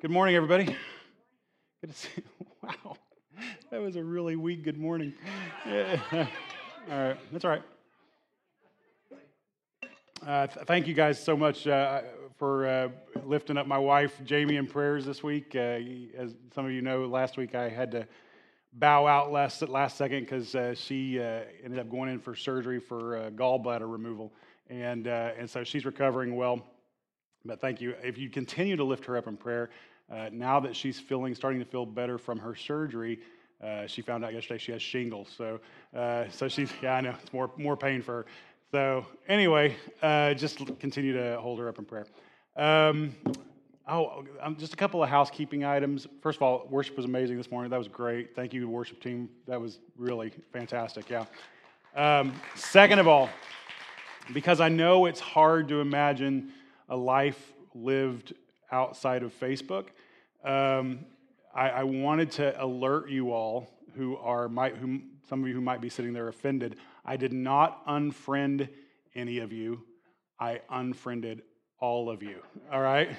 Good 0.00 0.10
morning, 0.10 0.34
everybody. 0.34 0.64
Good 0.64 1.88
to 1.88 1.92
see 1.92 2.08
Wow, 2.62 2.96
that 3.70 3.82
was 3.82 3.96
a 3.96 4.02
really 4.02 4.34
weak 4.34 4.64
good 4.64 4.78
morning. 4.78 5.12
Yeah. 5.68 6.00
All 6.90 6.98
right, 6.98 7.18
that's 7.30 7.44
all 7.44 7.50
right. 7.50 7.62
Uh, 10.26 10.46
th- 10.46 10.66
thank 10.66 10.86
you 10.86 10.94
guys 10.94 11.22
so 11.22 11.36
much 11.36 11.66
uh, 11.66 12.00
for 12.38 12.66
uh, 12.66 12.88
lifting 13.26 13.58
up 13.58 13.66
my 13.66 13.76
wife, 13.76 14.18
Jamie, 14.24 14.56
in 14.56 14.66
prayers 14.66 15.04
this 15.04 15.22
week. 15.22 15.54
Uh, 15.54 15.80
as 16.16 16.34
some 16.54 16.64
of 16.64 16.72
you 16.72 16.80
know, 16.80 17.04
last 17.04 17.36
week 17.36 17.54
I 17.54 17.68
had 17.68 17.90
to 17.90 18.08
bow 18.72 19.06
out 19.06 19.30
last 19.30 19.60
at 19.60 19.68
last 19.68 19.98
second 19.98 20.20
because 20.20 20.54
uh, 20.54 20.74
she 20.74 21.20
uh, 21.20 21.40
ended 21.62 21.78
up 21.78 21.90
going 21.90 22.08
in 22.08 22.20
for 22.20 22.34
surgery 22.34 22.80
for 22.80 23.30
gallbladder 23.32 23.92
removal, 23.92 24.32
and 24.70 25.06
and 25.06 25.50
so 25.50 25.62
she's 25.62 25.84
recovering 25.84 26.36
well. 26.36 26.64
But 27.44 27.60
thank 27.60 27.80
you. 27.80 27.94
If 28.02 28.18
you 28.18 28.28
continue 28.28 28.76
to 28.76 28.84
lift 28.84 29.06
her 29.06 29.16
up 29.16 29.26
in 29.26 29.36
prayer, 29.36 29.70
uh, 30.10 30.28
now 30.32 30.60
that 30.60 30.74
she's 30.74 30.98
feeling, 30.98 31.34
starting 31.34 31.60
to 31.60 31.66
feel 31.66 31.86
better 31.86 32.18
from 32.18 32.38
her 32.38 32.54
surgery, 32.54 33.20
uh, 33.62 33.86
she 33.86 34.02
found 34.02 34.24
out 34.24 34.32
yesterday 34.32 34.58
she 34.58 34.72
has 34.72 34.82
shingles. 34.82 35.28
So, 35.36 35.60
uh, 35.94 36.24
so 36.30 36.48
she's 36.48 36.70
yeah, 36.82 36.94
I 36.94 37.00
know 37.00 37.14
it's 37.22 37.32
more 37.32 37.50
more 37.56 37.76
pain 37.76 38.02
for 38.02 38.12
her. 38.12 38.26
So 38.72 39.06
anyway, 39.28 39.76
uh, 40.02 40.34
just 40.34 40.58
continue 40.78 41.12
to 41.12 41.38
hold 41.40 41.58
her 41.58 41.68
up 41.68 41.78
in 41.78 41.84
prayer. 41.84 42.06
Um, 42.56 43.14
oh, 43.88 44.24
um, 44.40 44.56
just 44.56 44.72
a 44.72 44.76
couple 44.76 45.02
of 45.02 45.08
housekeeping 45.08 45.64
items. 45.64 46.06
First 46.22 46.36
of 46.36 46.42
all, 46.42 46.66
worship 46.70 46.96
was 46.96 47.04
amazing 47.04 47.36
this 47.36 47.50
morning. 47.50 47.70
That 47.70 47.78
was 47.78 47.88
great. 47.88 48.34
Thank 48.34 48.54
you, 48.54 48.68
worship 48.68 49.02
team. 49.02 49.28
That 49.46 49.60
was 49.60 49.80
really 49.96 50.32
fantastic. 50.52 51.10
Yeah. 51.10 51.24
Um, 51.96 52.32
second 52.54 53.00
of 53.00 53.08
all, 53.08 53.28
because 54.32 54.60
I 54.60 54.68
know 54.68 55.06
it's 55.06 55.20
hard 55.20 55.68
to 55.68 55.80
imagine 55.80 56.52
a 56.88 56.96
life 56.96 57.52
lived 57.74 58.34
outside 58.70 59.22
of 59.22 59.38
Facebook. 59.38 59.86
Um, 60.44 61.00
I, 61.54 61.70
I, 61.70 61.84
wanted 61.84 62.30
to 62.32 62.62
alert 62.62 63.10
you 63.10 63.32
all 63.32 63.68
who 63.94 64.16
are 64.16 64.48
might, 64.48 64.76
who, 64.76 65.00
some 65.28 65.42
of 65.42 65.48
you 65.48 65.54
who 65.54 65.60
might 65.60 65.80
be 65.80 65.90
sitting 65.90 66.12
there 66.12 66.28
offended. 66.28 66.76
I 67.04 67.16
did 67.16 67.32
not 67.32 67.86
unfriend 67.86 68.68
any 69.14 69.38
of 69.38 69.52
you. 69.52 69.82
I 70.38 70.60
unfriended 70.70 71.42
all 71.78 72.08
of 72.08 72.22
you. 72.22 72.36
All 72.72 72.80
right. 72.80 73.10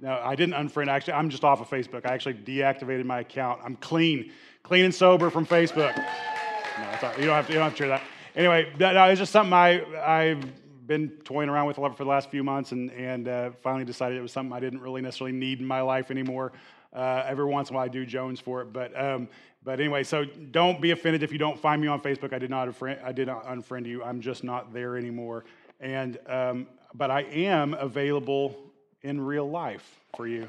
No, 0.00 0.20
I 0.22 0.34
didn't 0.34 0.54
unfriend. 0.54 0.88
Actually, 0.88 1.14
I'm 1.14 1.30
just 1.30 1.44
off 1.44 1.60
of 1.60 1.70
Facebook. 1.70 2.04
I 2.04 2.12
actually 2.12 2.34
deactivated 2.34 3.04
my 3.04 3.20
account. 3.20 3.60
I'm 3.64 3.76
clean, 3.76 4.32
clean 4.62 4.84
and 4.84 4.94
sober 4.94 5.30
from 5.30 5.46
Facebook. 5.46 5.96
No, 5.96 6.90
it's 6.92 7.02
right. 7.02 7.18
You 7.18 7.24
don't 7.24 7.34
have 7.34 7.46
to. 7.46 7.52
You 7.52 7.58
don't 7.58 7.64
have 7.64 7.72
to 7.72 7.78
share 7.78 7.88
that. 7.88 8.02
Anyway, 8.34 8.70
that, 8.78 9.08
was 9.08 9.18
just 9.18 9.32
something 9.32 9.54
I 9.54 9.80
I 9.96 10.40
been 10.86 11.10
toying 11.24 11.48
around 11.48 11.66
with 11.66 11.76
for 11.76 11.92
the 11.98 12.04
last 12.04 12.30
few 12.30 12.44
months 12.44 12.72
and, 12.72 12.90
and 12.92 13.28
uh, 13.28 13.50
finally 13.62 13.84
decided 13.84 14.18
it 14.18 14.22
was 14.22 14.32
something 14.32 14.52
I 14.52 14.60
didn't 14.60 14.80
really 14.80 15.00
necessarily 15.00 15.36
need 15.36 15.60
in 15.60 15.66
my 15.66 15.80
life 15.80 16.10
anymore. 16.10 16.52
Uh, 16.92 17.24
every 17.26 17.44
once 17.44 17.68
in 17.68 17.74
a 17.74 17.76
while 17.76 17.84
I 17.84 17.88
do 17.88 18.06
Jones 18.06 18.40
for 18.40 18.62
it. 18.62 18.72
But, 18.72 18.98
um, 18.98 19.28
but 19.62 19.80
anyway, 19.80 20.04
so 20.04 20.24
don't 20.24 20.80
be 20.80 20.92
offended 20.92 21.22
if 21.22 21.32
you 21.32 21.38
don't 21.38 21.58
find 21.58 21.82
me 21.82 21.88
on 21.88 22.00
Facebook. 22.00 22.32
I 22.32 22.38
did 22.38 22.50
not, 22.50 22.68
unfriend, 22.68 23.04
I 23.04 23.12
did 23.12 23.26
not 23.26 23.46
unfriend 23.46 23.86
you. 23.86 24.02
I'm 24.02 24.20
just 24.20 24.44
not 24.44 24.72
there 24.72 24.96
anymore. 24.96 25.44
And, 25.80 26.18
um, 26.26 26.66
but 26.94 27.10
I 27.10 27.22
am 27.22 27.74
available 27.74 28.56
in 29.02 29.20
real 29.20 29.48
life 29.48 30.00
for 30.16 30.26
you. 30.26 30.48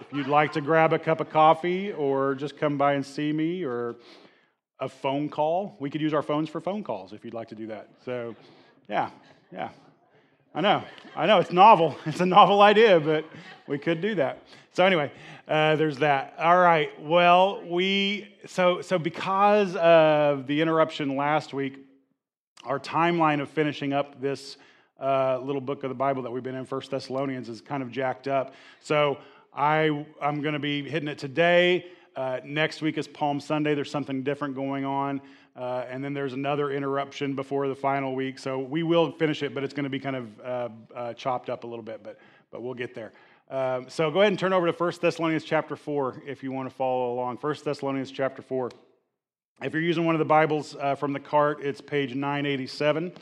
if 0.00 0.12
you'd 0.12 0.28
like 0.28 0.52
to 0.52 0.60
grab 0.60 0.92
a 0.92 0.98
cup 0.98 1.20
of 1.20 1.30
coffee 1.30 1.92
or 1.92 2.34
just 2.34 2.56
come 2.56 2.76
by 2.76 2.94
and 2.94 3.04
see 3.04 3.32
me 3.32 3.64
or 3.64 3.96
a 4.80 4.88
phone 4.88 5.28
call. 5.28 5.76
We 5.78 5.90
could 5.90 6.00
use 6.00 6.14
our 6.14 6.22
phones 6.22 6.48
for 6.48 6.60
phone 6.60 6.82
calls 6.82 7.12
if 7.12 7.24
you'd 7.24 7.34
like 7.34 7.48
to 7.48 7.54
do 7.54 7.68
that. 7.68 7.88
So, 8.04 8.34
yeah, 8.88 9.10
yeah. 9.52 9.70
I 10.56 10.60
know, 10.60 10.84
I 11.16 11.26
know, 11.26 11.40
it's 11.40 11.50
novel. 11.50 11.96
It's 12.06 12.20
a 12.20 12.26
novel 12.26 12.62
idea, 12.62 13.00
but 13.00 13.24
we 13.66 13.76
could 13.76 14.00
do 14.00 14.14
that. 14.16 14.42
So 14.72 14.84
anyway, 14.84 15.10
uh, 15.48 15.74
there's 15.76 15.98
that. 15.98 16.34
All 16.38 16.58
right. 16.58 16.90
Well, 17.00 17.62
we 17.66 18.36
so 18.46 18.80
so 18.80 18.98
because 18.98 19.74
of 19.76 20.46
the 20.46 20.60
interruption 20.60 21.16
last 21.16 21.54
week, 21.54 21.78
our 22.64 22.78
timeline 22.78 23.40
of 23.40 23.48
finishing 23.48 23.92
up 23.92 24.20
this 24.20 24.56
uh, 25.00 25.38
little 25.38 25.60
book 25.60 25.82
of 25.82 25.90
the 25.90 25.94
Bible 25.94 26.22
that 26.22 26.30
we've 26.30 26.42
been 26.42 26.54
in, 26.54 26.66
First 26.66 26.90
Thessalonians, 26.90 27.48
is 27.48 27.60
kind 27.60 27.82
of 27.82 27.90
jacked 27.90 28.28
up. 28.28 28.54
So 28.80 29.18
I 29.52 30.06
I'm 30.20 30.40
going 30.40 30.54
to 30.54 30.60
be 30.60 30.88
hitting 30.88 31.08
it 31.08 31.18
today. 31.18 31.86
Uh, 32.16 32.40
next 32.44 32.80
week 32.80 32.96
is 32.96 33.08
Palm 33.08 33.40
Sunday. 33.40 33.74
There's 33.74 33.90
something 33.90 34.22
different 34.22 34.54
going 34.54 34.84
on. 34.84 35.20
Uh, 35.56 35.84
and 35.88 36.02
then 36.02 36.14
there's 36.14 36.32
another 36.32 36.70
interruption 36.70 37.34
before 37.34 37.68
the 37.68 37.74
final 37.74 38.14
week. 38.14 38.38
So 38.38 38.58
we 38.58 38.82
will 38.82 39.12
finish 39.12 39.42
it, 39.42 39.54
but 39.54 39.64
it's 39.64 39.74
going 39.74 39.84
to 39.84 39.90
be 39.90 40.00
kind 40.00 40.16
of 40.16 40.40
uh, 40.40 40.68
uh, 40.94 41.14
chopped 41.14 41.48
up 41.50 41.64
a 41.64 41.66
little 41.66 41.84
bit, 41.84 42.02
but, 42.02 42.18
but 42.50 42.62
we'll 42.62 42.74
get 42.74 42.94
there. 42.94 43.12
Um, 43.50 43.86
so 43.88 44.10
go 44.10 44.20
ahead 44.20 44.32
and 44.32 44.38
turn 44.38 44.52
over 44.52 44.70
to 44.70 44.72
1 44.72 44.92
Thessalonians 45.00 45.44
chapter 45.44 45.76
4 45.76 46.22
if 46.26 46.42
you 46.42 46.50
want 46.50 46.68
to 46.68 46.74
follow 46.74 47.12
along. 47.12 47.36
1 47.36 47.56
Thessalonians 47.64 48.10
chapter 48.10 48.42
4. 48.42 48.70
If 49.62 49.72
you're 49.72 49.82
using 49.82 50.04
one 50.04 50.14
of 50.14 50.18
the 50.18 50.24
Bibles 50.24 50.76
uh, 50.80 50.94
from 50.94 51.12
the 51.12 51.20
cart, 51.20 51.60
it's 51.62 51.80
page 51.80 52.14
987. 52.14 53.12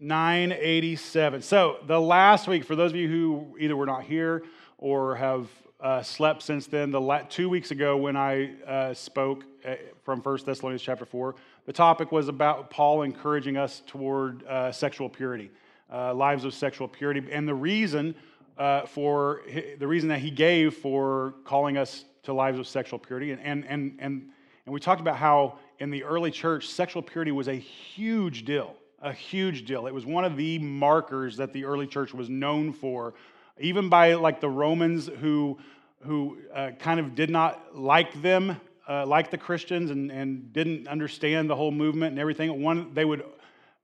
987. 0.00 1.42
So 1.42 1.76
the 1.86 2.00
last 2.00 2.48
week, 2.48 2.64
for 2.64 2.74
those 2.74 2.90
of 2.90 2.96
you 2.96 3.08
who 3.08 3.56
either 3.58 3.76
were 3.76 3.86
not 3.86 4.02
here 4.02 4.42
or 4.78 5.14
have 5.16 5.48
uh, 5.82 6.02
slept 6.02 6.42
since 6.42 6.66
then. 6.66 6.90
The 6.90 7.00
la- 7.00 7.22
two 7.22 7.48
weeks 7.48 7.70
ago, 7.70 7.96
when 7.96 8.16
I 8.16 8.54
uh, 8.66 8.94
spoke 8.94 9.44
uh, 9.64 9.76
from 10.04 10.20
1 10.20 10.38
Thessalonians 10.44 10.82
chapter 10.82 11.04
4, 11.04 11.34
the 11.66 11.72
topic 11.72 12.12
was 12.12 12.28
about 12.28 12.70
Paul 12.70 13.02
encouraging 13.02 13.56
us 13.56 13.82
toward 13.86 14.44
uh, 14.44 14.72
sexual 14.72 15.08
purity, 15.08 15.50
uh, 15.92 16.14
lives 16.14 16.44
of 16.44 16.54
sexual 16.54 16.88
purity. 16.88 17.22
And 17.30 17.48
the 17.48 17.54
reason 17.54 18.14
uh, 18.58 18.84
for 18.84 19.40
the 19.78 19.86
reason 19.86 20.10
that 20.10 20.18
he 20.18 20.30
gave 20.30 20.74
for 20.74 21.34
calling 21.44 21.78
us 21.78 22.04
to 22.24 22.32
lives 22.34 22.58
of 22.58 22.66
sexual 22.66 22.98
purity. 22.98 23.32
And, 23.32 23.40
and, 23.40 23.64
and, 23.66 23.96
and, 23.98 24.28
and 24.66 24.74
we 24.74 24.80
talked 24.80 25.00
about 25.00 25.16
how 25.16 25.58
in 25.78 25.90
the 25.90 26.04
early 26.04 26.30
church, 26.30 26.68
sexual 26.68 27.00
purity 27.00 27.32
was 27.32 27.48
a 27.48 27.54
huge 27.54 28.44
deal, 28.44 28.74
a 29.00 29.12
huge 29.12 29.64
deal. 29.64 29.86
It 29.86 29.94
was 29.94 30.04
one 30.04 30.26
of 30.26 30.36
the 30.36 30.58
markers 30.58 31.38
that 31.38 31.54
the 31.54 31.64
early 31.64 31.86
church 31.86 32.12
was 32.12 32.28
known 32.28 32.74
for 32.74 33.14
even 33.58 33.88
by 33.88 34.14
like 34.14 34.40
the 34.40 34.48
Romans 34.48 35.06
who, 35.06 35.58
who 36.02 36.38
uh, 36.54 36.70
kind 36.78 37.00
of 37.00 37.14
did 37.14 37.30
not 37.30 37.76
like 37.76 38.22
them, 38.22 38.60
uh, 38.88 39.06
like 39.06 39.30
the 39.30 39.38
Christians, 39.38 39.90
and, 39.90 40.10
and 40.10 40.52
didn't 40.52 40.88
understand 40.88 41.48
the 41.48 41.56
whole 41.56 41.70
movement 41.70 42.12
and 42.12 42.18
everything. 42.18 42.62
One, 42.62 42.92
they 42.94 43.04
would 43.04 43.24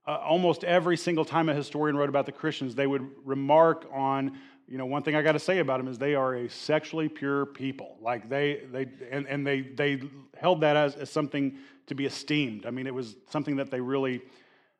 uh, 0.07 0.17
almost 0.23 0.63
every 0.63 0.95
single 0.95 1.25
time 1.25 1.49
a 1.49 1.53
historian 1.53 1.97
wrote 1.97 2.09
about 2.09 2.25
the 2.25 2.31
Christians, 2.31 2.73
they 2.73 2.87
would 2.87 3.05
remark 3.25 3.85
on, 3.91 4.37
you 4.67 4.77
know, 4.77 4.85
one 4.85 5.03
thing 5.03 5.15
I 5.15 5.21
got 5.21 5.33
to 5.33 5.39
say 5.39 5.59
about 5.59 5.79
them 5.79 5.87
is 5.89 5.97
they 5.97 6.15
are 6.15 6.35
a 6.35 6.49
sexually 6.49 7.09
pure 7.09 7.45
people. 7.45 7.97
Like 8.01 8.29
they, 8.29 8.61
they, 8.71 8.87
and, 9.11 9.27
and 9.27 9.45
they, 9.45 9.61
they 9.61 10.01
held 10.37 10.61
that 10.61 10.77
as, 10.77 10.95
as 10.95 11.09
something 11.09 11.57
to 11.87 11.95
be 11.95 12.05
esteemed. 12.05 12.65
I 12.65 12.71
mean, 12.71 12.87
it 12.87 12.93
was 12.93 13.17
something 13.29 13.57
that 13.57 13.69
they 13.69 13.81
really 13.81 14.21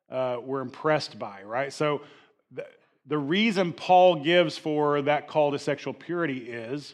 uh, 0.10 0.38
were 0.42 0.62
impressed 0.62 1.20
by, 1.20 1.44
right? 1.44 1.74
So 1.74 2.02
the 3.08 3.18
reason 3.18 3.72
Paul 3.72 4.18
gives 4.18 4.58
for 4.58 5.02
that 5.04 5.28
call 5.28 5.52
to 5.52 5.60
sexual 5.60 5.94
purity 5.94 6.40
is, 6.40 6.94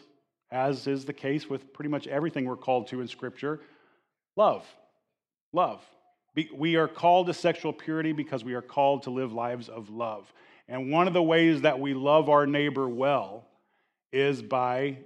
as 0.50 0.86
is 0.86 1.04
the 1.04 1.12
case 1.12 1.50
with 1.50 1.72
pretty 1.72 1.88
much 1.88 2.06
everything 2.06 2.44
we're 2.44 2.56
called 2.56 2.86
to 2.88 3.00
in 3.00 3.08
Scripture, 3.08 3.60
love. 4.36 4.64
Love. 5.52 5.80
We 6.54 6.76
are 6.76 6.88
called 6.88 7.26
to 7.26 7.34
sexual 7.34 7.72
purity 7.72 8.12
because 8.12 8.44
we 8.44 8.54
are 8.54 8.62
called 8.62 9.04
to 9.04 9.10
live 9.10 9.32
lives 9.32 9.68
of 9.68 9.90
love. 9.90 10.32
And 10.68 10.90
one 10.90 11.06
of 11.06 11.14
the 11.14 11.22
ways 11.22 11.62
that 11.62 11.78
we 11.78 11.94
love 11.94 12.28
our 12.28 12.46
neighbor 12.46 12.88
well 12.88 13.44
is 14.12 14.40
by 14.40 14.98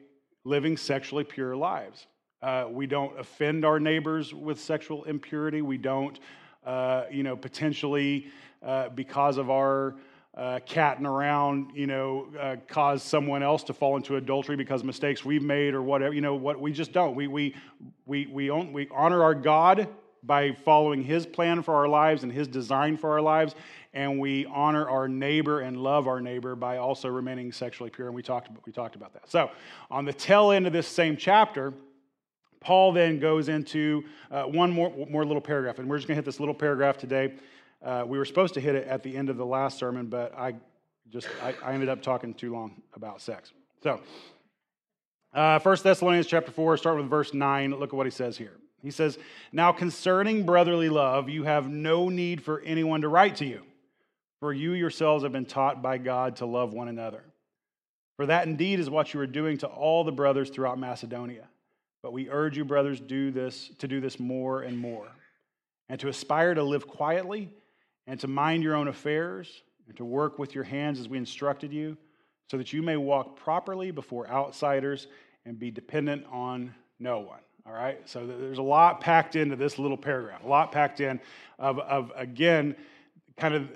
living 0.44 0.76
sexually 0.76 1.24
pure 1.24 1.56
lives. 1.56 2.06
Uh, 2.40 2.66
we 2.70 2.86
don't 2.86 3.18
offend 3.18 3.64
our 3.64 3.80
neighbors 3.80 4.32
with 4.32 4.60
sexual 4.60 5.04
impurity. 5.04 5.60
We 5.60 5.78
don't, 5.78 6.18
uh, 6.64 7.04
you 7.10 7.22
know, 7.22 7.36
potentially, 7.36 8.28
uh, 8.62 8.90
because 8.90 9.38
of 9.38 9.50
our 9.50 9.96
uh, 10.38 10.60
catting 10.64 11.04
around, 11.04 11.72
you 11.74 11.88
know, 11.88 12.28
uh, 12.38 12.54
cause 12.68 13.02
someone 13.02 13.42
else 13.42 13.64
to 13.64 13.74
fall 13.74 13.96
into 13.96 14.14
adultery 14.14 14.54
because 14.54 14.84
mistakes 14.84 15.24
we've 15.24 15.42
made 15.42 15.74
or 15.74 15.82
whatever. 15.82 16.14
You 16.14 16.20
know, 16.20 16.36
what 16.36 16.60
we 16.60 16.70
just 16.70 16.92
don't. 16.92 17.16
We 17.16 17.26
we 17.26 17.56
we 18.06 18.26
we, 18.26 18.48
own, 18.48 18.72
we 18.72 18.86
honor 18.92 19.24
our 19.24 19.34
God 19.34 19.88
by 20.22 20.52
following 20.52 21.02
His 21.02 21.26
plan 21.26 21.62
for 21.62 21.74
our 21.74 21.88
lives 21.88 22.22
and 22.22 22.32
His 22.32 22.46
design 22.46 22.96
for 22.96 23.10
our 23.10 23.20
lives, 23.20 23.56
and 23.92 24.20
we 24.20 24.46
honor 24.46 24.88
our 24.88 25.08
neighbor 25.08 25.60
and 25.60 25.76
love 25.76 26.06
our 26.06 26.20
neighbor 26.20 26.54
by 26.54 26.76
also 26.76 27.08
remaining 27.08 27.50
sexually 27.50 27.90
pure. 27.90 28.06
And 28.06 28.14
we 28.14 28.22
talked 28.22 28.48
we 28.64 28.70
talked 28.70 28.94
about 28.94 29.12
that. 29.14 29.28
So 29.28 29.50
on 29.90 30.04
the 30.04 30.12
tail 30.12 30.52
end 30.52 30.68
of 30.68 30.72
this 30.72 30.86
same 30.86 31.16
chapter. 31.16 31.74
Paul 32.60 32.90
then 32.90 33.20
goes 33.20 33.48
into 33.48 34.02
uh, 34.32 34.42
one 34.42 34.72
more, 34.72 34.92
more 35.08 35.24
little 35.24 35.40
paragraph, 35.40 35.78
and 35.78 35.88
we're 35.88 35.96
just 35.96 36.08
going 36.08 36.16
to 36.16 36.18
hit 36.18 36.24
this 36.24 36.40
little 36.40 36.54
paragraph 36.54 36.98
today. 36.98 37.34
Uh, 37.84 38.04
we 38.06 38.18
were 38.18 38.24
supposed 38.24 38.54
to 38.54 38.60
hit 38.60 38.74
it 38.74 38.86
at 38.88 39.02
the 39.02 39.16
end 39.16 39.30
of 39.30 39.36
the 39.36 39.46
last 39.46 39.78
sermon, 39.78 40.06
but 40.06 40.36
I 40.36 40.54
just 41.10 41.28
I, 41.42 41.54
I 41.64 41.72
ended 41.72 41.88
up 41.88 42.02
talking 42.02 42.34
too 42.34 42.52
long 42.52 42.82
about 42.94 43.20
sex. 43.20 43.52
So, 43.82 44.00
uh, 45.32 45.58
Thessalonians 45.58 46.26
chapter 46.26 46.50
4, 46.50 46.76
start 46.76 46.96
with 46.96 47.08
verse 47.08 47.32
9. 47.32 47.70
Look 47.70 47.90
at 47.90 47.96
what 47.96 48.06
he 48.06 48.10
says 48.10 48.36
here. 48.36 48.54
He 48.82 48.90
says, 48.90 49.18
Now 49.52 49.72
concerning 49.72 50.44
brotherly 50.44 50.88
love, 50.88 51.28
you 51.28 51.44
have 51.44 51.68
no 51.68 52.08
need 52.08 52.42
for 52.42 52.60
anyone 52.60 53.02
to 53.02 53.08
write 53.08 53.36
to 53.36 53.44
you, 53.44 53.62
for 54.40 54.52
you 54.52 54.72
yourselves 54.72 55.22
have 55.22 55.32
been 55.32 55.46
taught 55.46 55.82
by 55.82 55.98
God 55.98 56.36
to 56.36 56.46
love 56.46 56.72
one 56.72 56.88
another. 56.88 57.22
For 58.16 58.26
that 58.26 58.46
indeed 58.46 58.80
is 58.80 58.90
what 58.90 59.14
you 59.14 59.20
are 59.20 59.26
doing 59.26 59.58
to 59.58 59.66
all 59.68 60.02
the 60.02 60.12
brothers 60.12 60.50
throughout 60.50 60.78
Macedonia. 60.78 61.46
But 62.02 62.12
we 62.12 62.30
urge 62.30 62.56
you, 62.56 62.64
brothers, 62.64 63.00
do 63.00 63.30
this 63.30 63.70
to 63.78 63.88
do 63.88 64.00
this 64.00 64.18
more 64.18 64.62
and 64.62 64.78
more, 64.78 65.08
and 65.88 65.98
to 66.00 66.08
aspire 66.08 66.54
to 66.54 66.62
live 66.62 66.86
quietly, 66.86 67.50
and 68.08 68.18
to 68.18 68.26
mind 68.26 68.64
your 68.64 68.74
own 68.74 68.88
affairs, 68.88 69.62
and 69.86 69.96
to 69.98 70.04
work 70.04 70.38
with 70.38 70.54
your 70.54 70.64
hands 70.64 70.98
as 70.98 71.08
we 71.08 71.18
instructed 71.18 71.72
you, 71.72 71.96
so 72.50 72.56
that 72.56 72.72
you 72.72 72.82
may 72.82 72.96
walk 72.96 73.36
properly 73.36 73.90
before 73.90 74.26
outsiders 74.28 75.06
and 75.44 75.58
be 75.58 75.70
dependent 75.70 76.24
on 76.32 76.74
no 76.98 77.20
one. 77.20 77.40
All 77.66 77.74
right? 77.74 78.00
So 78.08 78.26
there's 78.26 78.58
a 78.58 78.62
lot 78.62 79.02
packed 79.02 79.36
into 79.36 79.56
this 79.56 79.78
little 79.78 79.98
paragraph, 79.98 80.42
a 80.42 80.48
lot 80.48 80.72
packed 80.72 81.00
in 81.00 81.20
of, 81.58 81.78
of 81.80 82.10
again, 82.16 82.74
kind 83.36 83.54
of 83.54 83.68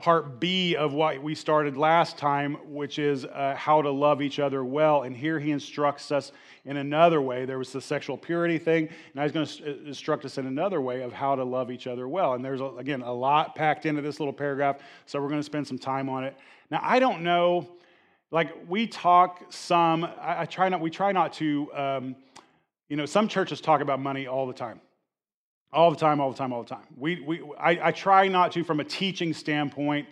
part 0.00 0.40
B 0.40 0.74
of 0.76 0.94
what 0.94 1.22
we 1.22 1.34
started 1.34 1.76
last 1.76 2.16
time, 2.16 2.54
which 2.64 2.98
is 2.98 3.26
uh, 3.26 3.54
how 3.56 3.82
to 3.82 3.90
love 3.90 4.22
each 4.22 4.38
other 4.38 4.64
well. 4.64 5.02
And 5.02 5.14
here 5.14 5.38
he 5.38 5.50
instructs 5.50 6.10
us 6.10 6.32
in 6.64 6.78
another 6.78 7.20
way. 7.20 7.44
There 7.44 7.58
was 7.58 7.70
the 7.72 7.80
sexual 7.80 8.16
purity 8.16 8.58
thing, 8.58 8.88
and 8.88 9.14
now 9.14 9.22
he's 9.22 9.32
going 9.32 9.46
to 9.46 9.86
instruct 9.86 10.24
us 10.24 10.38
in 10.38 10.46
another 10.46 10.80
way 10.80 11.02
of 11.02 11.12
how 11.12 11.36
to 11.36 11.44
love 11.44 11.70
each 11.70 11.86
other 11.86 12.08
well. 12.08 12.32
And 12.32 12.44
there's, 12.44 12.60
again, 12.78 13.02
a 13.02 13.12
lot 13.12 13.54
packed 13.54 13.84
into 13.84 14.00
this 14.02 14.18
little 14.18 14.32
paragraph, 14.32 14.78
so 15.06 15.20
we're 15.20 15.28
going 15.28 15.40
to 15.40 15.44
spend 15.44 15.66
some 15.66 15.78
time 15.78 16.08
on 16.08 16.24
it. 16.24 16.36
Now, 16.70 16.80
I 16.82 16.98
don't 16.98 17.22
know, 17.22 17.68
like, 18.30 18.54
we 18.68 18.86
talk 18.86 19.52
some, 19.52 20.04
I, 20.04 20.42
I 20.42 20.44
try 20.46 20.68
not, 20.68 20.80
we 20.80 20.90
try 20.90 21.12
not 21.12 21.34
to, 21.34 21.72
um, 21.74 22.16
you 22.88 22.96
know, 22.96 23.06
some 23.06 23.28
churches 23.28 23.60
talk 23.60 23.80
about 23.80 24.00
money 24.00 24.26
all 24.26 24.46
the 24.46 24.54
time. 24.54 24.80
All 25.72 25.90
the 25.90 25.96
time, 25.96 26.20
all 26.20 26.32
the 26.32 26.38
time, 26.38 26.52
all 26.52 26.62
the 26.62 26.68
time. 26.68 26.84
We, 26.96 27.20
we, 27.20 27.42
I, 27.58 27.88
I 27.88 27.92
try 27.92 28.26
not 28.26 28.52
to, 28.52 28.64
from 28.64 28.80
a 28.80 28.84
teaching 28.84 29.32
standpoint, 29.32 30.08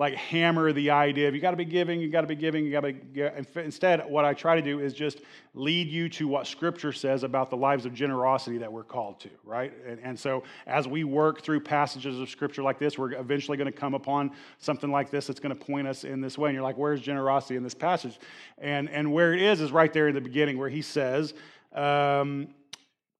like 0.00 0.14
hammer 0.14 0.72
the 0.72 0.90
idea 0.90 1.28
of 1.28 1.34
you 1.34 1.42
got 1.42 1.50
to 1.50 1.58
be 1.58 1.64
giving, 1.66 2.00
you 2.00 2.08
got 2.08 2.22
to 2.22 2.26
be 2.26 2.34
giving, 2.34 2.64
you 2.64 2.72
got 2.72 2.80
to 2.80 2.92
be. 2.92 3.60
Instead, 3.60 4.08
what 4.08 4.24
I 4.24 4.32
try 4.32 4.54
to 4.54 4.62
do 4.62 4.80
is 4.80 4.94
just 4.94 5.20
lead 5.52 5.88
you 5.88 6.08
to 6.08 6.26
what 6.26 6.46
Scripture 6.46 6.90
says 6.90 7.22
about 7.22 7.50
the 7.50 7.56
lives 7.56 7.84
of 7.84 7.92
generosity 7.92 8.56
that 8.58 8.72
we're 8.72 8.82
called 8.82 9.20
to, 9.20 9.28
right? 9.44 9.74
And, 9.86 9.98
and 10.02 10.18
so, 10.18 10.44
as 10.66 10.88
we 10.88 11.04
work 11.04 11.42
through 11.42 11.60
passages 11.60 12.18
of 12.18 12.30
Scripture 12.30 12.62
like 12.62 12.78
this, 12.78 12.96
we're 12.96 13.12
eventually 13.12 13.58
going 13.58 13.70
to 13.70 13.78
come 13.78 13.92
upon 13.92 14.30
something 14.58 14.90
like 14.90 15.10
this 15.10 15.26
that's 15.26 15.40
going 15.40 15.54
to 15.54 15.64
point 15.64 15.86
us 15.86 16.04
in 16.04 16.22
this 16.22 16.38
way. 16.38 16.48
And 16.48 16.54
you're 16.54 16.64
like, 16.64 16.78
where's 16.78 17.02
generosity 17.02 17.56
in 17.56 17.62
this 17.62 17.74
passage? 17.74 18.18
And, 18.56 18.88
and 18.88 19.12
where 19.12 19.34
it 19.34 19.42
is 19.42 19.60
is 19.60 19.70
right 19.70 19.92
there 19.92 20.08
in 20.08 20.14
the 20.14 20.20
beginning, 20.22 20.56
where 20.56 20.70
he 20.70 20.80
says, 20.80 21.34
um, 21.74 22.48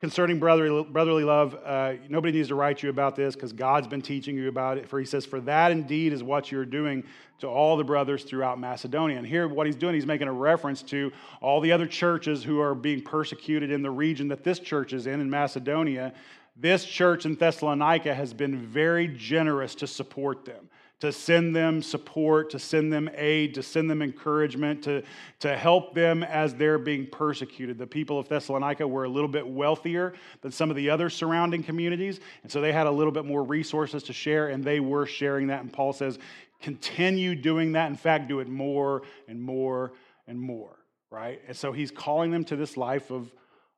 concerning 0.01 0.39
brotherly, 0.39 0.83
brotherly 0.85 1.25
love, 1.25 1.55
uh, 1.65 1.95
nobody 2.09 2.39
needs 2.39 2.49
to 2.49 2.55
write 2.55 2.83
you 2.83 2.89
about 2.89 3.17
this 3.17 3.35
because 3.35 3.53
God's 3.53 3.87
been 3.87 4.01
teaching 4.01 4.35
you 4.35 4.49
about 4.49 4.79
it. 4.79 4.89
For 4.89 4.99
he 4.99 5.05
says, 5.05 5.27
For 5.27 5.41
that 5.43 5.71
indeed 5.71 6.13
is 6.13 6.23
what 6.23 6.51
you're 6.51 6.65
doing 6.65 7.05
to 7.41 7.47
all 7.47 7.77
the 7.77 7.85
brothers 7.85 8.25
throughout 8.25 8.59
Macedonia. 8.59 9.19
And 9.19 9.27
here, 9.27 9.47
what 9.47 9.67
he's 9.67 9.77
doing, 9.77 9.95
he's 9.95 10.07
making 10.07 10.29
a 10.29 10.33
reference 10.33 10.83
to 10.85 11.13
all 11.41 11.61
the 11.61 11.73
other 11.73 11.87
churches 11.87 12.43
who 12.43 12.61
are 12.61 12.75
being 12.75 13.03
persecuted 13.03 13.71
in 13.71 13.83
the 13.83 13.91
region 13.91 14.29
that 14.29 14.43
this 14.43 14.59
church 14.59 14.93
is 14.93 15.07
in, 15.07 15.21
in 15.21 15.29
Macedonia. 15.29 16.15
This 16.57 16.85
church 16.85 17.27
in 17.27 17.35
Thessalonica 17.35 18.15
has 18.15 18.33
been 18.33 18.59
very 18.59 19.09
generous 19.09 19.75
to 19.77 19.87
support 19.87 20.45
them 20.45 20.69
to 21.01 21.11
send 21.11 21.57
them 21.57 21.83
support, 21.83 22.51
to 22.51 22.59
send 22.59 22.93
them 22.93 23.11
aid, 23.15 23.55
to 23.55 23.63
send 23.63 23.91
them 23.91 24.03
encouragement, 24.03 24.83
to, 24.85 25.03
to 25.39 25.57
help 25.57 25.95
them 25.95 26.23
as 26.23 26.55
they're 26.55 26.79
being 26.79 27.07
persecuted. 27.07 27.79
The 27.79 27.87
people 27.87 28.19
of 28.19 28.29
Thessalonica 28.29 28.87
were 28.87 29.05
a 29.05 29.09
little 29.09 29.29
bit 29.29 29.47
wealthier 29.47 30.13
than 30.43 30.53
some 30.53 30.71
of 30.71 30.77
the 30.77 30.91
other 30.91 31.09
surrounding 31.09 31.63
communities, 31.63 32.21
and 32.43 32.53
so 32.53 32.61
they 32.61 32.73
had 32.73 32.87
a 32.87 32.91
little 32.91 33.13
bit 33.13 33.25
more 33.25 33.43
resources 33.43 34.03
to 34.05 34.13
share, 34.13 34.49
and 34.49 34.63
they 34.63 34.79
were 34.81 35.07
sharing 35.07 35.47
that. 35.47 35.63
And 35.63 35.73
Paul 35.73 35.95
says, 35.95 36.19
continue 36.61 37.35
doing 37.35 37.73
that. 37.73 37.89
In 37.91 37.97
fact, 37.97 38.29
do 38.29 38.41
it 38.41 38.49
more 38.49 39.03
and 39.27 39.43
more 39.43 39.93
and 40.27 40.39
more, 40.39 40.77
right? 41.11 41.41
And 41.49 41.57
so 41.57 41.73
he's 41.73 41.91
calling 41.91 42.31
them 42.31 42.45
to 42.45 42.57
this 42.57 42.77
life 42.77 43.11
of, 43.11 43.33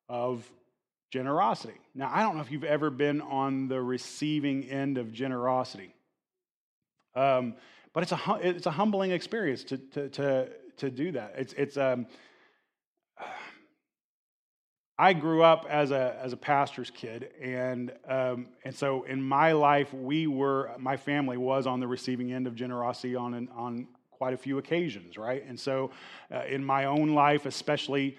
of 0.09 0.51
generosity. 1.13 1.79
Now, 1.95 2.11
I 2.13 2.23
don't 2.23 2.35
know 2.35 2.43
if 2.43 2.51
you've 2.51 2.65
ever 2.65 2.91
been 2.91 3.21
on 3.21 3.69
the 3.69 3.81
receiving 3.81 4.65
end 4.65 4.99
of 4.99 5.13
generosity. 5.13 5.95
Um, 7.15 7.55
but 7.93 8.03
it's 8.03 8.13
a, 8.13 8.39
it's 8.41 8.67
a 8.67 8.71
humbling 8.71 9.11
experience 9.11 9.65
to, 9.65 9.79
to, 9.79 10.09
to, 10.11 10.49
to 10.79 10.91
do 10.91 11.13
that. 11.13 11.35
It's, 11.37 11.53
it's, 11.55 11.77
um, 11.77 12.07
I 14.99 15.15
grew 15.15 15.43
up 15.43 15.67
as 15.69 15.91
a, 15.91 16.17
as 16.23 16.33
a 16.33 16.37
pastor's 16.37 16.91
kid, 16.91 17.31
and, 17.43 17.93
um, 18.07 18.49
and 18.65 18.75
so 18.75 19.03
in 19.05 19.21
my 19.23 19.53
life, 19.53 19.93
we 19.93 20.27
were, 20.27 20.71
my 20.79 20.97
family 20.97 21.37
was 21.37 21.67
on 21.67 21.81
the 21.81 21.89
receiving 21.89 22.33
end 22.33 22.47
of 22.47 22.55
generosity 22.55 23.17
on, 23.17 23.35
an, 23.35 23.49
on 23.57 23.89
quite 24.11 24.35
a 24.35 24.37
few 24.37 24.59
occasions, 24.59 25.19
right? 25.19 25.45
And 25.49 25.59
so 25.59 25.91
uh, 26.33 26.45
in 26.45 26.65
my 26.65 26.85
own 26.85 27.09
life, 27.09 27.47
especially 27.47 28.17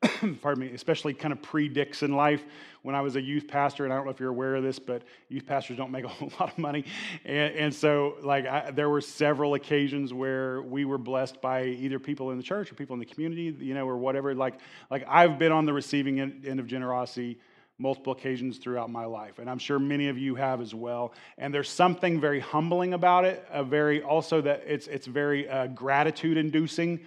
pardon 0.42 0.60
me, 0.60 0.72
especially 0.74 1.12
kind 1.12 1.32
of 1.32 1.42
pre 1.42 1.68
Dixon 1.68 2.12
life 2.12 2.44
when 2.82 2.94
I 2.94 3.00
was 3.00 3.16
a 3.16 3.22
youth 3.22 3.48
pastor. 3.48 3.84
And 3.84 3.92
I 3.92 3.96
don't 3.96 4.04
know 4.04 4.10
if 4.10 4.20
you're 4.20 4.30
aware 4.30 4.54
of 4.54 4.62
this, 4.62 4.78
but 4.78 5.02
youth 5.28 5.46
pastors 5.46 5.76
don't 5.76 5.90
make 5.90 6.04
a 6.04 6.08
whole 6.08 6.30
lot 6.38 6.52
of 6.52 6.58
money. 6.58 6.84
And, 7.24 7.54
and 7.54 7.74
so, 7.74 8.16
like, 8.22 8.46
I, 8.46 8.70
there 8.70 8.88
were 8.88 9.00
several 9.00 9.54
occasions 9.54 10.14
where 10.14 10.62
we 10.62 10.84
were 10.84 10.98
blessed 10.98 11.40
by 11.40 11.64
either 11.64 11.98
people 11.98 12.30
in 12.30 12.36
the 12.36 12.42
church 12.42 12.70
or 12.70 12.74
people 12.74 12.94
in 12.94 13.00
the 13.00 13.06
community, 13.06 13.54
you 13.58 13.74
know, 13.74 13.88
or 13.88 13.96
whatever. 13.96 14.34
Like, 14.34 14.60
like 14.90 15.04
I've 15.08 15.38
been 15.38 15.52
on 15.52 15.66
the 15.66 15.72
receiving 15.72 16.20
end 16.20 16.60
of 16.60 16.66
generosity 16.66 17.38
multiple 17.80 18.12
occasions 18.12 18.58
throughout 18.58 18.90
my 18.90 19.04
life 19.04 19.38
and 19.38 19.48
i'm 19.48 19.56
sure 19.58 19.78
many 19.78 20.08
of 20.08 20.18
you 20.18 20.34
have 20.34 20.60
as 20.60 20.74
well 20.74 21.12
and 21.38 21.54
there's 21.54 21.70
something 21.70 22.20
very 22.20 22.40
humbling 22.40 22.92
about 22.92 23.24
it 23.24 23.46
a 23.52 23.62
very 23.62 24.02
also 24.02 24.40
that 24.40 24.64
it's 24.66 24.88
it's 24.88 25.06
very 25.06 25.48
uh, 25.48 25.68
gratitude 25.68 26.36
inducing 26.36 26.98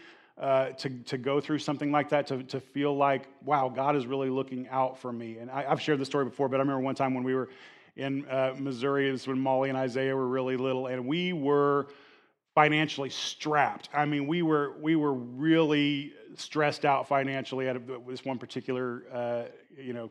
uh, 0.42 0.72
to, 0.72 0.90
to 1.04 1.20
go 1.20 1.40
through 1.40 1.60
something 1.60 1.92
like 1.92 2.10
that, 2.10 2.26
to, 2.26 2.42
to 2.42 2.60
feel 2.60 2.98
like, 2.98 3.28
wow, 3.46 3.70
God 3.70 3.96
is 3.96 4.08
really 4.08 4.30
looking 4.30 4.68
out 4.70 4.98
for 4.98 5.14
me. 5.14 5.38
And 5.38 5.52
I, 5.52 5.62
have 5.64 5.80
shared 5.80 6.00
this 6.00 6.08
story 6.08 6.26
before, 6.26 6.50
but 6.50 6.56
I 6.56 6.60
remember 6.62 6.82
one 6.82 6.96
time 6.96 7.14
when 7.14 7.24
we 7.24 7.36
were 7.36 7.50
in 7.96 8.28
uh, 8.28 8.56
Missouri, 8.58 9.08
it 9.08 9.12
was 9.12 9.28
when 9.28 9.40
Molly 9.40 9.70
and 9.70 9.78
Isaiah 9.78 10.16
were 10.16 10.28
really 10.28 10.58
little, 10.58 10.88
and 10.88 11.06
we 11.06 11.32
were 11.32 11.90
financially 12.56 13.12
strapped. 13.12 13.90
I 13.94 14.06
mean, 14.06 14.26
we 14.26 14.42
were, 14.42 14.74
we 14.82 14.96
were 14.96 15.14
really 15.14 16.14
stressed 16.36 16.86
out 16.86 17.08
financially 17.08 17.68
at 17.68 17.78
this 18.08 18.26
one 18.26 18.40
particular, 18.40 19.04
uh, 19.14 19.44
you 19.78 19.94
know, 19.94 20.10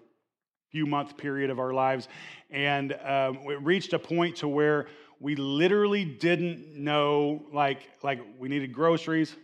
few 0.70 0.86
month 0.86 1.16
period 1.16 1.50
of 1.50 1.58
our 1.58 1.72
lives. 1.72 2.06
And 2.50 2.92
um, 3.04 3.40
it 3.46 3.60
reached 3.62 3.94
a 3.94 3.98
point 3.98 4.36
to 4.36 4.48
where 4.48 4.86
we 5.18 5.34
literally 5.34 6.04
didn't 6.04 6.76
know, 6.76 7.44
like, 7.52 7.88
like 8.04 8.20
we 8.38 8.48
needed 8.48 8.72
groceries, 8.72 9.34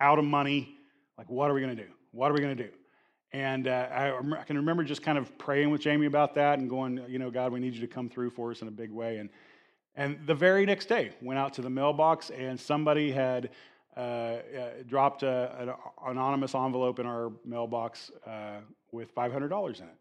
out 0.00 0.18
of 0.18 0.24
money. 0.24 0.76
Like, 1.18 1.30
what 1.30 1.50
are 1.50 1.54
we 1.54 1.60
going 1.60 1.76
to 1.76 1.82
do? 1.82 1.88
What 2.12 2.30
are 2.30 2.34
we 2.34 2.40
going 2.40 2.56
to 2.56 2.64
do? 2.64 2.70
And 3.32 3.68
uh, 3.68 3.88
I, 3.90 4.18
I, 4.40 4.44
can 4.44 4.56
remember 4.56 4.84
just 4.84 5.02
kind 5.02 5.18
of 5.18 5.36
praying 5.36 5.70
with 5.70 5.80
Jamie 5.80 6.06
about 6.06 6.34
that 6.36 6.58
and 6.58 6.70
going, 6.70 7.02
you 7.08 7.18
know, 7.18 7.30
God, 7.30 7.52
we 7.52 7.60
need 7.60 7.74
you 7.74 7.80
to 7.80 7.86
come 7.86 8.08
through 8.08 8.30
for 8.30 8.50
us 8.50 8.62
in 8.62 8.68
a 8.68 8.70
big 8.70 8.90
way. 8.90 9.18
And, 9.18 9.28
and 9.94 10.18
the 10.26 10.34
very 10.34 10.64
next 10.64 10.86
day, 10.86 11.10
went 11.20 11.38
out 11.38 11.52
to 11.54 11.62
the 11.62 11.70
mailbox 11.70 12.30
and 12.30 12.58
somebody 12.58 13.10
had 13.10 13.50
uh, 13.96 14.00
uh, 14.00 14.40
dropped 14.86 15.22
a, 15.22 15.54
an 15.58 15.74
anonymous 16.06 16.54
envelope 16.54 16.98
in 16.98 17.06
our 17.06 17.32
mailbox 17.44 18.10
uh, 18.26 18.60
with 18.92 19.14
$500 19.14 19.80
in 19.80 19.84
it. 19.84 19.94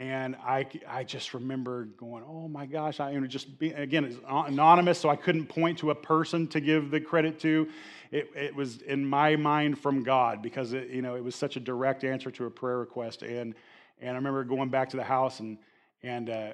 And 0.00 0.36
I, 0.36 0.64
I 0.86 1.02
just 1.02 1.34
remember 1.34 1.86
going, 1.86 2.22
oh 2.24 2.46
my 2.46 2.66
gosh, 2.66 3.00
I 3.00 3.18
just 3.26 3.58
be, 3.58 3.72
again, 3.72 4.04
it's 4.04 4.16
anonymous, 4.28 5.00
so 5.00 5.08
I 5.08 5.16
couldn't 5.16 5.46
point 5.46 5.78
to 5.78 5.90
a 5.90 5.94
person 5.94 6.46
to 6.48 6.60
give 6.60 6.92
the 6.92 7.00
credit 7.00 7.40
to. 7.40 7.68
It, 8.12 8.30
it 8.36 8.54
was 8.54 8.80
in 8.82 9.04
my 9.04 9.34
mind 9.34 9.80
from 9.80 10.04
God 10.04 10.40
because 10.40 10.72
it, 10.72 10.90
you 10.90 11.02
know, 11.02 11.16
it 11.16 11.24
was 11.24 11.34
such 11.34 11.56
a 11.56 11.60
direct 11.60 12.04
answer 12.04 12.30
to 12.30 12.46
a 12.46 12.50
prayer 12.50 12.78
request. 12.78 13.22
And, 13.22 13.56
and 14.00 14.10
I 14.10 14.14
remember 14.14 14.44
going 14.44 14.68
back 14.68 14.88
to 14.90 14.96
the 14.96 15.02
house 15.02 15.40
and, 15.40 15.58
and, 16.04 16.30
uh, 16.30 16.50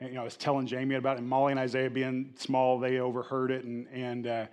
you 0.00 0.14
know, 0.14 0.22
I 0.22 0.24
was 0.24 0.36
telling 0.36 0.66
Jamie 0.66 0.96
about 0.96 1.16
it, 1.16 1.20
and 1.20 1.28
Molly 1.28 1.52
and 1.52 1.60
Isaiah 1.60 1.88
being 1.88 2.34
small, 2.36 2.80
they 2.80 2.98
overheard 2.98 3.52
it, 3.52 3.62
and, 3.62 3.86
and, 3.92 4.26
uh, 4.26 4.46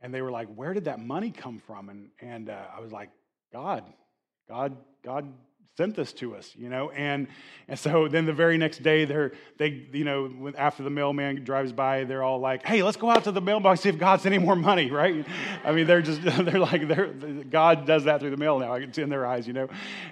and 0.00 0.14
they 0.14 0.22
were 0.22 0.30
like, 0.30 0.48
where 0.54 0.72
did 0.72 0.86
that 0.86 1.00
money 1.00 1.30
come 1.30 1.58
from? 1.58 1.90
And, 1.90 2.08
and 2.22 2.48
uh, 2.48 2.62
I 2.74 2.80
was 2.80 2.92
like, 2.92 3.10
God, 3.52 3.84
God, 4.48 4.74
God 5.04 5.30
sent 5.76 5.94
this 5.94 6.12
to 6.12 6.34
us, 6.34 6.52
you 6.56 6.68
know? 6.68 6.90
And, 6.90 7.28
and 7.68 7.78
so 7.78 8.08
then 8.08 8.26
the 8.26 8.32
very 8.32 8.58
next 8.58 8.82
day, 8.82 9.04
they're, 9.04 9.32
they, 9.58 9.86
you 9.92 10.04
know, 10.04 10.52
after 10.58 10.82
the 10.82 10.90
mailman 10.90 11.44
drives 11.44 11.72
by, 11.72 12.02
they're 12.02 12.24
all 12.24 12.40
like, 12.40 12.66
hey, 12.66 12.82
let's 12.82 12.96
go 12.96 13.10
out 13.10 13.24
to 13.24 13.32
the 13.32 13.40
mailbox, 13.40 13.82
see 13.82 13.88
if 13.88 13.98
God's 13.98 14.26
any 14.26 14.38
more 14.38 14.56
money, 14.56 14.90
right? 14.90 15.24
I 15.64 15.72
mean, 15.72 15.86
they're 15.86 16.02
just, 16.02 16.22
they're 16.22 16.58
like, 16.58 16.88
they're, 16.88 17.12
God 17.44 17.86
does 17.86 18.04
that 18.04 18.20
through 18.20 18.30
the 18.30 18.36
mail 18.36 18.58
now. 18.58 18.74
It's 18.74 18.98
in 18.98 19.08
their 19.08 19.24
eyes, 19.24 19.46
you 19.46 19.52
know? 19.52 19.68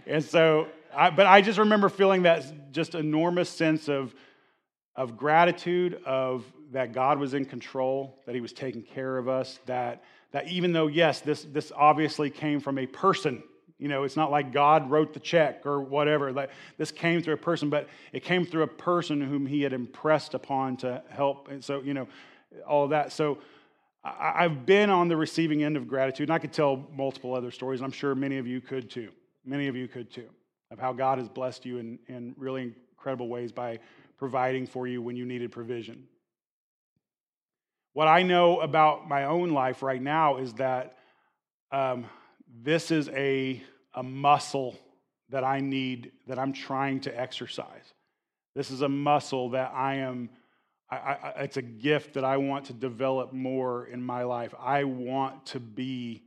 And 0.07 0.25
so, 0.25 0.69
I, 0.97 1.11
but 1.11 1.27
I 1.27 1.43
just 1.43 1.59
remember 1.59 1.89
feeling 1.89 2.23
that 2.23 2.73
just 2.73 2.95
enormous 2.95 3.51
sense 3.51 3.89
of, 3.89 4.15
of 4.95 5.17
gratitude, 5.17 6.01
of 6.07 6.45
that 6.73 6.93
God 6.93 7.19
was 7.19 7.35
in 7.35 7.45
control, 7.45 8.23
that 8.27 8.35
he 8.35 8.41
was 8.41 8.53
taking 8.53 8.83
care 8.83 9.19
of 9.19 9.29
us, 9.29 9.59
that, 9.67 10.05
that 10.33 10.49
even 10.49 10.73
though, 10.73 10.87
yes, 10.87 11.21
this, 11.21 11.45
this 11.45 11.73
obviously 11.75 12.31
came 12.31 12.61
from 12.61 12.79
a 12.79 12.87
person, 12.87 13.43
you 13.79 13.89
know, 13.89 14.05
it's 14.05 14.17
not 14.17 14.31
like 14.31 14.53
God 14.53 14.91
wrote 14.91 15.13
the 15.13 15.21
check 15.21 15.67
or 15.67 15.81
whatever. 15.81 16.33
Like 16.33 16.51
this 16.79 16.91
came 16.91 17.23
through 17.23 17.35
a 17.35 17.39
person, 17.39 17.69
but 17.69 17.89
it 18.13 18.25
came 18.25 18.47
through 18.47 18.63
a 18.63 18.69
person 18.69 19.21
whom 19.21 19.45
he 19.47 19.63
had 19.63 19.73
impressed 19.73 20.35
upon 20.35 20.79
to 20.79 21.03
help. 21.11 21.49
And 21.49 21.63
so, 21.63 21.83
you 21.83 21.93
know, 21.93 22.09
all 22.67 22.89
that. 22.89 23.13
So 23.13 23.39
I, 24.03 24.45
I've 24.45 24.65
been 24.65 24.89
on 24.89 25.09
the 25.09 25.17
receiving 25.17 25.63
end 25.63 25.77
of 25.77 25.87
gratitude, 25.87 26.29
and 26.29 26.35
I 26.35 26.39
could 26.39 26.53
tell 26.53 26.87
multiple 26.95 27.35
other 27.35 27.51
stories. 27.51 27.83
I'm 27.83 27.93
sure 27.93 28.15
many 28.15 28.39
of 28.39 28.47
you 28.47 28.61
could 28.61 28.91
too. 28.91 29.11
Many 29.45 29.69
of 29.69 29.77
you 29.77 29.89
could 29.89 30.11
too, 30.11 30.29
of 30.71 30.79
how 30.79 30.93
God 30.93 31.19
has 31.19 31.29
blessed 31.29 31.67
you 31.67 31.79
in, 31.79 31.99
in 32.09 32.35
really 32.37 32.75
incredible 32.91 33.29
ways 33.29 33.53
by 33.53 33.79
providing 34.19 34.67
for 34.67 34.87
you 34.87 35.03
when 35.03 35.17
you 35.17 35.27
needed 35.27 35.53
provision. 35.53 36.05
What 37.93 38.09
I 38.09 38.23
know 38.23 38.61
about 38.61 39.09
my 39.09 39.25
own 39.25 39.51
life 39.51 39.83
right 39.83 40.03
now 40.03 40.39
is 40.39 40.55
that 40.55 40.99
um, 41.71 42.07
this 42.63 42.91
is 42.91 43.09
a, 43.11 43.63
a 43.95 44.03
muscle 44.03 44.79
that 45.29 45.45
I 45.45 45.61
need, 45.61 46.13
that 46.27 46.39
I'm 46.39 46.53
trying 46.53 47.01
to 47.01 47.21
exercise. 47.21 47.95
This 48.55 48.71
is 48.71 48.83
a 48.83 48.89
muscle 48.89 49.51
that 49.51 49.73
I 49.75 49.97
am, 49.97 50.31
I, 50.91 50.97
I, 50.97 51.33
it's 51.43 51.57
a 51.57 51.63
gift 51.63 52.15
that 52.15 52.25
I 52.25 52.37
want 52.37 52.67
to 52.67 52.73
develop 52.73 53.33
more 53.33 53.87
in 53.87 54.03
my 54.03 54.23
life. 54.23 54.55
I 54.59 54.85
want 54.85 55.47
to 55.47 55.61
be 55.61 56.23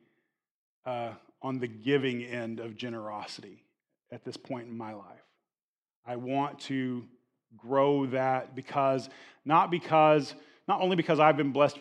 uh, 0.86 1.12
on 1.42 1.60
the 1.60 1.68
giving 1.68 2.24
end 2.24 2.60
of 2.60 2.76
generosity 2.76 3.64
at 4.12 4.26
this 4.26 4.38
point 4.38 4.68
in 4.68 4.78
my 4.78 4.94
life. 4.94 5.06
I 6.06 6.18
want 6.18 6.60
to 6.62 7.06
grow 7.58 8.06
that 8.08 8.56
because, 8.56 9.10
not 9.46 9.72
because, 9.72 10.34
not 10.68 10.82
only 10.82 10.96
because 10.96 11.20
I've 11.20 11.38
been 11.38 11.52
blessed 11.52 11.80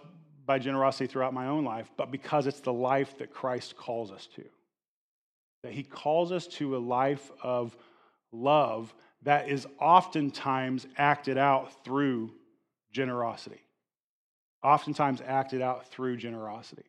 by 0.49 0.59
generosity 0.59 1.07
throughout 1.07 1.35
my 1.35 1.47
own 1.47 1.62
life, 1.62 1.90
but 1.99 2.11
because 2.11 2.47
it's 2.47 2.61
the 2.61 2.73
life 2.73 3.19
that 3.19 3.31
Christ 3.31 3.76
calls 3.76 4.11
us 4.11 4.26
to. 4.35 4.45
That 5.62 5.73
he 5.73 5.83
calls 5.83 6.33
us 6.33 6.47
to 6.47 6.75
a 6.75 6.78
life 6.78 7.31
of 7.43 7.76
love 8.33 8.93
that 9.25 9.50
is 9.50 9.67
oftentimes 9.78 10.87
acted 10.97 11.37
out 11.37 11.85
through 11.85 12.33
generosity. 12.93 13.61
Oftentimes 14.62 15.21
acted 15.25 15.61
out 15.61 15.87
through 15.88 16.17
generosity. 16.17 16.87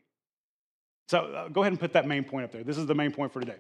So 1.10 1.20
uh, 1.20 1.50
go 1.50 1.62
ahead 1.62 1.74
and 1.74 1.80
put 1.80 1.94
that 1.94 2.08
main 2.08 2.24
point 2.24 2.46
up 2.46 2.54
there. 2.54 2.64
This 2.64 2.78
is 2.78 2.86
the 2.86 2.96
main 2.96 3.12
point 3.12 3.34
for 3.34 3.42
today. 3.42 3.58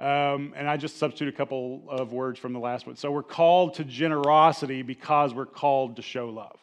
Um, 0.00 0.54
and 0.56 0.66
I 0.66 0.78
just 0.78 0.96
substitute 0.96 1.28
a 1.28 1.36
couple 1.36 1.82
of 1.90 2.14
words 2.14 2.38
from 2.38 2.54
the 2.54 2.58
last 2.58 2.86
one. 2.86 2.96
So 2.96 3.10
we're 3.10 3.22
called 3.22 3.74
to 3.74 3.84
generosity 3.84 4.80
because 4.80 5.34
we're 5.34 5.44
called 5.44 5.96
to 5.96 6.02
show 6.02 6.30
love. 6.30 6.58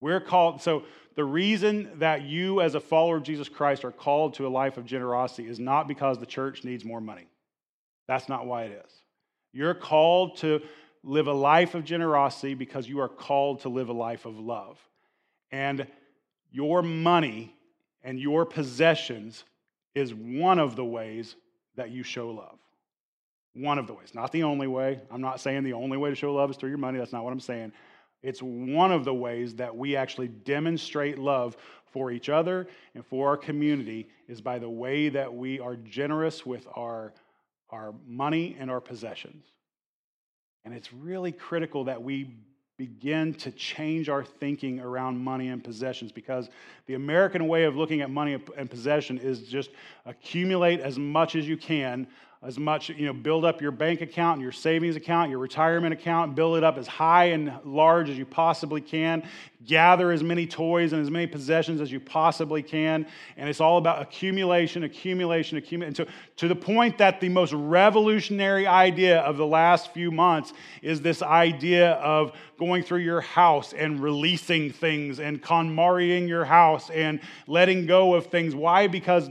We're 0.00 0.20
called, 0.20 0.62
so 0.62 0.84
the 1.14 1.24
reason 1.24 1.90
that 1.98 2.22
you, 2.22 2.60
as 2.60 2.74
a 2.74 2.80
follower 2.80 3.16
of 3.16 3.22
Jesus 3.22 3.48
Christ, 3.48 3.84
are 3.84 3.92
called 3.92 4.34
to 4.34 4.46
a 4.46 4.48
life 4.48 4.76
of 4.76 4.86
generosity 4.86 5.48
is 5.48 5.58
not 5.58 5.88
because 5.88 6.18
the 6.18 6.26
church 6.26 6.64
needs 6.64 6.84
more 6.84 7.00
money. 7.00 7.26
That's 8.06 8.28
not 8.28 8.46
why 8.46 8.64
it 8.64 8.84
is. 8.84 8.92
You're 9.52 9.74
called 9.74 10.38
to 10.38 10.60
live 11.02 11.26
a 11.26 11.32
life 11.32 11.74
of 11.74 11.84
generosity 11.84 12.54
because 12.54 12.88
you 12.88 13.00
are 13.00 13.08
called 13.08 13.60
to 13.60 13.68
live 13.68 13.88
a 13.88 13.92
life 13.92 14.26
of 14.26 14.38
love. 14.38 14.78
And 15.50 15.86
your 16.50 16.82
money 16.82 17.54
and 18.02 18.18
your 18.18 18.44
possessions 18.44 19.44
is 19.94 20.14
one 20.14 20.58
of 20.58 20.76
the 20.76 20.84
ways 20.84 21.36
that 21.76 21.90
you 21.90 22.02
show 22.02 22.30
love. 22.30 22.58
One 23.54 23.78
of 23.78 23.86
the 23.86 23.94
ways, 23.94 24.14
not 24.14 24.30
the 24.30 24.44
only 24.44 24.68
way. 24.68 25.00
I'm 25.10 25.20
not 25.20 25.40
saying 25.40 25.64
the 25.64 25.72
only 25.72 25.96
way 25.96 26.10
to 26.10 26.16
show 26.16 26.32
love 26.32 26.50
is 26.50 26.56
through 26.56 26.68
your 26.68 26.78
money. 26.78 26.98
That's 26.98 27.12
not 27.12 27.24
what 27.24 27.32
I'm 27.32 27.40
saying. 27.40 27.72
It's 28.22 28.40
one 28.40 28.92
of 28.92 29.04
the 29.04 29.14
ways 29.14 29.54
that 29.56 29.74
we 29.74 29.96
actually 29.96 30.28
demonstrate 30.28 31.18
love 31.18 31.56
for 31.86 32.10
each 32.10 32.28
other 32.28 32.68
and 32.94 33.04
for 33.04 33.28
our 33.28 33.36
community 33.36 34.08
is 34.28 34.40
by 34.40 34.58
the 34.58 34.68
way 34.68 35.08
that 35.08 35.32
we 35.32 35.58
are 35.58 35.76
generous 35.76 36.46
with 36.46 36.66
our, 36.74 37.12
our 37.70 37.94
money 38.06 38.56
and 38.58 38.70
our 38.70 38.80
possessions. 38.80 39.44
And 40.64 40.74
it's 40.74 40.92
really 40.92 41.32
critical 41.32 41.84
that 41.84 42.02
we 42.02 42.36
begin 42.76 43.34
to 43.34 43.50
change 43.50 44.08
our 44.08 44.24
thinking 44.24 44.80
around 44.80 45.18
money 45.18 45.48
and 45.48 45.62
possessions 45.62 46.12
because 46.12 46.48
the 46.86 46.94
American 46.94 47.46
way 47.46 47.64
of 47.64 47.76
looking 47.76 48.00
at 48.00 48.10
money 48.10 48.38
and 48.56 48.70
possession 48.70 49.18
is 49.18 49.40
just 49.42 49.70
accumulate 50.06 50.80
as 50.80 50.98
much 50.98 51.36
as 51.36 51.46
you 51.46 51.58
can 51.58 52.06
as 52.42 52.58
much, 52.58 52.88
you 52.88 53.04
know, 53.04 53.12
build 53.12 53.44
up 53.44 53.60
your 53.60 53.70
bank 53.70 54.00
account 54.00 54.36
and 54.36 54.42
your 54.42 54.50
savings 54.50 54.96
account, 54.96 55.28
your 55.28 55.38
retirement 55.38 55.92
account, 55.92 56.34
build 56.34 56.56
it 56.56 56.64
up 56.64 56.78
as 56.78 56.86
high 56.86 57.26
and 57.26 57.52
large 57.64 58.08
as 58.08 58.16
you 58.16 58.24
possibly 58.24 58.80
can. 58.80 59.22
Gather 59.66 60.10
as 60.10 60.22
many 60.22 60.46
toys 60.46 60.94
and 60.94 61.02
as 61.02 61.10
many 61.10 61.26
possessions 61.26 61.82
as 61.82 61.92
you 61.92 62.00
possibly 62.00 62.62
can. 62.62 63.06
And 63.36 63.46
it's 63.50 63.60
all 63.60 63.76
about 63.76 64.00
accumulation, 64.00 64.84
accumulation, 64.84 65.58
accumulation. 65.58 66.06
To, 66.06 66.06
to 66.36 66.48
the 66.48 66.56
point 66.56 66.96
that 66.96 67.20
the 67.20 67.28
most 67.28 67.52
revolutionary 67.52 68.66
idea 68.66 69.20
of 69.20 69.36
the 69.36 69.46
last 69.46 69.92
few 69.92 70.10
months 70.10 70.54
is 70.80 71.02
this 71.02 71.20
idea 71.20 71.92
of 71.96 72.32
going 72.58 72.84
through 72.84 73.00
your 73.00 73.20
house 73.20 73.74
and 73.74 74.00
releasing 74.00 74.72
things 74.72 75.20
and 75.20 75.42
KonMariing 75.42 76.26
your 76.26 76.46
house 76.46 76.88
and 76.88 77.20
letting 77.46 77.84
go 77.84 78.14
of 78.14 78.28
things. 78.28 78.54
Why? 78.54 78.86
Because 78.86 79.28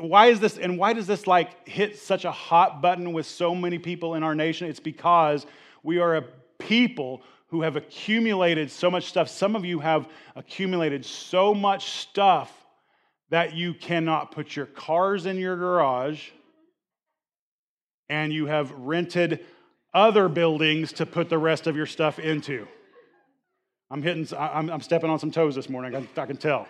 why 0.00 0.26
is 0.26 0.40
this 0.40 0.58
and 0.58 0.78
why 0.78 0.92
does 0.92 1.06
this 1.06 1.26
like 1.26 1.68
hit 1.68 1.98
such 1.98 2.24
a 2.24 2.30
hot 2.30 2.80
button 2.80 3.12
with 3.12 3.26
so 3.26 3.54
many 3.54 3.78
people 3.78 4.14
in 4.14 4.22
our 4.22 4.34
nation? 4.34 4.68
It's 4.68 4.80
because 4.80 5.46
we 5.82 5.98
are 5.98 6.16
a 6.16 6.24
people 6.58 7.22
who 7.48 7.62
have 7.62 7.76
accumulated 7.76 8.70
so 8.70 8.90
much 8.90 9.06
stuff. 9.06 9.28
Some 9.28 9.56
of 9.56 9.64
you 9.64 9.78
have 9.80 10.08
accumulated 10.36 11.04
so 11.04 11.54
much 11.54 11.90
stuff 11.90 12.52
that 13.30 13.54
you 13.54 13.74
cannot 13.74 14.32
put 14.32 14.56
your 14.56 14.66
cars 14.66 15.26
in 15.26 15.38
your 15.38 15.56
garage 15.56 16.30
and 18.08 18.32
you 18.32 18.46
have 18.46 18.70
rented 18.72 19.44
other 19.94 20.28
buildings 20.28 20.92
to 20.94 21.06
put 21.06 21.28
the 21.28 21.38
rest 21.38 21.66
of 21.66 21.76
your 21.76 21.86
stuff 21.86 22.18
into. 22.18 22.66
I'm 23.90 24.02
hitting 24.02 24.26
i'm, 24.36 24.68
I'm 24.68 24.80
stepping 24.80 25.08
on 25.10 25.18
some 25.18 25.30
toes 25.30 25.54
this 25.54 25.68
morning 25.68 25.94
I, 25.94 26.20
I 26.20 26.26
can 26.26 26.36
tell 26.36 26.68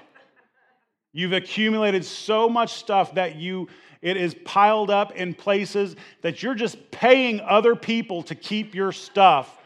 You've 1.12 1.32
accumulated 1.32 2.04
so 2.04 2.48
much 2.48 2.74
stuff 2.74 3.14
that 3.14 3.36
you 3.36 3.68
it 4.00 4.16
is 4.16 4.34
piled 4.44 4.90
up 4.90 5.12
in 5.16 5.34
places 5.34 5.96
that 6.22 6.42
you're 6.42 6.54
just 6.54 6.90
paying 6.90 7.40
other 7.40 7.74
people 7.74 8.22
to 8.24 8.34
keep 8.34 8.74
your 8.74 8.92
stuff 8.92 9.58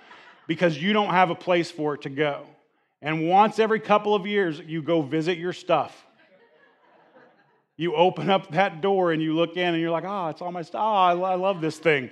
because 0.47 0.81
you 0.81 0.93
don't 0.93 1.11
have 1.11 1.31
a 1.31 1.35
place 1.35 1.71
for 1.71 1.95
it 1.95 2.03
to 2.03 2.11
go. 2.11 2.47
And 3.03 3.29
once 3.29 3.59
every 3.59 3.81
couple 3.81 4.15
of 4.15 4.27
years, 4.27 4.61
you 4.61 4.81
go 4.83 5.03
visit 5.03 5.37
your 5.37 5.53
stuff. 5.53 6.07
You 7.77 7.95
open 7.95 8.31
up 8.31 8.53
that 8.53 8.81
door 8.81 9.13
and 9.13 9.21
you 9.23 9.35
look 9.35 9.57
in 9.57 9.75
and 9.75 9.81
you're 9.81 9.91
like, 9.91 10.05
oh, 10.07 10.29
it's 10.29 10.41
all 10.41 10.53
my 10.53 10.63
stuff. 10.63 10.81
Oh, 10.81 10.85
ah, 10.85 11.09
I 11.09 11.35
love 11.35 11.61
this 11.61 11.79
thing. 11.79 12.11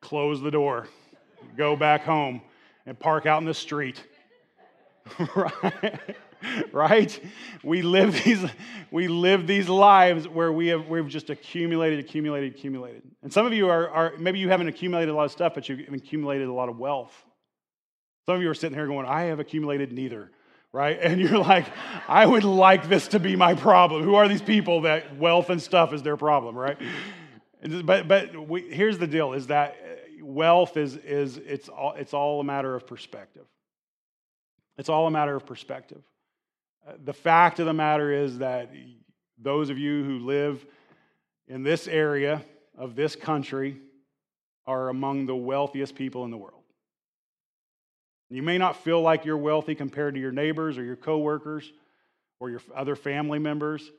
Close 0.00 0.40
the 0.40 0.50
door, 0.50 0.88
go 1.56 1.74
back 1.74 2.04
home, 2.04 2.42
and 2.86 2.98
park 2.98 3.26
out 3.26 3.40
in 3.40 3.46
the 3.46 3.54
street. 3.54 4.02
right? 5.34 6.16
right? 6.72 7.18
We 7.62 7.82
live 7.82 8.24
these, 8.24 8.44
we 8.90 9.08
live 9.08 9.46
these 9.46 9.68
lives 9.68 10.28
where 10.28 10.52
we 10.52 10.68
have, 10.68 10.88
we've 10.88 11.08
just 11.08 11.30
accumulated, 11.30 11.98
accumulated, 11.98 12.54
accumulated. 12.54 13.02
And 13.22 13.32
some 13.32 13.46
of 13.46 13.52
you 13.52 13.68
are, 13.68 13.88
are, 13.88 14.12
maybe 14.18 14.38
you 14.38 14.48
haven't 14.48 14.68
accumulated 14.68 15.12
a 15.12 15.14
lot 15.14 15.24
of 15.24 15.32
stuff, 15.32 15.54
but 15.54 15.68
you've 15.68 15.80
accumulated 15.92 16.48
a 16.48 16.52
lot 16.52 16.68
of 16.68 16.78
wealth. 16.78 17.12
Some 18.26 18.36
of 18.36 18.42
you 18.42 18.50
are 18.50 18.54
sitting 18.54 18.76
here 18.76 18.86
going, 18.86 19.06
I 19.06 19.24
have 19.24 19.40
accumulated 19.40 19.92
neither, 19.92 20.30
right? 20.72 20.98
And 21.00 21.20
you're 21.20 21.38
like, 21.38 21.66
I 22.08 22.24
would 22.24 22.44
like 22.44 22.88
this 22.88 23.08
to 23.08 23.20
be 23.20 23.36
my 23.36 23.54
problem. 23.54 24.02
Who 24.02 24.14
are 24.14 24.28
these 24.28 24.42
people 24.42 24.82
that 24.82 25.16
wealth 25.18 25.50
and 25.50 25.60
stuff 25.60 25.92
is 25.92 26.02
their 26.02 26.16
problem, 26.16 26.56
right? 26.56 26.78
But, 27.84 28.08
but 28.08 28.48
we, 28.48 28.62
here's 28.62 28.98
the 28.98 29.06
deal 29.06 29.32
is 29.32 29.46
that 29.46 29.76
uh, 29.82 30.24
wealth 30.24 30.76
is, 30.76 30.96
is 30.96 31.38
it's, 31.38 31.68
all, 31.70 31.94
it's 31.96 32.12
all 32.12 32.40
a 32.40 32.44
matter 32.44 32.74
of 32.74 32.86
perspective. 32.86 33.46
It's 34.76 34.88
all 34.88 35.06
a 35.06 35.10
matter 35.10 35.34
of 35.34 35.46
perspective 35.46 36.02
Uh, 36.86 36.92
the 37.04 37.12
fact 37.12 37.60
of 37.60 37.66
the 37.66 37.72
matter 37.72 38.12
is 38.12 38.38
that 38.38 38.70
those 39.40 39.70
of 39.70 39.78
you 39.78 40.04
who 40.04 40.18
live 40.18 40.64
in 41.48 41.62
this 41.62 41.88
area 41.88 42.44
of 42.76 42.94
this 42.94 43.16
country 43.16 43.78
are 44.66 44.88
among 44.88 45.26
the 45.26 45.36
wealthiest 45.36 45.94
people 45.94 46.24
in 46.24 46.30
the 46.30 46.36
world. 46.36 46.62
You 48.30 48.42
may 48.42 48.58
not 48.58 48.82
feel 48.82 49.00
like 49.00 49.24
you're 49.24 49.36
wealthy 49.36 49.74
compared 49.74 50.14
to 50.14 50.20
your 50.20 50.32
neighbors 50.32 50.78
or 50.78 50.82
your 50.82 50.96
coworkers 50.96 51.72
or 52.40 52.50
your 52.50 52.60
other 52.74 52.96
family 52.96 53.38
members, 53.38 53.90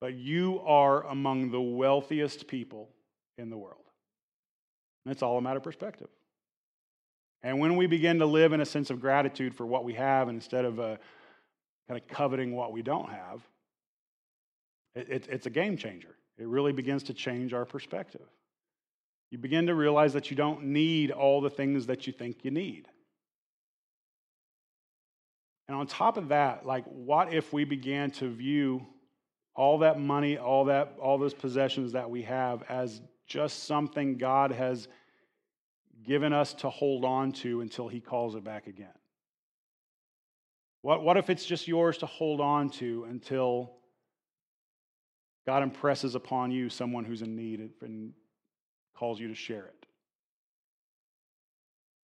but 0.00 0.14
you 0.14 0.60
are 0.64 1.04
among 1.06 1.50
the 1.50 1.60
wealthiest 1.60 2.46
people 2.46 2.88
in 3.36 3.50
the 3.50 3.56
world. 3.56 3.84
And 5.04 5.12
it's 5.12 5.22
all 5.22 5.36
a 5.36 5.42
matter 5.42 5.58
of 5.58 5.64
perspective. 5.64 6.08
And 7.42 7.58
when 7.58 7.76
we 7.76 7.86
begin 7.86 8.20
to 8.20 8.26
live 8.26 8.52
in 8.54 8.60
a 8.60 8.64
sense 8.64 8.88
of 8.88 9.00
gratitude 9.00 9.54
for 9.54 9.66
what 9.66 9.84
we 9.84 9.94
have 9.94 10.28
and 10.28 10.36
instead 10.36 10.64
of 10.64 10.78
a 10.78 10.98
kind 11.88 12.00
of 12.00 12.08
coveting 12.08 12.54
what 12.54 12.72
we 12.72 12.82
don't 12.82 13.08
have, 13.08 13.40
it, 14.94 15.08
it, 15.10 15.28
it's 15.30 15.46
a 15.46 15.50
game 15.50 15.76
changer. 15.76 16.14
It 16.38 16.46
really 16.46 16.72
begins 16.72 17.04
to 17.04 17.14
change 17.14 17.52
our 17.52 17.64
perspective. 17.64 18.26
You 19.30 19.38
begin 19.38 19.66
to 19.66 19.74
realize 19.74 20.12
that 20.12 20.30
you 20.30 20.36
don't 20.36 20.64
need 20.64 21.10
all 21.10 21.40
the 21.40 21.50
things 21.50 21.86
that 21.86 22.06
you 22.06 22.12
think 22.12 22.44
you 22.44 22.50
need. 22.50 22.88
And 25.68 25.76
on 25.76 25.86
top 25.86 26.16
of 26.16 26.28
that, 26.28 26.66
like, 26.66 26.84
what 26.84 27.32
if 27.32 27.52
we 27.52 27.64
began 27.64 28.10
to 28.12 28.28
view 28.28 28.86
all 29.56 29.78
that 29.78 29.98
money, 29.98 30.36
all 30.36 30.66
that, 30.66 30.96
all 31.00 31.18
those 31.18 31.34
possessions 31.34 31.92
that 31.92 32.10
we 32.10 32.22
have 32.22 32.62
as 32.68 33.00
just 33.26 33.64
something 33.64 34.18
God 34.18 34.52
has 34.52 34.88
given 36.04 36.32
us 36.32 36.52
to 36.54 36.68
hold 36.68 37.04
on 37.04 37.32
to 37.32 37.60
until 37.60 37.88
He 37.88 38.00
calls 38.00 38.34
it 38.34 38.44
back 38.44 38.66
again? 38.66 38.92
What, 40.84 41.02
what 41.02 41.16
if 41.16 41.30
it's 41.30 41.46
just 41.46 41.66
yours 41.66 41.96
to 41.98 42.06
hold 42.06 42.42
on 42.42 42.68
to 42.72 43.06
until 43.08 43.72
God 45.46 45.62
impresses 45.62 46.14
upon 46.14 46.50
you 46.50 46.68
someone 46.68 47.06
who's 47.06 47.22
in 47.22 47.34
need 47.34 47.70
and 47.80 48.12
calls 48.94 49.18
you 49.18 49.28
to 49.28 49.34
share 49.34 49.64
it? 49.64 49.86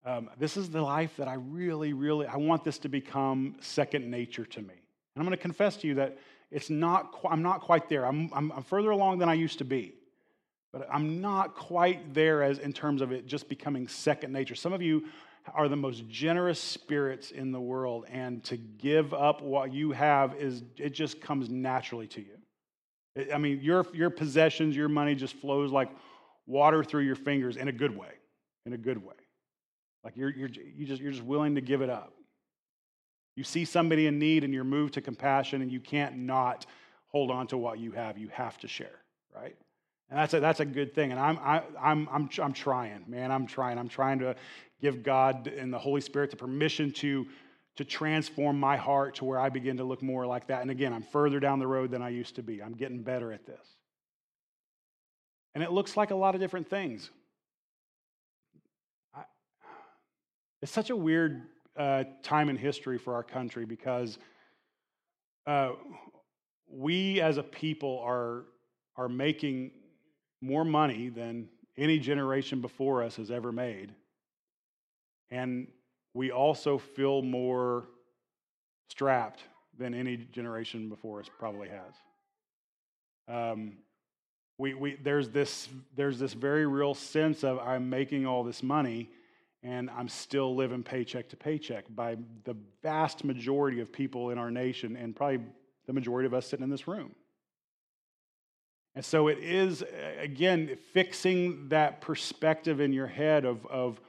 Um, 0.09 0.31
this 0.39 0.57
is 0.57 0.71
the 0.71 0.81
life 0.81 1.15
that 1.19 1.29
I 1.29 1.35
really, 1.35 1.93
really, 1.93 2.27
I 2.27 2.37
want 2.37 2.65
this 2.65 2.79
to 2.79 2.89
become 2.89 3.57
second 3.61 4.11
nature 4.11 4.47
to 4.47 4.63
me. 4.63 4.73
And 4.73 5.17
I'm 5.17 5.25
going 5.25 5.37
to 5.37 5.43
confess 5.43 5.77
to 5.77 5.87
you 5.87 5.97
that 5.97 6.17
it's 6.51 6.71
not, 6.71 7.15
I'm 7.29 7.43
not 7.43 7.61
quite 7.61 7.91
there. 7.91 8.07
I'm, 8.07 8.31
I'm, 8.33 8.51
I'm 8.51 8.63
further 8.63 8.93
along 8.93 9.19
than 9.19 9.29
I 9.29 9.35
used 9.35 9.59
to 9.59 9.67
be. 9.67 9.93
But 10.73 10.89
I'm 10.91 11.21
not 11.21 11.55
quite 11.55 12.15
there 12.15 12.43
as 12.43 12.59
in 12.59 12.73
terms 12.73 13.03
of 13.03 13.13
it 13.13 13.27
just 13.27 13.47
becoming 13.47 13.89
second 13.89 14.33
nature. 14.33 14.55
Some 14.55 14.73
of 14.73 14.81
you 14.81 15.05
are 15.55 15.69
the 15.69 15.77
most 15.77 16.09
generous 16.09 16.61
spirits 16.61 17.31
in 17.31 17.53
the 17.53 17.61
world, 17.61 18.05
and 18.09 18.43
to 18.45 18.57
give 18.57 19.13
up 19.15 19.43
what 19.43 19.73
you 19.73 19.93
have 19.93 20.35
is 20.37 20.63
it 20.77 20.91
just 20.91 21.21
comes 21.21 21.49
naturally 21.49 22.07
to 22.09 22.21
you. 22.21 23.33
I 23.33 23.39
mean, 23.39 23.61
your, 23.61 23.87
your 23.93 24.11
possessions, 24.11 24.77
your 24.77 24.89
money 24.89 25.15
just 25.15 25.35
flows 25.35 25.73
like 25.73 25.91
water 26.47 26.85
through 26.85 27.03
your 27.03 27.17
fingers 27.17 27.57
in 27.57 27.69
a 27.69 27.73
good 27.73 27.97
way. 27.97 28.13
In 28.67 28.73
a 28.73 28.79
good 28.79 28.99
way. 28.99 29.15
Like 30.05 30.17
you're, 30.17 30.31
you're, 30.31 30.49
you 30.49 30.87
just, 30.87 31.01
you're 31.01 31.13
just 31.13 31.25
willing 31.25 31.57
to 31.57 31.61
give 31.61 31.83
it 31.83 31.91
up. 31.91 32.13
You 33.37 33.45
see 33.45 33.65
somebody 33.65 34.07
in 34.07 34.19
need 34.19 34.45
and 34.45 34.53
you're 34.53 34.65
moved 34.65 34.95
to 34.95 35.01
compassion 35.01 35.63
and 35.63 35.73
you 35.73 35.81
can't 35.81 36.19
not 36.19 36.67
hold 37.09 37.31
on 37.31 37.47
to 37.49 37.59
what 37.59 37.79
you 37.79 37.93
have. 37.93 38.19
You 38.19 38.29
have 38.29 38.59
to 38.59 38.69
share, 38.69 39.01
right? 39.35 39.57
And 40.11 40.19
that's 40.19 40.35
a, 40.35 40.41
that's 40.41 40.61
a 40.61 40.65
good 40.65 40.95
thing. 40.95 41.13
And 41.13 41.21
I'm, 41.21 41.39
I, 41.39 41.63
I'm, 41.81 42.09
I'm, 42.11 42.29
I'm 42.43 42.53
trying, 42.53 43.05
man. 43.07 43.31
I'm 43.31 43.47
trying. 43.47 43.79
I'm 43.79 43.89
trying 43.89 44.19
to 44.21 44.35
give 44.81 45.03
God 45.03 45.47
and 45.47 45.73
the 45.73 45.79
Holy 45.79 46.01
Spirit 46.01 46.31
the 46.31 46.37
permission 46.37 46.91
to, 46.93 47.27
to 47.77 47.85
transform 47.85 48.59
my 48.59 48.77
heart 48.77 49.15
to 49.17 49.25
where 49.25 49.39
I 49.39 49.51
begin 49.51 49.77
to 49.77 49.85
look 49.85 50.03
more 50.03 50.27
like 50.27 50.49
that. 50.49 50.63
And 50.63 50.71
again, 50.71 50.93
I'm 50.93 51.03
further 51.03 51.39
down 51.39 51.61
the 51.61 51.67
road 51.67 51.93
than 51.93 52.03
I 52.03 52.09
used 52.09 52.35
to 52.37 52.43
be. 52.43 52.61
I'm 52.61 52.75
getting 52.75 53.03
better 53.03 53.33
at 53.33 53.47
this. 53.47 53.77
And 55.55 55.63
it 55.63 55.71
looks 55.71 55.97
like 55.97 56.11
a 56.11 56.15
lot 56.15 56.35
of 56.35 56.41
different 56.41 56.69
things. 56.69 57.11
It's 60.63 60.73
such 60.73 60.91
a 60.91 60.97
weird 60.97 61.43
uh, 61.77 62.05
time 62.23 62.49
in 62.49 62.57
history 62.57 62.99
for 62.99 63.15
our 63.15 63.23
country 63.23 63.65
because 63.65 64.19
uh, 65.47 65.71
we 66.69 67.21
as 67.21 67.39
a 67.39 67.43
people 67.43 68.01
are, 68.05 68.45
are 68.97 69.09
making 69.09 69.71
more 70.41 70.65
money 70.65 71.09
than 71.09 71.49
any 71.77 71.99
generation 71.99 72.61
before 72.61 73.03
us 73.03 73.17
has 73.17 73.31
ever 73.31 73.53
made. 73.53 73.95
And 75.31 75.69
we 76.15 76.31
also 76.31 76.79
feel 76.79 77.23
more 77.23 77.87
strapped 78.89 79.43
than 79.79 79.95
any 79.95 80.17
generation 80.17 80.89
before 80.89 81.21
us 81.21 81.31
probably 81.39 81.69
has. 81.69 81.95
Um, 83.29 83.75
we, 84.59 84.75
we, 84.75 84.97
there's, 85.03 85.31
this, 85.31 85.69
there's 85.97 86.19
this 86.19 86.35
very 86.35 86.67
real 86.67 86.95
sense 86.95 87.45
of 87.45 87.59
I'm 87.61 87.89
making 87.89 88.27
all 88.27 88.45
this 88.45 88.63
money 88.63 89.09
and 89.63 89.91
I'm 89.91 90.09
still 90.09 90.55
living 90.55 90.83
paycheck 90.83 91.29
to 91.31 91.37
paycheck 91.37 91.85
by 91.95 92.17
the 92.45 92.57
vast 92.83 93.25
majority 93.25 93.81
of 93.81 93.93
people 93.93 94.31
in 94.31 94.39
our 94.39 94.51
nation, 94.51 94.97
and 94.97 95.15
probably 95.15 95.41
the 95.87 95.93
majority 95.93 96.27
of 96.27 96.35
us 96.35 96.47
sitting 96.47 96.65
in 96.65 96.71
this 96.71 96.89
room. 96.89 97.15
And 98.95 99.05
so 99.05 99.29
it 99.29 99.39
is, 99.39 99.85
again, 100.19 100.77
fixing 100.93 101.69
that 101.69 102.01
perspective 102.01 102.81
in 102.81 102.93
your 102.93 103.07
head 103.07 103.45
of, 103.45 103.65
of 103.67 104.01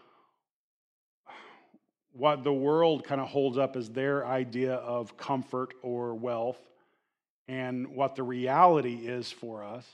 what 2.13 2.43
the 2.43 2.51
world 2.51 3.03
kind 3.03 3.21
of 3.21 3.27
holds 3.27 3.57
up 3.57 3.75
as 3.75 3.89
their 3.89 4.25
idea 4.25 4.73
of 4.73 5.15
comfort 5.17 5.73
or 5.83 6.15
wealth 6.15 6.59
and 7.47 7.87
what 7.95 8.15
the 8.15 8.23
reality 8.23 8.95
is 8.95 9.31
for 9.31 9.63
us. 9.63 9.85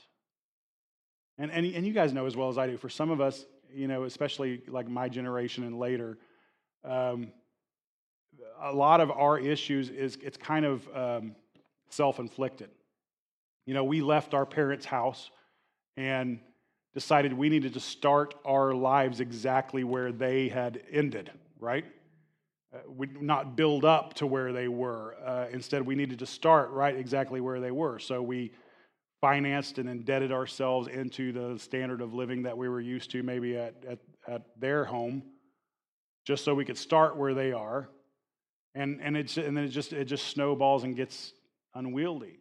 And, 1.36 1.50
and, 1.50 1.66
and 1.66 1.86
you 1.86 1.92
guys 1.92 2.12
know 2.12 2.26
as 2.26 2.36
well 2.36 2.48
as 2.48 2.58
I 2.58 2.66
do, 2.66 2.76
for 2.76 2.88
some 2.88 3.10
of 3.10 3.20
us, 3.20 3.44
you 3.72 3.88
know, 3.88 4.04
especially 4.04 4.62
like 4.68 4.88
my 4.88 5.08
generation 5.08 5.64
and 5.64 5.78
later, 5.78 6.18
um, 6.84 7.30
a 8.60 8.72
lot 8.72 9.00
of 9.00 9.10
our 9.10 9.38
issues 9.38 9.90
is 9.90 10.16
it's 10.22 10.36
kind 10.36 10.64
of 10.64 10.88
um, 10.96 11.36
self-inflicted. 11.90 12.70
You 13.68 13.74
know, 13.74 13.84
we 13.84 14.00
left 14.00 14.32
our 14.32 14.46
parents' 14.46 14.86
house 14.86 15.30
and 15.98 16.40
decided 16.94 17.34
we 17.34 17.50
needed 17.50 17.74
to 17.74 17.80
start 17.80 18.34
our 18.46 18.72
lives 18.72 19.20
exactly 19.20 19.84
where 19.84 20.10
they 20.10 20.48
had 20.48 20.80
ended, 20.90 21.30
right? 21.60 21.84
Uh, 22.72 22.78
we 22.88 23.08
not 23.20 23.56
build 23.56 23.84
up 23.84 24.14
to 24.14 24.26
where 24.26 24.54
they 24.54 24.68
were. 24.68 25.16
Uh, 25.22 25.48
instead, 25.52 25.84
we 25.84 25.94
needed 25.94 26.20
to 26.20 26.24
start 26.24 26.70
right 26.70 26.96
exactly 26.96 27.42
where 27.42 27.60
they 27.60 27.70
were. 27.70 27.98
So 27.98 28.22
we 28.22 28.52
financed 29.20 29.76
and 29.76 29.86
indebted 29.86 30.32
ourselves 30.32 30.88
into 30.88 31.30
the 31.32 31.58
standard 31.58 32.00
of 32.00 32.14
living 32.14 32.44
that 32.44 32.56
we 32.56 32.70
were 32.70 32.80
used 32.80 33.10
to 33.10 33.22
maybe 33.22 33.58
at, 33.58 33.74
at, 33.86 33.98
at 34.26 34.42
their 34.58 34.86
home 34.86 35.22
just 36.26 36.42
so 36.42 36.54
we 36.54 36.64
could 36.64 36.78
start 36.78 37.18
where 37.18 37.34
they 37.34 37.52
are 37.52 37.90
and, 38.74 38.98
and, 39.02 39.14
it's, 39.14 39.36
and 39.36 39.54
then 39.54 39.64
it 39.64 39.68
just, 39.68 39.92
it 39.92 40.06
just 40.06 40.28
snowballs 40.28 40.84
and 40.84 40.96
gets 40.96 41.34
unwieldy 41.74 42.38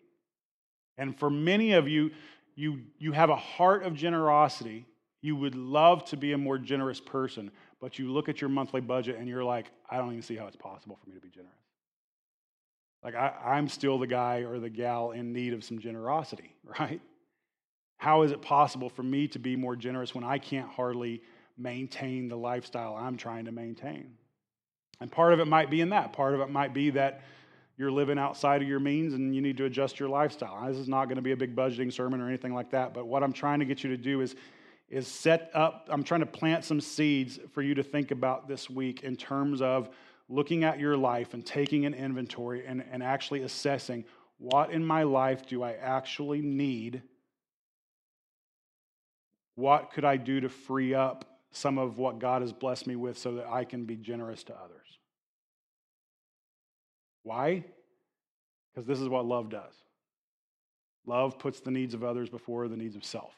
and 0.97 1.17
for 1.17 1.29
many 1.29 1.73
of 1.73 1.87
you 1.87 2.11
you, 2.55 2.81
you 2.97 3.11
have 3.11 3.29
a 3.29 3.35
heart 3.35 3.83
of 3.83 3.93
generosity 3.93 4.85
you 5.21 5.35
would 5.35 5.55
love 5.55 6.05
to 6.05 6.17
be 6.17 6.33
a 6.33 6.37
more 6.37 6.57
generous 6.57 6.99
person 6.99 7.51
but 7.79 7.99
you 7.99 8.11
look 8.11 8.29
at 8.29 8.41
your 8.41 8.49
monthly 8.49 8.81
budget 8.81 9.17
and 9.17 9.27
you're 9.27 9.43
like 9.43 9.67
i 9.89 9.97
don't 9.97 10.09
even 10.09 10.21
see 10.21 10.35
how 10.35 10.47
it's 10.47 10.55
possible 10.55 10.97
for 11.01 11.09
me 11.09 11.15
to 11.15 11.21
be 11.21 11.29
generous 11.29 11.53
like, 13.03 13.15
I, 13.15 13.57
am 13.57 13.67
still 13.67 13.99
the 13.99 14.07
guy 14.07 14.39
or 14.39 14.59
the 14.59 14.69
gal 14.69 15.11
in 15.11 15.31
need 15.31 15.53
of 15.53 15.63
some 15.63 15.79
generosity, 15.79 16.55
right? 16.79 17.01
How 17.97 18.23
is 18.23 18.31
it 18.31 18.41
possible 18.41 18.89
for 18.89 19.03
me 19.03 19.27
to 19.29 19.39
be 19.39 19.55
more 19.55 19.75
generous 19.75 20.13
when 20.13 20.23
I 20.23 20.37
can't 20.37 20.69
hardly 20.69 21.21
maintain 21.57 22.27
the 22.27 22.35
lifestyle 22.35 22.95
I'm 22.95 23.17
trying 23.17 23.45
to 23.45 23.51
maintain? 23.51 24.11
And 24.99 25.11
part 25.11 25.33
of 25.33 25.39
it 25.39 25.47
might 25.47 25.69
be 25.69 25.81
in 25.81 25.89
that. 25.89 26.13
Part 26.13 26.33
of 26.33 26.41
it 26.41 26.49
might 26.49 26.73
be 26.73 26.89
that 26.91 27.21
you're 27.77 27.91
living 27.91 28.17
outside 28.17 28.61
of 28.61 28.67
your 28.67 28.79
means 28.79 29.13
and 29.13 29.35
you 29.35 29.41
need 29.41 29.57
to 29.57 29.65
adjust 29.65 29.99
your 29.99 30.09
lifestyle. 30.09 30.65
This 30.67 30.77
is 30.77 30.87
not 30.87 31.05
going 31.05 31.17
to 31.17 31.21
be 31.21 31.31
a 31.31 31.37
big 31.37 31.55
budgeting 31.55 31.93
sermon 31.93 32.19
or 32.19 32.27
anything 32.27 32.53
like 32.53 32.71
that, 32.71 32.93
but 32.93 33.05
what 33.05 33.23
I'm 33.23 33.33
trying 33.33 33.59
to 33.59 33.65
get 33.65 33.83
you 33.83 33.89
to 33.91 33.97
do 33.97 34.21
is 34.21 34.35
is 34.89 35.05
set 35.05 35.51
up 35.53 35.87
I'm 35.91 36.03
trying 36.03 36.21
to 36.21 36.25
plant 36.25 36.63
some 36.63 36.79
seeds 36.79 37.39
for 37.53 37.61
you 37.61 37.75
to 37.75 37.83
think 37.83 38.11
about 38.11 38.47
this 38.47 38.69
week 38.69 39.03
in 39.03 39.15
terms 39.17 39.61
of 39.61 39.89
looking 40.29 40.63
at 40.63 40.79
your 40.79 40.97
life 40.97 41.33
and 41.33 41.45
taking 41.45 41.85
an 41.85 41.93
inventory 41.93 42.65
and, 42.65 42.83
and 42.91 43.03
actually 43.03 43.41
assessing 43.41 44.05
what 44.37 44.71
in 44.71 44.85
my 44.85 45.03
life 45.03 45.45
do 45.45 45.63
I 45.63 45.73
actually 45.73 46.41
need? 46.41 47.01
What 49.55 49.91
could 49.91 50.05
I 50.05 50.17
do 50.17 50.39
to 50.41 50.49
free 50.49 50.93
up 50.93 51.39
some 51.51 51.77
of 51.77 51.97
what 51.97 52.19
God 52.19 52.41
has 52.41 52.53
blessed 52.53 52.87
me 52.87 52.95
with 52.95 53.17
so 53.17 53.35
that 53.35 53.47
I 53.47 53.63
can 53.63 53.85
be 53.85 53.95
generous 53.95 54.43
to 54.45 54.53
others? 54.53 54.86
Why? 57.27 57.65
Because 58.73 58.87
this 58.87 59.01
is 59.01 59.09
what 59.09 59.25
love 59.25 59.49
does. 59.49 59.73
Love 61.05 61.37
puts 61.37 61.59
the 61.59 61.71
needs 61.71 61.93
of 61.93 62.01
others 62.01 62.29
before 62.29 62.69
the 62.69 62.77
needs 62.77 62.95
of 62.95 63.03
self. 63.03 63.33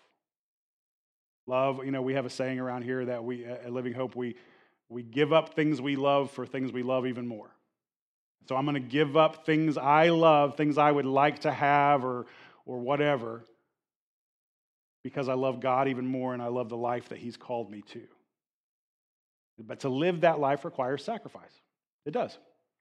Love, 1.47 1.83
you 1.83 1.89
know, 1.89 2.03
we 2.03 2.13
have 2.13 2.27
a 2.27 2.29
saying 2.29 2.59
around 2.59 2.83
here 2.83 3.05
that 3.05 3.23
we, 3.23 3.45
at 3.45 3.73
Living 3.73 3.93
Hope, 3.93 4.15
we, 4.15 4.35
we 4.89 5.01
give 5.01 5.33
up 5.33 5.55
things 5.55 5.81
we 5.81 5.95
love 5.95 6.29
for 6.29 6.45
things 6.45 6.71
we 6.71 6.83
love 6.83 7.07
even 7.07 7.25
more. 7.25 7.49
So 8.47 8.55
I'm 8.55 8.65
going 8.65 8.75
to 8.75 8.79
give 8.79 9.17
up 9.17 9.43
things 9.43 9.75
I 9.75 10.09
love, 10.09 10.55
things 10.55 10.77
I 10.77 10.91
would 10.91 11.05
like 11.07 11.39
to 11.39 11.51
have 11.51 12.05
or, 12.05 12.27
or 12.67 12.77
whatever, 12.77 13.43
because 15.03 15.27
I 15.27 15.33
love 15.33 15.61
God 15.61 15.87
even 15.87 16.05
more 16.05 16.35
and 16.35 16.43
I 16.43 16.47
love 16.47 16.69
the 16.69 16.77
life 16.77 17.09
that 17.09 17.17
He's 17.17 17.37
called 17.37 17.71
me 17.71 17.81
to. 17.93 18.01
But 19.57 19.79
to 19.79 19.89
live 19.89 20.21
that 20.21 20.39
life 20.39 20.63
requires 20.63 21.03
sacrifice. 21.03 21.59
It 22.05 22.11
does. 22.11 22.37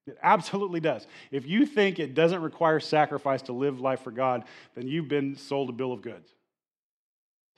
It 0.08 0.18
absolutely 0.22 0.80
does. 0.80 1.06
If 1.30 1.46
you 1.46 1.66
think 1.66 1.98
it 1.98 2.14
doesn't 2.14 2.42
require 2.42 2.80
sacrifice 2.80 3.42
to 3.42 3.52
live 3.52 3.80
life 3.80 4.00
for 4.00 4.10
God, 4.10 4.44
then 4.74 4.88
you've 4.88 5.08
been 5.08 5.36
sold 5.36 5.68
a 5.68 5.72
bill 5.72 5.92
of 5.92 6.02
goods. 6.02 6.30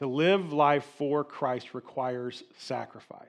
To 0.00 0.06
live 0.06 0.52
life 0.52 0.84
for 0.96 1.24
Christ 1.24 1.74
requires 1.74 2.42
sacrifice. 2.58 3.26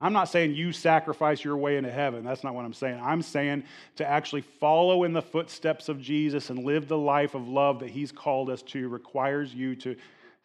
I'm 0.00 0.12
not 0.12 0.28
saying 0.28 0.54
you 0.54 0.72
sacrifice 0.72 1.42
your 1.42 1.56
way 1.56 1.78
into 1.78 1.90
heaven. 1.90 2.22
That's 2.22 2.44
not 2.44 2.54
what 2.54 2.66
I'm 2.66 2.74
saying. 2.74 3.00
I'm 3.02 3.22
saying 3.22 3.64
to 3.96 4.06
actually 4.06 4.42
follow 4.42 5.04
in 5.04 5.14
the 5.14 5.22
footsteps 5.22 5.88
of 5.88 6.02
Jesus 6.02 6.50
and 6.50 6.64
live 6.64 6.86
the 6.86 6.98
life 6.98 7.34
of 7.34 7.48
love 7.48 7.80
that 7.80 7.88
he's 7.88 8.12
called 8.12 8.50
us 8.50 8.60
to 8.62 8.88
requires 8.88 9.54
you 9.54 9.74
to 9.76 9.96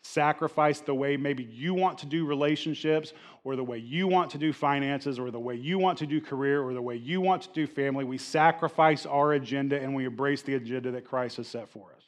sacrifice 0.03 0.79
the 0.79 0.93
way 0.93 1.15
maybe 1.15 1.43
you 1.43 1.73
want 1.73 1.97
to 1.99 2.05
do 2.05 2.25
relationships 2.25 3.13
or 3.43 3.55
the 3.55 3.63
way 3.63 3.77
you 3.77 4.07
want 4.07 4.31
to 4.31 4.37
do 4.37 4.51
finances 4.51 5.19
or 5.19 5.31
the 5.31 5.39
way 5.39 5.55
you 5.55 5.77
want 5.77 5.97
to 5.99 6.07
do 6.07 6.19
career 6.19 6.61
or 6.61 6.73
the 6.73 6.81
way 6.81 6.95
you 6.95 7.21
want 7.21 7.43
to 7.43 7.49
do 7.53 7.67
family. 7.67 8.03
We 8.03 8.17
sacrifice 8.17 9.05
our 9.05 9.33
agenda 9.33 9.79
and 9.79 9.93
we 9.95 10.05
embrace 10.05 10.41
the 10.41 10.55
agenda 10.55 10.91
that 10.91 11.05
Christ 11.05 11.37
has 11.37 11.47
set 11.47 11.69
for 11.69 11.91
us. 11.95 12.03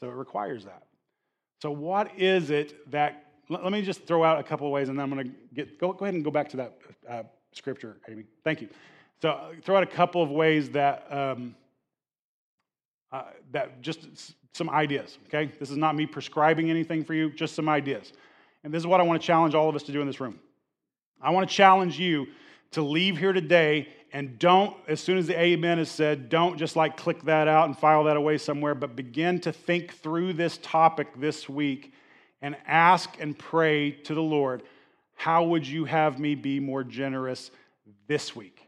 So 0.00 0.08
it 0.08 0.14
requires 0.14 0.64
that. 0.64 0.82
So, 1.62 1.70
what 1.70 2.18
is 2.18 2.50
it 2.50 2.90
that 2.90 3.24
let 3.48 3.70
me 3.70 3.80
just 3.82 4.06
throw 4.06 4.24
out 4.24 4.38
a 4.38 4.42
couple 4.42 4.66
of 4.66 4.72
ways 4.72 4.88
and 4.88 4.98
then 4.98 5.04
I'm 5.04 5.10
going 5.10 5.26
to 5.26 5.32
get, 5.54 5.78
go, 5.78 5.92
go 5.92 6.04
ahead 6.04 6.14
and 6.14 6.24
go 6.24 6.30
back 6.30 6.48
to 6.50 6.56
that 6.58 6.78
uh, 7.08 7.22
scripture, 7.52 7.96
Amy. 8.08 8.24
Thank 8.44 8.60
you. 8.60 8.68
So, 9.22 9.30
uh, 9.30 9.52
throw 9.62 9.76
out 9.76 9.82
a 9.82 9.86
couple 9.86 10.22
of 10.22 10.30
ways 10.30 10.70
that, 10.70 11.06
um, 11.10 11.54
uh, 13.10 13.22
that 13.52 13.80
just 13.80 14.34
some 14.56 14.70
ideas, 14.70 15.18
okay? 15.26 15.52
This 15.58 15.70
is 15.70 15.76
not 15.76 15.94
me 15.94 16.06
prescribing 16.06 16.70
anything 16.70 17.04
for 17.04 17.14
you, 17.14 17.30
just 17.30 17.54
some 17.54 17.68
ideas. 17.68 18.12
And 18.64 18.72
this 18.72 18.80
is 18.80 18.86
what 18.86 19.00
I 19.00 19.04
want 19.04 19.20
to 19.20 19.26
challenge 19.26 19.54
all 19.54 19.68
of 19.68 19.76
us 19.76 19.82
to 19.84 19.92
do 19.92 20.00
in 20.00 20.06
this 20.06 20.20
room. 20.20 20.38
I 21.20 21.30
want 21.30 21.48
to 21.48 21.54
challenge 21.54 21.98
you 21.98 22.26
to 22.72 22.82
leave 22.82 23.16
here 23.16 23.32
today 23.32 23.88
and 24.12 24.38
don't, 24.38 24.74
as 24.88 25.00
soon 25.00 25.18
as 25.18 25.26
the 25.26 25.38
amen 25.38 25.78
is 25.78 25.90
said, 25.90 26.28
don't 26.28 26.56
just 26.56 26.76
like 26.76 26.96
click 26.96 27.22
that 27.24 27.48
out 27.48 27.66
and 27.66 27.76
file 27.76 28.04
that 28.04 28.16
away 28.16 28.38
somewhere, 28.38 28.74
but 28.74 28.96
begin 28.96 29.40
to 29.40 29.52
think 29.52 29.94
through 29.94 30.32
this 30.32 30.58
topic 30.62 31.08
this 31.20 31.48
week 31.48 31.92
and 32.40 32.56
ask 32.66 33.16
and 33.20 33.38
pray 33.38 33.90
to 33.90 34.14
the 34.14 34.22
Lord, 34.22 34.62
how 35.14 35.44
would 35.44 35.66
you 35.66 35.84
have 35.84 36.18
me 36.18 36.34
be 36.34 36.60
more 36.60 36.84
generous 36.84 37.50
this 38.06 38.34
week? 38.36 38.66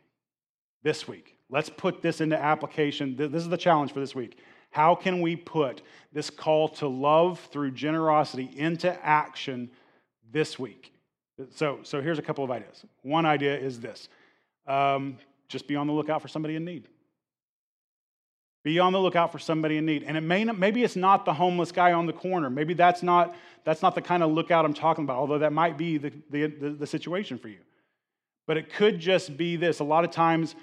This 0.82 1.06
week. 1.08 1.36
Let's 1.50 1.70
put 1.70 2.02
this 2.02 2.20
into 2.20 2.38
application. 2.38 3.16
This 3.16 3.42
is 3.42 3.48
the 3.48 3.56
challenge 3.56 3.92
for 3.92 4.00
this 4.00 4.14
week. 4.14 4.38
How 4.70 4.94
can 4.94 5.20
we 5.20 5.36
put 5.36 5.82
this 6.12 6.30
call 6.30 6.68
to 6.68 6.88
love 6.88 7.40
through 7.52 7.72
generosity 7.72 8.50
into 8.56 8.92
action 9.04 9.70
this 10.30 10.58
week? 10.58 10.92
So, 11.54 11.80
so 11.82 12.00
here's 12.00 12.18
a 12.18 12.22
couple 12.22 12.44
of 12.44 12.50
ideas. 12.50 12.84
One 13.02 13.24
idea 13.24 13.56
is 13.56 13.80
this 13.80 14.08
um, 14.66 15.18
just 15.48 15.66
be 15.66 15.76
on 15.76 15.86
the 15.86 15.92
lookout 15.92 16.20
for 16.20 16.28
somebody 16.28 16.56
in 16.56 16.64
need. 16.64 16.88
Be 18.64 18.78
on 18.78 18.92
the 18.92 19.00
lookout 19.00 19.32
for 19.32 19.38
somebody 19.38 19.78
in 19.78 19.86
need. 19.86 20.02
And 20.02 20.16
it 20.16 20.20
may 20.20 20.44
not, 20.44 20.58
maybe 20.58 20.82
it's 20.82 20.96
not 20.96 21.24
the 21.24 21.32
homeless 21.32 21.72
guy 21.72 21.92
on 21.92 22.06
the 22.06 22.12
corner. 22.12 22.50
Maybe 22.50 22.74
that's 22.74 23.02
not, 23.02 23.34
that's 23.64 23.82
not 23.82 23.94
the 23.94 24.02
kind 24.02 24.22
of 24.22 24.32
lookout 24.32 24.64
I'm 24.64 24.74
talking 24.74 25.04
about, 25.04 25.16
although 25.16 25.38
that 25.38 25.52
might 25.52 25.78
be 25.78 25.96
the, 25.96 26.12
the, 26.30 26.46
the, 26.46 26.70
the 26.70 26.86
situation 26.86 27.38
for 27.38 27.48
you. 27.48 27.60
But 28.46 28.56
it 28.56 28.72
could 28.72 28.98
just 28.98 29.36
be 29.36 29.56
this. 29.56 29.78
A 29.78 29.84
lot 29.84 30.04
of 30.04 30.10
times, 30.10 30.54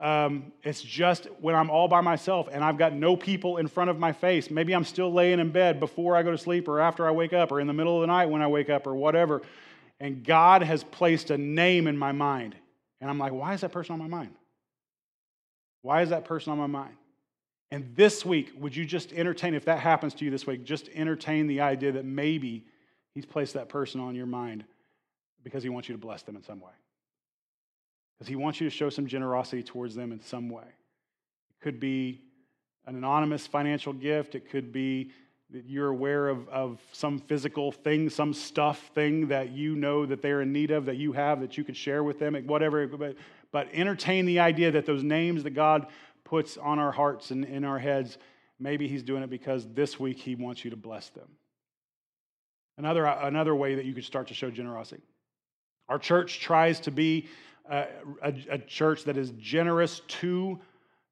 um, 0.00 0.52
it's 0.62 0.80
just 0.80 1.26
when 1.40 1.54
I'm 1.54 1.68
all 1.68 1.86
by 1.86 2.00
myself 2.00 2.48
and 2.50 2.64
I've 2.64 2.78
got 2.78 2.94
no 2.94 3.16
people 3.16 3.58
in 3.58 3.68
front 3.68 3.90
of 3.90 3.98
my 3.98 4.12
face. 4.12 4.50
Maybe 4.50 4.74
I'm 4.74 4.84
still 4.84 5.12
laying 5.12 5.38
in 5.38 5.50
bed 5.50 5.78
before 5.78 6.16
I 6.16 6.22
go 6.22 6.30
to 6.30 6.38
sleep 6.38 6.68
or 6.68 6.80
after 6.80 7.06
I 7.06 7.10
wake 7.10 7.34
up 7.34 7.52
or 7.52 7.60
in 7.60 7.66
the 7.66 7.74
middle 7.74 7.96
of 7.96 8.00
the 8.00 8.06
night 8.06 8.26
when 8.26 8.40
I 8.40 8.46
wake 8.46 8.70
up 8.70 8.86
or 8.86 8.94
whatever. 8.94 9.42
And 10.00 10.24
God 10.24 10.62
has 10.62 10.82
placed 10.82 11.30
a 11.30 11.36
name 11.36 11.86
in 11.86 11.98
my 11.98 12.12
mind. 12.12 12.56
And 13.02 13.10
I'm 13.10 13.18
like, 13.18 13.32
why 13.32 13.52
is 13.52 13.60
that 13.60 13.72
person 13.72 13.92
on 13.92 13.98
my 13.98 14.06
mind? 14.06 14.34
Why 15.82 16.00
is 16.00 16.08
that 16.08 16.24
person 16.24 16.52
on 16.52 16.58
my 16.58 16.66
mind? 16.66 16.96
And 17.70 17.94
this 17.94 18.24
week, 18.24 18.52
would 18.58 18.74
you 18.74 18.86
just 18.86 19.12
entertain, 19.12 19.54
if 19.54 19.66
that 19.66 19.80
happens 19.80 20.14
to 20.14 20.24
you 20.24 20.30
this 20.30 20.46
week, 20.46 20.64
just 20.64 20.88
entertain 20.94 21.46
the 21.46 21.60
idea 21.60 21.92
that 21.92 22.06
maybe 22.06 22.64
He's 23.14 23.26
placed 23.26 23.54
that 23.54 23.68
person 23.68 24.00
on 24.00 24.14
your 24.14 24.26
mind 24.26 24.64
because 25.44 25.62
He 25.62 25.68
wants 25.68 25.88
you 25.88 25.94
to 25.94 26.00
bless 26.00 26.22
them 26.22 26.36
in 26.36 26.42
some 26.42 26.60
way 26.60 26.72
because 28.20 28.28
he 28.28 28.36
wants 28.36 28.60
you 28.60 28.68
to 28.68 28.76
show 28.76 28.90
some 28.90 29.06
generosity 29.06 29.62
towards 29.62 29.94
them 29.94 30.12
in 30.12 30.20
some 30.20 30.50
way. 30.50 30.62
It 30.62 31.64
could 31.64 31.80
be 31.80 32.20
an 32.84 32.94
anonymous 32.94 33.46
financial 33.46 33.94
gift, 33.94 34.34
it 34.34 34.50
could 34.50 34.72
be 34.72 35.10
that 35.48 35.64
you're 35.64 35.88
aware 35.88 36.28
of, 36.28 36.46
of 36.50 36.78
some 36.92 37.18
physical 37.18 37.72
thing, 37.72 38.10
some 38.10 38.34
stuff 38.34 38.90
thing 38.94 39.28
that 39.28 39.52
you 39.52 39.74
know 39.74 40.04
that 40.04 40.20
they're 40.20 40.42
in 40.42 40.52
need 40.52 40.70
of, 40.70 40.84
that 40.84 40.96
you 40.96 41.12
have, 41.12 41.40
that 41.40 41.56
you 41.56 41.64
could 41.64 41.76
share 41.76 42.04
with 42.04 42.18
them, 42.18 42.34
whatever. 42.46 42.86
But, 42.86 43.16
but 43.52 43.68
entertain 43.72 44.26
the 44.26 44.40
idea 44.40 44.70
that 44.72 44.84
those 44.84 45.02
names 45.02 45.42
that 45.44 45.50
God 45.50 45.86
puts 46.22 46.58
on 46.58 46.78
our 46.78 46.92
hearts 46.92 47.30
and 47.30 47.46
in 47.46 47.64
our 47.64 47.78
heads, 47.78 48.18
maybe 48.58 48.86
He's 48.86 49.02
doing 49.02 49.22
it 49.22 49.30
because 49.30 49.66
this 49.72 49.98
week 49.98 50.18
He 50.18 50.34
wants 50.34 50.62
you 50.62 50.70
to 50.70 50.76
bless 50.76 51.08
them. 51.08 51.28
Another, 52.76 53.06
another 53.06 53.54
way 53.54 53.76
that 53.76 53.86
you 53.86 53.94
could 53.94 54.04
start 54.04 54.28
to 54.28 54.34
show 54.34 54.50
generosity. 54.50 55.02
Our 55.88 55.98
church 55.98 56.38
tries 56.38 56.80
to 56.80 56.90
be 56.90 57.26
a, 57.68 57.86
a, 58.22 58.58
church 58.58 59.04
that 59.04 59.16
is 59.16 59.30
generous 59.38 60.00
to 60.08 60.58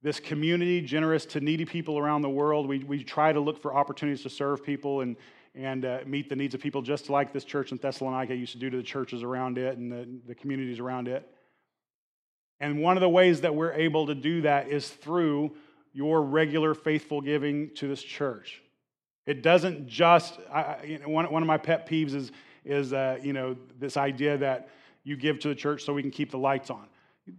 this 0.03 0.21
community, 0.21 0.81
generous 0.81 1.27
to 1.27 1.41
needy 1.41 1.65
people 1.65 1.99
around 1.99 2.23
the 2.23 2.31
world. 2.31 2.69
We, 2.69 2.81
we 2.81 3.03
try 3.03 3.33
to 3.33 3.41
look 3.41 3.61
for 3.61 3.75
opportunities 3.75 4.23
to 4.23 4.31
serve 4.31 4.65
people 4.65 5.01
and, 5.01 5.17
and 5.55 5.85
uh, 5.85 6.01
meet 6.07 6.29
the 6.29 6.37
needs 6.37 6.55
of 6.55 6.61
people, 6.61 6.83
just 6.83 7.11
like 7.11 7.33
this 7.33 7.45
church 7.45 7.73
in 7.73 7.79
Thessalonica 7.79 8.35
used 8.35 8.53
to 8.53 8.59
do 8.59 8.71
to 8.71 8.77
the 8.77 8.83
churches 8.83 9.23
around 9.23 9.59
it 9.59 9.77
and 9.77 9.91
the, 9.91 10.09
the 10.27 10.35
communities 10.35 10.79
around 10.79 11.09
it. 11.09 11.29
And 12.61 12.81
one 12.81 12.97
of 12.97 13.01
the 13.01 13.09
ways 13.09 13.41
that 13.43 13.55
we're 13.55 13.73
able 13.73 14.07
to 14.07 14.15
do 14.15 14.43
that 14.43 14.69
is 14.69 14.89
through 14.89 15.55
your 15.93 16.23
regular 16.23 16.75
faithful 16.75 17.21
giving 17.21 17.71
to 17.77 17.89
this 17.89 18.03
church. 18.03 18.63
It 19.27 19.43
doesn't 19.43 19.89
just, 19.89 20.39
I, 20.53 20.77
you 20.85 20.99
know, 20.99 21.09
one, 21.09 21.31
one 21.31 21.43
of 21.43 21.47
my 21.47 21.59
pet 21.59 21.89
peeves 21.89 22.15
is, 22.15 22.33
is 22.65 22.93
uh, 22.93 23.19
you 23.23 23.33
know, 23.33 23.57
this 23.79 23.97
idea 23.97 24.39
that 24.39 24.69
you 25.09 25.17
give 25.17 25.39
to 25.41 25.49
the 25.49 25.55
church 25.55 25.85
so 25.85 25.93
we 25.93 26.03
can 26.03 26.11
keep 26.11 26.31
the 26.31 26.39
lights 26.39 26.71
on. 26.71 26.87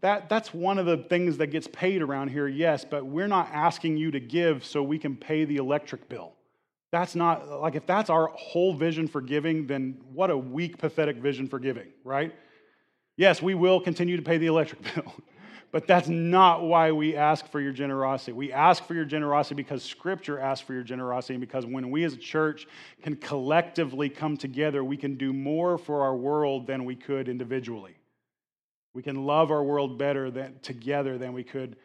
That, 0.01 0.29
that's 0.29 0.53
one 0.53 0.77
of 0.77 0.85
the 0.85 0.97
things 0.97 1.37
that 1.37 1.47
gets 1.47 1.67
paid 1.67 2.01
around 2.01 2.29
here, 2.29 2.47
yes, 2.47 2.85
but 2.85 3.05
we're 3.05 3.27
not 3.27 3.49
asking 3.51 3.97
you 3.97 4.11
to 4.11 4.19
give 4.19 4.65
so 4.65 4.83
we 4.83 4.99
can 4.99 5.15
pay 5.15 5.45
the 5.45 5.57
electric 5.57 6.09
bill. 6.09 6.33
That's 6.91 7.15
not, 7.15 7.47
like, 7.61 7.75
if 7.75 7.85
that's 7.85 8.09
our 8.09 8.27
whole 8.27 8.73
vision 8.73 9.07
for 9.07 9.21
giving, 9.21 9.67
then 9.67 10.01
what 10.11 10.29
a 10.29 10.37
weak, 10.37 10.77
pathetic 10.77 11.17
vision 11.17 11.47
for 11.47 11.59
giving, 11.59 11.87
right? 12.03 12.33
Yes, 13.17 13.41
we 13.41 13.53
will 13.53 13.79
continue 13.79 14.15
to 14.15 14.23
pay 14.23 14.37
the 14.37 14.47
electric 14.47 14.81
bill. 14.95 15.13
But 15.71 15.85
that's 15.85 16.07
not 16.07 16.63
why 16.63 16.91
we 16.91 17.15
ask 17.15 17.47
for 17.51 17.61
your 17.61 17.71
generosity. 17.71 18.31
We 18.31 18.51
ask 18.51 18.83
for 18.85 18.95
your 18.95 19.05
generosity 19.05 19.55
because 19.55 19.83
Scripture 19.83 20.39
asks 20.39 20.65
for 20.65 20.73
your 20.73 20.81
generosity, 20.81 21.35
and 21.35 21.41
because 21.41 21.65
when 21.65 21.91
we 21.91 22.03
as 22.03 22.13
a 22.13 22.17
church 22.17 22.67
can 23.03 23.15
collectively 23.15 24.09
come 24.09 24.35
together, 24.35 24.83
we 24.83 24.97
can 24.97 25.15
do 25.15 25.31
more 25.31 25.77
for 25.77 26.01
our 26.01 26.15
world 26.15 26.65
than 26.65 26.85
we 26.85 26.95
could 26.95 27.29
individually. 27.29 27.95
We 28.93 29.03
can 29.03 29.27
love 29.27 29.51
our 29.51 29.63
world 29.63 29.99
better 29.99 30.31
than, 30.31 30.59
together 30.61 31.19
than 31.19 31.33
we 31.33 31.43
could 31.43 31.75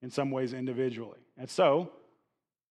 in 0.00 0.10
some 0.10 0.30
ways 0.30 0.54
individually. 0.54 1.18
And 1.36 1.48
so, 1.48 1.90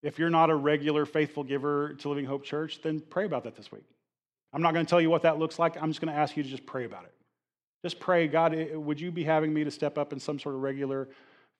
if 0.02 0.18
you're 0.18 0.30
not 0.30 0.50
a 0.50 0.54
regular 0.54 1.06
faithful 1.06 1.44
giver 1.44 1.94
to 1.94 2.08
Living 2.08 2.24
Hope 2.24 2.44
Church, 2.44 2.80
then 2.82 3.00
pray 3.00 3.24
about 3.24 3.44
that 3.44 3.54
this 3.54 3.70
week. 3.70 3.84
I'm 4.52 4.62
not 4.62 4.74
going 4.74 4.84
to 4.84 4.90
tell 4.90 5.00
you 5.00 5.10
what 5.10 5.22
that 5.22 5.38
looks 5.38 5.58
like. 5.58 5.80
I'm 5.80 5.90
just 5.90 6.00
going 6.00 6.12
to 6.12 6.18
ask 6.18 6.36
you 6.36 6.42
to 6.42 6.48
just 6.48 6.66
pray 6.66 6.84
about 6.84 7.04
it. 7.04 7.12
Just 7.86 8.00
pray, 8.00 8.26
God, 8.26 8.52
would 8.72 9.00
you 9.00 9.12
be 9.12 9.22
having 9.22 9.54
me 9.54 9.62
to 9.62 9.70
step 9.70 9.96
up 9.96 10.12
in 10.12 10.18
some 10.18 10.40
sort 10.40 10.56
of 10.56 10.60
regular, 10.60 11.08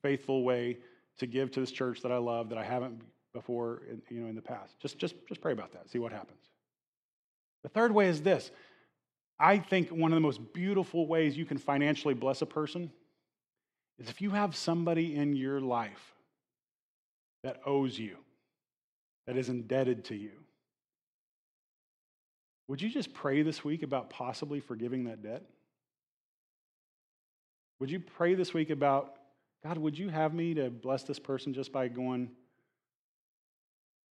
faithful 0.02 0.42
way 0.42 0.78
to 1.18 1.26
give 1.28 1.52
to 1.52 1.60
this 1.60 1.70
church 1.70 2.02
that 2.02 2.10
I 2.10 2.16
love 2.16 2.48
that 2.48 2.58
I 2.58 2.64
haven't 2.64 3.00
before, 3.32 3.82
you 4.10 4.22
know, 4.22 4.26
in 4.26 4.34
the 4.34 4.42
past? 4.42 4.76
Just, 4.80 4.98
just, 4.98 5.14
just 5.28 5.40
pray 5.40 5.52
about 5.52 5.70
that. 5.74 5.88
See 5.88 6.00
what 6.00 6.10
happens. 6.10 6.40
The 7.62 7.68
third 7.68 7.92
way 7.92 8.08
is 8.08 8.22
this. 8.22 8.50
I 9.38 9.58
think 9.58 9.90
one 9.90 10.10
of 10.10 10.16
the 10.16 10.20
most 10.20 10.52
beautiful 10.52 11.06
ways 11.06 11.36
you 11.36 11.44
can 11.44 11.58
financially 11.58 12.14
bless 12.14 12.42
a 12.42 12.46
person 12.46 12.90
is 14.00 14.08
if 14.08 14.20
you 14.20 14.30
have 14.30 14.56
somebody 14.56 15.14
in 15.14 15.36
your 15.36 15.60
life 15.60 16.12
that 17.44 17.60
owes 17.64 17.96
you, 17.96 18.16
that 19.28 19.36
is 19.36 19.48
indebted 19.48 20.06
to 20.06 20.16
you. 20.16 20.32
Would 22.66 22.82
you 22.82 22.88
just 22.88 23.14
pray 23.14 23.42
this 23.42 23.64
week 23.64 23.84
about 23.84 24.10
possibly 24.10 24.58
forgiving 24.58 25.04
that 25.04 25.22
debt? 25.22 25.44
Would 27.78 27.90
you 27.90 28.00
pray 28.00 28.34
this 28.34 28.54
week 28.54 28.70
about, 28.70 29.16
God, 29.64 29.78
would 29.78 29.98
you 29.98 30.08
have 30.08 30.32
me 30.32 30.54
to 30.54 30.70
bless 30.70 31.02
this 31.02 31.18
person 31.18 31.52
just 31.52 31.72
by 31.72 31.88
going, 31.88 32.30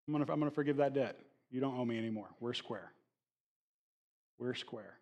I'm 0.07 0.13
going 0.13 0.25
to, 0.25 0.31
I'm 0.31 0.39
to 0.41 0.51
forgive 0.51 0.77
that 0.77 0.93
debt. 0.93 1.19
You 1.49 1.61
don't 1.61 1.77
owe 1.77 1.85
me 1.85 1.97
anymore. 1.97 2.27
We're 2.39 2.53
square. 2.53 2.91
We're 4.37 4.53
square. 4.53 4.97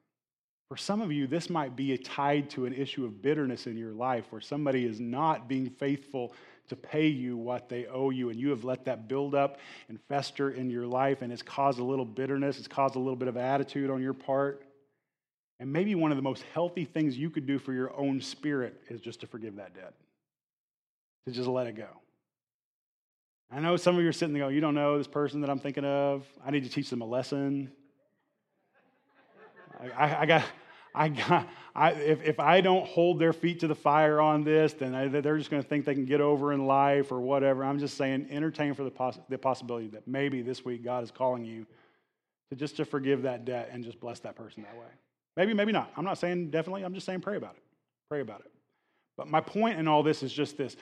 For 0.70 0.78
some 0.78 1.02
of 1.02 1.12
you, 1.12 1.28
this 1.28 1.50
might 1.50 1.76
be 1.76 1.96
tied 1.98 2.50
to 2.52 2.66
an 2.66 2.74
issue 2.74 3.06
of 3.06 3.22
bitterness 3.22 3.68
in 3.68 3.78
your 3.78 3.92
life 3.92 4.26
where 4.30 4.42
somebody 4.42 4.86
is 4.86 5.00
not 5.00 5.48
being 5.48 5.70
faithful 5.70 6.34
to 6.70 6.76
pay 6.76 7.08
you 7.08 7.36
what 7.36 7.68
they 7.68 7.86
owe 7.88 8.10
you, 8.10 8.30
and 8.30 8.40
you 8.40 8.50
have 8.50 8.64
let 8.64 8.86
that 8.86 9.08
build 9.10 9.36
up 9.36 9.60
and 9.90 10.00
fester 10.08 10.52
in 10.52 10.70
your 10.70 10.88
life, 10.88 11.22
and 11.22 11.32
it's 11.34 11.42
caused 11.42 11.80
a 11.80 11.84
little 11.84 12.06
bitterness, 12.06 12.58
it's 12.58 12.68
caused 12.68 12.96
a 12.96 13.00
little 13.00 13.18
bit 13.18 13.28
of 13.28 13.36
attitude 13.36 13.90
on 13.90 14.02
your 14.02 14.14
part. 14.14 14.64
And 15.64 15.72
maybe 15.72 15.96
one 15.96 16.12
of 16.12 16.18
the 16.18 16.22
most 16.22 16.44
healthy 16.54 16.84
things 16.84 17.18
you 17.18 17.30
could 17.30 17.46
do 17.46 17.58
for 17.58 17.72
your 17.72 17.96
own 17.96 18.20
spirit 18.20 18.82
is 18.90 19.00
just 19.00 19.22
to 19.22 19.28
forgive 19.28 19.56
that 19.56 19.74
debt, 19.74 19.94
to 21.26 21.32
just 21.32 21.48
let 21.48 21.68
it 21.68 21.78
go. 21.78 21.88
I 23.50 23.62
know 23.62 23.78
some 23.78 23.96
of 23.96 24.02
you 24.02 24.10
are 24.10 24.12
sitting 24.12 24.34
there 24.34 24.44
going, 24.44 24.56
You 24.56 24.60
don't 24.60 24.76
know 24.76 24.98
this 24.98 25.08
person 25.08 25.40
that 25.40 25.50
I'm 25.50 25.60
thinking 25.60 25.86
of. 25.86 26.26
I 26.46 26.52
need 26.52 26.66
to 26.66 26.70
teach 26.70 26.90
them 26.90 27.00
a 27.00 27.06
lesson. 27.06 27.72
I, 29.82 30.06
I, 30.06 30.22
I 30.24 30.26
got. 30.26 30.44
I 30.96 31.10
got, 31.10 31.50
I, 31.74 31.92
if, 31.94 32.22
if 32.24 32.40
I 32.40 32.62
don't 32.62 32.86
hold 32.86 33.18
their 33.18 33.34
feet 33.34 33.62
to 33.62 33.68
the 33.68 33.74
fire 33.74 34.22
on 34.22 34.44
this, 34.44 34.74
then 34.74 34.94
I, 34.94 35.08
they're 35.08 35.40
just 35.40 35.50
going 35.50 35.64
to 35.64 35.68
think 35.68 35.86
they 35.86 35.96
can 35.96 36.06
get 36.06 36.22
over 36.22 36.54
in 36.54 36.68
life 36.68 37.12
or 37.12 37.20
whatever. 37.20 37.66
I'm 37.66 37.80
just 37.80 37.98
saying, 37.98 38.28
entertain 38.30 38.76
for 38.76 38.84
the, 38.84 38.92
poss- 38.92 39.18
the 39.28 39.40
possibility 39.40 39.88
that 39.88 40.08
maybe 40.08 40.44
this 40.44 40.64
week 40.64 40.84
God 40.84 41.04
is 41.04 41.10
calling 41.10 41.46
you 41.46 41.66
to 42.52 42.56
just 42.56 42.78
to 42.78 42.86
forgive 42.86 43.24
that 43.24 43.46
debt 43.46 43.70
and 43.72 43.84
just 43.84 44.00
bless 44.00 44.20
that 44.20 44.36
person 44.36 44.62
that 44.62 44.78
way. 44.78 44.86
Maybe, 45.36 45.54
maybe 45.54 45.72
not. 45.72 45.92
I'm 45.98 46.06
not 46.06 46.18
saying 46.18 46.52
definitely, 46.52 46.84
I'm 46.84 46.94
just 46.94 47.06
saying 47.06 47.22
pray 47.22 47.38
about 47.38 47.56
it. 47.56 47.64
Pray 48.10 48.22
about 48.22 48.42
it. 48.42 48.52
But 49.18 49.28
my 49.28 49.42
point 49.42 49.80
in 49.80 49.88
all 49.88 50.04
this 50.04 50.24
is 50.24 50.32
just 50.32 50.58
this 50.58 50.76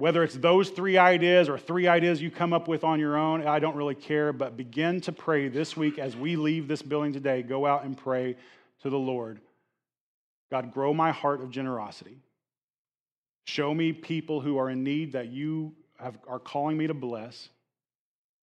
whether 0.00 0.22
it's 0.22 0.36
those 0.36 0.70
three 0.70 0.96
ideas 0.96 1.50
or 1.50 1.58
three 1.58 1.86
ideas 1.86 2.22
you 2.22 2.30
come 2.30 2.54
up 2.54 2.68
with 2.68 2.84
on 2.84 2.98
your 2.98 3.18
own, 3.18 3.46
I 3.46 3.58
don't 3.58 3.76
really 3.76 3.94
care, 3.94 4.32
but 4.32 4.56
begin 4.56 5.02
to 5.02 5.12
pray 5.12 5.48
this 5.48 5.76
week 5.76 5.98
as 5.98 6.16
we 6.16 6.36
leave 6.36 6.68
this 6.68 6.80
building 6.80 7.12
today. 7.12 7.42
Go 7.42 7.66
out 7.66 7.84
and 7.84 7.94
pray 7.94 8.36
to 8.82 8.88
the 8.88 8.98
Lord. 8.98 9.40
God, 10.50 10.72
grow 10.72 10.94
my 10.94 11.10
heart 11.10 11.42
of 11.42 11.50
generosity. 11.50 12.16
Show 13.44 13.74
me 13.74 13.92
people 13.92 14.40
who 14.40 14.56
are 14.56 14.70
in 14.70 14.82
need 14.82 15.12
that 15.12 15.28
you 15.28 15.74
have, 15.98 16.16
are 16.26 16.38
calling 16.38 16.78
me 16.78 16.86
to 16.86 16.94
bless, 16.94 17.50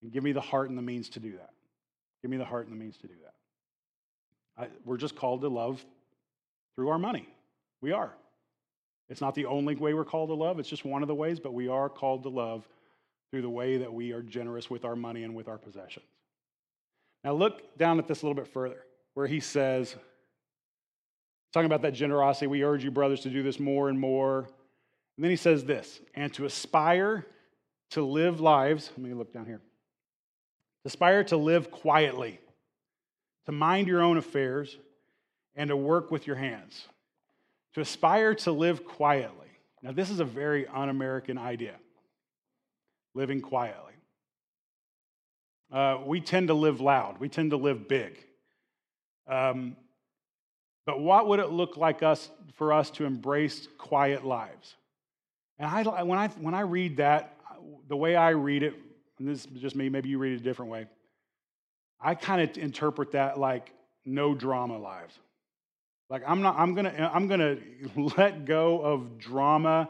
and 0.03 0.11
give 0.11 0.23
me 0.23 0.33
the 0.33 0.41
heart 0.41 0.69
and 0.69 0.77
the 0.77 0.83
means 0.83 1.09
to 1.09 1.19
do 1.19 1.31
that. 1.31 1.49
Give 2.21 2.29
me 2.29 2.37
the 2.37 2.45
heart 2.45 2.67
and 2.67 2.75
the 2.75 2.79
means 2.79 2.97
to 2.97 3.07
do 3.07 3.15
that. 3.23 3.33
We're 4.85 4.97
just 4.97 5.15
called 5.15 5.41
to 5.41 5.49
love 5.49 5.83
through 6.75 6.89
our 6.89 6.99
money. 6.99 7.27
We 7.81 7.91
are. 7.91 8.13
It's 9.09 9.21
not 9.21 9.35
the 9.35 9.45
only 9.45 9.75
way 9.75 9.93
we're 9.93 10.03
called 10.03 10.29
to 10.29 10.35
love, 10.35 10.59
it's 10.59 10.69
just 10.69 10.83
one 10.83 11.01
of 11.01 11.07
the 11.07 11.15
ways, 11.15 11.39
but 11.39 11.53
we 11.53 11.67
are 11.67 11.89
called 11.89 12.23
to 12.23 12.29
love 12.29 12.67
through 13.31 13.41
the 13.41 13.49
way 13.49 13.77
that 13.77 13.93
we 13.93 14.11
are 14.11 14.21
generous 14.21 14.69
with 14.69 14.85
our 14.85 14.95
money 14.95 15.23
and 15.23 15.35
with 15.35 15.47
our 15.47 15.57
possessions. 15.57 16.05
Now, 17.23 17.33
look 17.33 17.77
down 17.77 17.99
at 17.99 18.07
this 18.07 18.21
a 18.21 18.25
little 18.25 18.41
bit 18.41 18.51
further, 18.51 18.83
where 19.13 19.27
he 19.27 19.39
says, 19.39 19.95
talking 21.53 21.65
about 21.65 21.81
that 21.81 21.93
generosity, 21.93 22.47
we 22.47 22.63
urge 22.63 22.83
you, 22.83 22.91
brothers, 22.91 23.21
to 23.21 23.29
do 23.29 23.43
this 23.43 23.59
more 23.59 23.89
and 23.89 23.99
more. 23.99 24.39
And 24.39 25.23
then 25.23 25.31
he 25.31 25.37
says 25.37 25.63
this, 25.65 25.99
and 26.13 26.33
to 26.35 26.45
aspire 26.45 27.25
to 27.91 28.01
live 28.01 28.39
lives, 28.39 28.91
let 28.97 29.07
me 29.07 29.13
look 29.13 29.33
down 29.33 29.45
here. 29.45 29.61
Aspire 30.85 31.23
to 31.25 31.37
live 31.37 31.71
quietly, 31.71 32.39
to 33.47 33.53
mind 33.53 33.87
your 33.87 34.01
own 34.01 34.17
affairs, 34.17 34.77
and 35.55 35.69
to 35.69 35.75
work 35.75 36.11
with 36.11 36.27
your 36.27 36.35
hands. 36.35 36.87
To 37.73 37.81
aspire 37.81 38.35
to 38.35 38.51
live 38.51 38.85
quietly. 38.85 39.47
Now, 39.81 39.93
this 39.93 40.09
is 40.09 40.19
a 40.19 40.25
very 40.25 40.67
un 40.67 40.89
American 40.89 41.37
idea 41.37 41.75
living 43.15 43.41
quietly. 43.41 43.93
Uh, 45.71 45.99
we 46.05 46.21
tend 46.21 46.49
to 46.49 46.53
live 46.53 46.81
loud, 46.81 47.19
we 47.19 47.29
tend 47.29 47.51
to 47.51 47.57
live 47.57 47.87
big. 47.87 48.17
Um, 49.27 49.77
but 50.85 50.99
what 50.99 51.27
would 51.27 51.39
it 51.39 51.49
look 51.49 51.77
like 51.77 52.03
us 52.03 52.29
for 52.55 52.71
us 52.73 52.91
to 52.91 53.05
embrace 53.05 53.67
quiet 53.77 54.25
lives? 54.25 54.75
And 55.57 55.69
I, 55.69 56.03
when, 56.03 56.19
I, 56.19 56.27
when 56.27 56.53
I 56.53 56.61
read 56.61 56.97
that, 56.97 57.37
the 57.87 57.95
way 57.95 58.15
I 58.15 58.29
read 58.29 58.63
it, 58.63 58.75
and 59.19 59.27
this 59.27 59.45
is 59.45 59.61
just 59.61 59.75
me, 59.75 59.89
maybe 59.89 60.09
you 60.09 60.19
read 60.19 60.33
it 60.33 60.41
a 60.41 60.43
different 60.43 60.71
way, 60.71 60.85
I 61.99 62.15
kind 62.15 62.41
of 62.41 62.57
interpret 62.57 63.11
that 63.11 63.39
like 63.39 63.71
no 64.05 64.33
drama 64.33 64.77
lives. 64.77 65.17
Like 66.09 66.23
I'm 66.25 66.41
not, 66.41 66.57
I'm 66.57 66.73
gonna, 66.73 67.11
I'm 67.13 67.27
gonna 67.27 67.57
let 68.17 68.45
go 68.45 68.81
of 68.81 69.17
drama. 69.17 69.89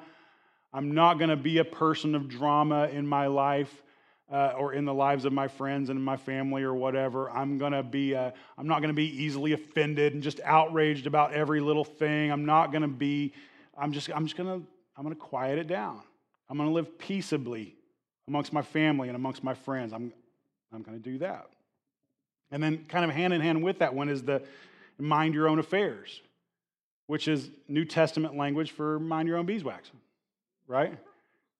I'm 0.73 0.93
not 0.93 1.19
gonna 1.19 1.35
be 1.35 1.59
a 1.59 1.65
person 1.65 2.15
of 2.15 2.27
drama 2.27 2.87
in 2.87 3.07
my 3.07 3.27
life. 3.27 3.83
Uh, 4.29 4.53
or 4.57 4.73
in 4.73 4.83
the 4.83 4.93
lives 4.93 5.23
of 5.23 5.31
my 5.31 5.47
friends 5.47 5.89
and 5.89 6.03
my 6.03 6.17
family 6.17 6.61
or 6.61 6.73
whatever. 6.73 7.31
I'm 7.31 7.57
gonna 7.57 7.81
be, 7.81 8.13
uh, 8.13 8.31
I'm 8.57 8.67
not 8.67 8.81
gonna 8.81 8.91
be 8.91 9.23
easily 9.23 9.53
offended 9.53 10.15
and 10.15 10.21
just 10.21 10.41
outraged 10.43 11.07
about 11.07 11.31
every 11.31 11.61
little 11.61 11.85
thing. 11.85 12.29
I'm 12.29 12.43
not 12.43 12.73
gonna 12.73 12.89
be, 12.89 13.31
I'm 13.77 13.93
just, 13.93 14.09
I'm 14.13 14.25
just 14.25 14.35
gonna, 14.35 14.61
I'm 14.97 15.03
gonna 15.03 15.15
quiet 15.15 15.59
it 15.59 15.67
down. 15.67 16.01
I'm 16.49 16.57
gonna 16.57 16.71
live 16.71 16.99
peaceably 16.99 17.77
amongst 18.27 18.51
my 18.51 18.61
family 18.61 19.07
and 19.07 19.15
amongst 19.15 19.45
my 19.45 19.53
friends. 19.53 19.93
I'm, 19.93 20.11
I'm 20.73 20.81
gonna 20.81 20.99
do 20.99 21.19
that. 21.19 21.47
And 22.51 22.63
then, 22.63 22.85
kind 22.85 23.03
of 23.03 23.11
hand 23.11 23.33
in 23.33 23.41
hand 23.41 23.61
with 23.61 23.79
that 23.79 23.93
one 23.93 24.09
is 24.09 24.23
the 24.23 24.41
mind 24.97 25.33
your 25.33 25.47
own 25.47 25.59
affairs, 25.59 26.21
which 27.07 27.27
is 27.27 27.49
New 27.67 27.85
Testament 27.85 28.35
language 28.35 28.71
for 28.71 28.99
mind 28.99 29.27
your 29.27 29.37
own 29.37 29.45
beeswax, 29.45 29.91
right? 30.67 30.97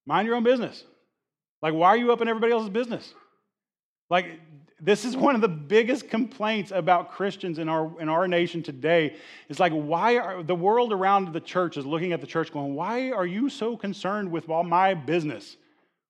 Mind 0.06 0.26
your 0.26 0.36
own 0.36 0.44
business. 0.44 0.84
Like, 1.62 1.74
why 1.74 1.90
are 1.90 1.98
you 1.98 2.12
up 2.12 2.22
in 2.22 2.28
everybody 2.28 2.54
else's 2.54 2.70
business? 2.70 3.14
Like, 4.10 4.40
this 4.80 5.06
is 5.06 5.18
one 5.18 5.36
of 5.36 5.42
the 5.42 5.48
biggest 5.48 6.08
complaints 6.08 6.72
about 6.72 7.12
Christians 7.12 7.58
in 7.58 7.68
our, 7.68 8.00
in 8.00 8.10
our 8.10 8.28
nation 8.28 8.62
today. 8.62 9.16
It's 9.50 9.60
like, 9.60 9.74
why 9.74 10.18
are 10.18 10.44
the 10.44 10.56
world 10.56 10.94
around 10.94 11.34
the 11.34 11.42
church 11.42 11.78
is 11.78 11.86
looking 11.86 12.14
at 12.14 12.22
the 12.22 12.28
church 12.28 12.52
going, 12.54 12.76
why 12.76 13.12
are 13.12 13.26
you 13.26 13.50
so 13.50 13.76
concerned 13.76 14.32
with 14.32 14.50
all 14.50 14.64
my 14.64 14.94
business? 14.94 15.58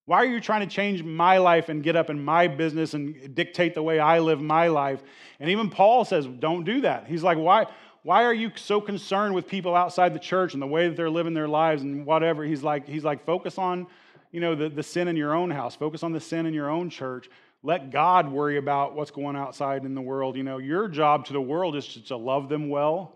Why 0.08 0.24
are 0.24 0.26
you 0.26 0.40
trying 0.40 0.62
to 0.62 0.74
change 0.74 1.04
my 1.04 1.38
life 1.38 1.68
and 1.68 1.84
get 1.84 1.98
up 1.98 2.10
in 2.10 2.24
my 2.24 2.48
business 2.48 2.94
and 2.94 3.36
dictate 3.36 3.74
the 3.74 3.84
way 3.84 4.00
I 4.00 4.20
live 4.20 4.42
my 4.42 4.70
life? 4.70 5.04
And 5.38 5.50
even 5.50 5.70
Paul 5.70 6.06
says, 6.06 6.26
don't 6.26 6.64
do 6.64 6.80
that. 6.82 7.08
He's 7.08 7.24
like, 7.24 7.38
why, 7.38 7.66
why 8.04 8.24
are 8.24 8.34
you 8.34 8.50
so 8.56 8.80
concerned 8.80 9.36
with 9.36 9.50
people 9.50 9.76
outside 9.76 10.16
the 10.16 10.20
church 10.20 10.54
and 10.54 10.62
the 10.62 10.68
way 10.68 10.88
that 10.88 10.96
they're 10.96 11.10
living 11.10 11.34
their 11.34 11.50
lives 11.50 11.82
and 11.82 12.06
whatever? 12.06 12.46
He's 12.46 12.64
like, 12.64 12.88
he's 12.88 13.04
like, 13.04 13.26
focus 13.26 13.58
on, 13.58 13.86
you 14.32 14.40
know, 14.40 14.56
the, 14.56 14.70
the 14.70 14.82
sin 14.82 15.10
in 15.10 15.18
your 15.18 15.36
own 15.36 15.52
house. 15.52 15.76
Focus 15.76 16.04
on 16.04 16.14
the 16.14 16.22
sin 16.22 16.46
in 16.46 16.54
your 16.54 16.70
own 16.70 16.90
church. 16.90 17.30
Let 17.62 17.92
God 17.92 18.32
worry 18.32 18.56
about 18.56 18.96
what's 18.96 19.12
going 19.12 19.36
outside 19.36 19.84
in 19.84 19.94
the 19.94 20.02
world. 20.02 20.38
You 20.38 20.44
know, 20.44 20.58
your 20.58 20.88
job 20.88 21.26
to 21.26 21.34
the 21.34 21.42
world 21.42 21.76
is 21.76 21.86
to 21.86 22.16
love 22.16 22.48
them 22.48 22.70
well 22.70 23.14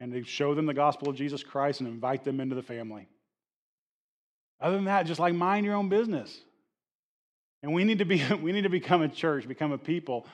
and 0.00 0.10
to 0.14 0.24
show 0.24 0.54
them 0.54 0.64
the 0.64 0.72
gospel 0.72 1.10
of 1.10 1.16
Jesus 1.16 1.42
Christ 1.42 1.80
and 1.80 1.88
invite 1.90 2.24
them 2.24 2.40
into 2.40 2.54
the 2.54 2.62
family. 2.62 3.08
Other 4.60 4.76
than 4.76 4.86
that, 4.86 5.06
just 5.06 5.20
like 5.20 5.34
mind 5.34 5.66
your 5.66 5.74
own 5.74 5.88
business. 5.88 6.36
And 7.62 7.74
we 7.74 7.84
need 7.84 7.98
to 7.98 8.04
be 8.04 8.22
we 8.42 8.52
need 8.52 8.62
to 8.62 8.68
become 8.68 9.02
a 9.02 9.08
church, 9.08 9.46
become 9.48 9.72
a 9.72 9.78
people 9.78 10.26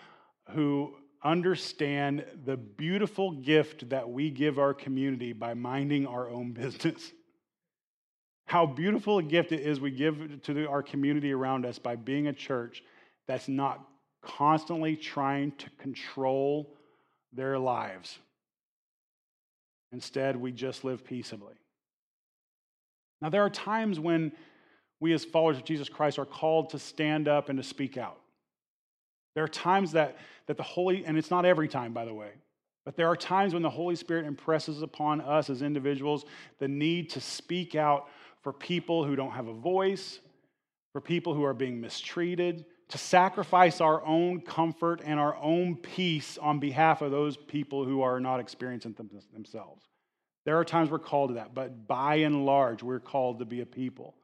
who 0.51 0.95
understand 1.25 2.25
the 2.45 2.57
beautiful 2.57 3.31
gift 3.31 3.89
that 3.91 4.11
we 4.11 4.31
give 4.31 4.59
our 4.59 4.75
community 4.75 5.33
by 5.33 5.55
minding 5.55 6.07
our 6.07 6.29
own 6.29 6.53
business. 6.53 7.13
How 8.47 8.67
beautiful 8.67 9.19
a 9.19 9.23
gift 9.23 9.53
it 9.53 9.61
is 9.61 9.81
we 9.81 9.93
give 9.93 10.43
to 10.43 10.67
our 10.67 10.83
community 10.83 11.33
around 11.33 11.65
us 11.65 11.79
by 11.79 11.97
being 11.97 12.27
a 12.27 12.33
church 12.33 12.83
that's 13.27 13.49
not 13.49 13.87
constantly 14.21 14.97
trying 14.97 15.53
to 15.53 15.71
control 15.79 16.77
their 17.33 17.59
lives. 17.59 18.19
Instead, 19.93 20.37
we 20.37 20.53
just 20.53 20.85
live 20.85 21.05
peaceably. 21.05 21.55
Now, 23.23 23.29
there 23.31 23.43
are 23.43 23.51
times 23.51 24.01
when 24.01 24.33
we, 24.99 25.13
as 25.13 25.25
followers 25.25 25.57
of 25.57 25.65
Jesus 25.65 25.89
Christ, 25.89 26.19
are 26.19 26.27
called 26.27 26.71
to 26.71 26.79
stand 26.79 27.29
up 27.29 27.49
and 27.49 27.57
to 27.57 27.63
speak 27.63 27.97
out. 27.97 28.19
There 29.37 29.45
are 29.45 29.49
times 29.49 29.93
that, 29.93 30.19
that 30.47 30.57
the 30.57 30.63
Holy, 30.65 31.07
and 31.07 31.17
it's 31.17 31.31
not 31.31 31.47
every 31.47 31.69
time, 31.69 31.93
by 31.93 32.05
the 32.05 32.13
way, 32.13 32.33
but 32.85 32.97
there 32.97 33.07
are 33.07 33.17
times 33.17 33.55
when 33.55 33.63
the 33.63 33.71
Holy 33.71 33.95
Spirit 33.95 34.27
impresses 34.27 34.83
upon 34.83 35.21
us 35.21 35.49
as 35.49 35.63
individuals 35.63 36.25
the 36.59 36.67
need 36.67 37.11
to 37.11 37.21
speak 37.21 37.77
out 37.77 38.09
for 38.43 38.53
people 38.53 39.05
who 39.05 39.15
don't 39.15 39.31
have 39.31 39.47
a 39.47 39.55
voice, 39.55 40.19
for 40.93 41.01
people 41.01 41.33
who 41.33 41.45
are 41.45 41.55
being 41.55 41.81
mistreated, 41.81 42.65
to 42.89 42.99
sacrifice 42.99 43.81
our 43.81 44.05
own 44.05 44.41
comfort 44.41 45.01
and 45.05 45.19
our 45.21 45.37
own 45.37 45.77
peace 45.77 46.39
on 46.39 46.59
behalf 46.59 47.01
of 47.01 47.13
those 47.13 47.37
people 47.37 47.85
who 47.85 48.03
are 48.03 48.19
not 48.19 48.41
experiencing 48.41 48.93
them 48.95 49.09
themselves. 49.33 49.92
There 50.45 50.59
are 50.59 50.65
times 50.65 50.91
we're 50.91 50.99
called 50.99 51.31
to 51.31 51.35
that, 51.35 51.55
but 51.55 51.87
by 51.87 52.17
and 52.17 52.45
large, 52.45 52.83
we're 52.83 53.01
called 53.01 53.39
to 53.39 53.45
be 53.45 53.61
a 53.61 53.67
people 53.67 54.15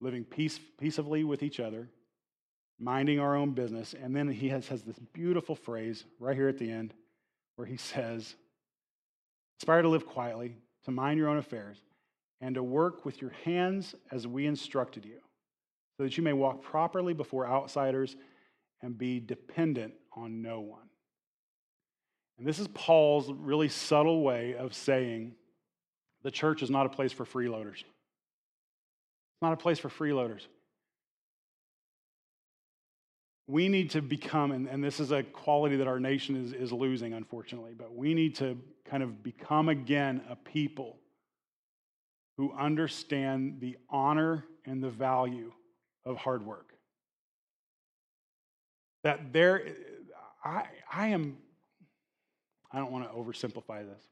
living 0.00 0.24
peace, 0.24 0.60
peaceably 0.78 1.24
with 1.24 1.42
each 1.42 1.60
other, 1.60 1.88
minding 2.78 3.18
our 3.18 3.34
own 3.36 3.52
business. 3.52 3.94
And 4.00 4.14
then 4.14 4.28
he 4.28 4.48
has, 4.48 4.68
has 4.68 4.82
this 4.82 4.98
beautiful 5.12 5.54
phrase 5.54 6.04
right 6.20 6.36
here 6.36 6.48
at 6.48 6.58
the 6.58 6.70
end 6.70 6.94
where 7.56 7.66
he 7.66 7.76
says, 7.76 8.34
Aspire 9.60 9.82
to 9.82 9.88
live 9.88 10.06
quietly, 10.06 10.56
to 10.84 10.92
mind 10.92 11.18
your 11.18 11.28
own 11.28 11.38
affairs, 11.38 11.78
and 12.40 12.54
to 12.54 12.62
work 12.62 13.04
with 13.04 13.20
your 13.20 13.32
hands 13.44 13.94
as 14.12 14.26
we 14.26 14.46
instructed 14.46 15.04
you, 15.04 15.18
so 15.96 16.04
that 16.04 16.16
you 16.16 16.22
may 16.22 16.32
walk 16.32 16.62
properly 16.62 17.12
before 17.12 17.44
outsiders 17.44 18.14
and 18.82 18.96
be 18.96 19.18
dependent 19.18 19.94
on 20.12 20.40
no 20.40 20.60
one. 20.60 20.88
And 22.38 22.46
this 22.46 22.58
is 22.58 22.68
Paul's 22.68 23.30
really 23.32 23.68
subtle 23.68 24.22
way 24.22 24.54
of 24.54 24.72
saying 24.72 25.34
the 26.22 26.30
church 26.30 26.62
is 26.62 26.70
not 26.70 26.86
a 26.86 26.88
place 26.88 27.12
for 27.12 27.24
freeloaders. 27.24 27.80
It's 27.80 29.42
not 29.42 29.52
a 29.52 29.56
place 29.56 29.78
for 29.78 29.88
freeloaders. 29.88 30.46
We 33.48 33.68
need 33.68 33.90
to 33.90 34.02
become, 34.02 34.52
and, 34.52 34.68
and 34.68 34.84
this 34.84 35.00
is 35.00 35.10
a 35.10 35.22
quality 35.22 35.76
that 35.76 35.88
our 35.88 35.98
nation 35.98 36.36
is, 36.36 36.52
is 36.52 36.72
losing, 36.72 37.14
unfortunately, 37.14 37.72
but 37.76 37.94
we 37.94 38.14
need 38.14 38.34
to 38.36 38.58
kind 38.84 39.02
of 39.02 39.22
become 39.22 39.68
again 39.68 40.22
a 40.28 40.36
people 40.36 40.98
who 42.36 42.52
understand 42.52 43.60
the 43.60 43.76
honor 43.90 44.44
and 44.64 44.82
the 44.82 44.90
value 44.90 45.52
of 46.04 46.16
hard 46.16 46.44
work. 46.44 46.74
That 49.02 49.32
there, 49.32 49.62
I, 50.44 50.64
I 50.92 51.08
am, 51.08 51.38
I 52.70 52.78
don't 52.78 52.92
want 52.92 53.10
to 53.10 53.16
oversimplify 53.16 53.86
this. 53.86 54.02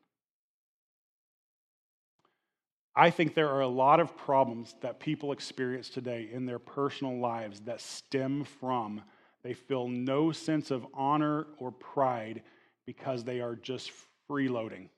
I 2.95 3.11
think 3.11 3.35
there 3.35 3.51
are 3.51 3.61
a 3.61 3.69
lot 3.69 4.01
of 4.01 4.17
problems 4.17 4.75
that 4.81 5.01
people 5.01 5.33
experience 5.33 5.91
today 5.91 6.31
in 6.33 6.47
their 6.47 6.59
personal 6.59 7.19
lives 7.19 7.61
that 7.61 7.83
stem 7.83 8.45
from 8.45 9.03
they 9.47 9.55
feel 9.55 9.87
no 9.87 10.33
sense 10.33 10.73
of 10.73 10.85
honor 10.93 11.47
or 11.59 11.71
pride 11.71 12.43
because 12.85 13.23
they 13.23 13.41
are 13.41 13.55
just 13.55 13.93
freeloading. 14.29 14.89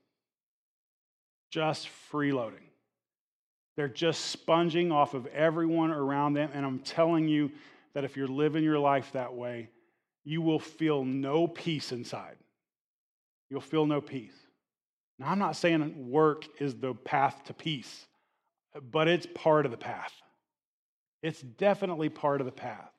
Just 1.51 1.91
freeloading. 2.11 2.65
They're 3.77 3.89
just 3.89 4.25
sponging 4.25 4.91
off 4.91 5.13
of 5.13 5.27
everyone 5.27 5.91
around 5.91 6.33
them. 6.33 6.49
And 6.55 6.65
I'm 6.65 6.79
telling 6.79 7.29
you 7.29 7.51
that 7.93 8.05
if 8.05 8.17
you're 8.17 8.27
living 8.27 8.65
your 8.65 8.79
life 8.79 9.13
that 9.13 9.35
way, 9.35 9.69
you 10.25 10.41
will 10.41 10.59
feel 10.59 11.05
no 11.05 11.47
peace 11.47 11.93
inside. 11.93 12.37
You'll 13.51 13.61
feel 13.61 13.87
no 13.87 14.01
peace. 14.01 14.35
Now, 15.19 15.31
I'm 15.31 15.39
not 15.39 15.57
saying 15.57 16.11
work 16.11 16.45
is 16.61 16.75
the 16.75 16.95
path 16.95 17.43
to 17.45 17.55
peace. 17.55 18.07
but 18.91 19.09
it's 19.09 19.27
part 19.35 19.65
of 19.65 19.73
the 19.73 19.79
path. 19.79 20.13
It's 21.23 21.41
definitely 21.41 22.09
part 22.09 22.41
of 22.41 22.47
the 22.47 22.53
path. 22.53 22.93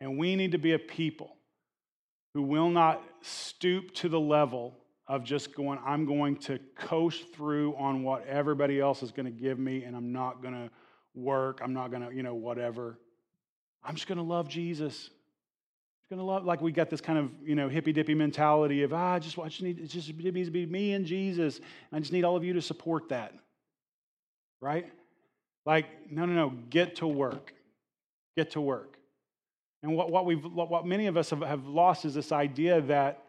And 0.00 0.18
we 0.18 0.36
need 0.36 0.52
to 0.52 0.58
be 0.58 0.72
a 0.72 0.78
people 0.78 1.36
who 2.34 2.42
will 2.42 2.70
not 2.70 3.02
stoop 3.22 3.92
to 3.94 4.08
the 4.08 4.20
level 4.20 4.76
of 5.06 5.24
just 5.24 5.54
going, 5.54 5.78
I'm 5.84 6.04
going 6.04 6.36
to 6.36 6.58
coast 6.76 7.34
through 7.34 7.74
on 7.76 8.02
what 8.02 8.26
everybody 8.26 8.78
else 8.78 9.02
is 9.02 9.10
going 9.10 9.26
to 9.26 9.32
give 9.32 9.58
me, 9.58 9.84
and 9.84 9.96
I'm 9.96 10.12
not 10.12 10.42
going 10.42 10.54
to 10.54 10.70
work. 11.14 11.60
I'm 11.62 11.72
not 11.72 11.90
going 11.90 12.06
to, 12.06 12.14
you 12.14 12.22
know, 12.22 12.34
whatever. 12.34 12.98
I'm 13.82 13.94
just 13.94 14.06
going 14.06 14.18
to 14.18 14.24
love 14.24 14.48
Jesus. 14.48 15.10
Going 16.10 16.20
to 16.20 16.24
love, 16.24 16.46
like 16.46 16.62
we 16.62 16.72
got 16.72 16.88
this 16.88 17.02
kind 17.02 17.18
of, 17.18 17.30
you 17.44 17.54
know, 17.54 17.68
hippy 17.68 17.92
dippy 17.92 18.14
mentality 18.14 18.82
of, 18.82 18.94
ah, 18.94 19.14
I 19.14 19.18
just, 19.18 19.38
I 19.38 19.48
just 19.48 19.60
need, 19.60 19.78
it 19.78 19.88
just 19.88 20.08
needs 20.14 20.48
to 20.48 20.50
be 20.50 20.64
me 20.64 20.94
and 20.94 21.04
Jesus. 21.04 21.58
And 21.58 21.66
I 21.92 21.98
just 21.98 22.12
need 22.12 22.24
all 22.24 22.34
of 22.34 22.44
you 22.44 22.54
to 22.54 22.62
support 22.62 23.10
that. 23.10 23.34
Right? 24.62 24.90
Like, 25.66 26.10
no, 26.10 26.24
no, 26.24 26.32
no, 26.32 26.52
get 26.70 26.96
to 26.96 27.06
work. 27.06 27.52
Get 28.38 28.52
to 28.52 28.60
work. 28.60 28.96
And 29.82 29.94
what, 29.94 30.10
what, 30.10 30.24
we've, 30.24 30.42
what 30.42 30.86
many 30.86 31.08
of 31.08 31.18
us 31.18 31.28
have, 31.28 31.42
have 31.42 31.66
lost 31.66 32.06
is 32.06 32.14
this 32.14 32.32
idea 32.32 32.80
that 32.82 33.24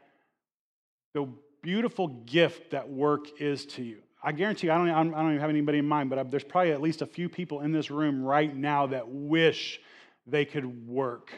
the 1.13 1.27
beautiful 1.61 2.07
gift 2.07 2.71
that 2.71 2.89
work 2.89 3.41
is 3.41 3.65
to 3.65 3.83
you. 3.83 3.97
I 4.23 4.31
guarantee 4.31 4.67
you, 4.67 4.73
I 4.73 4.77
don't, 4.77 4.89
I 4.89 5.21
don't 5.21 5.31
even 5.31 5.41
have 5.41 5.49
anybody 5.49 5.79
in 5.79 5.85
mind, 5.85 6.09
but 6.09 6.31
there's 6.31 6.45
probably 6.45 6.71
at 6.71 6.81
least 6.81 7.01
a 7.01 7.05
few 7.05 7.27
people 7.27 7.59
in 7.59 7.73
this 7.73 7.91
room 7.91 8.23
right 8.23 8.55
now 8.55 8.87
that 8.87 9.09
wish 9.09 9.81
they 10.25 10.45
could 10.45 10.87
work 10.87 11.33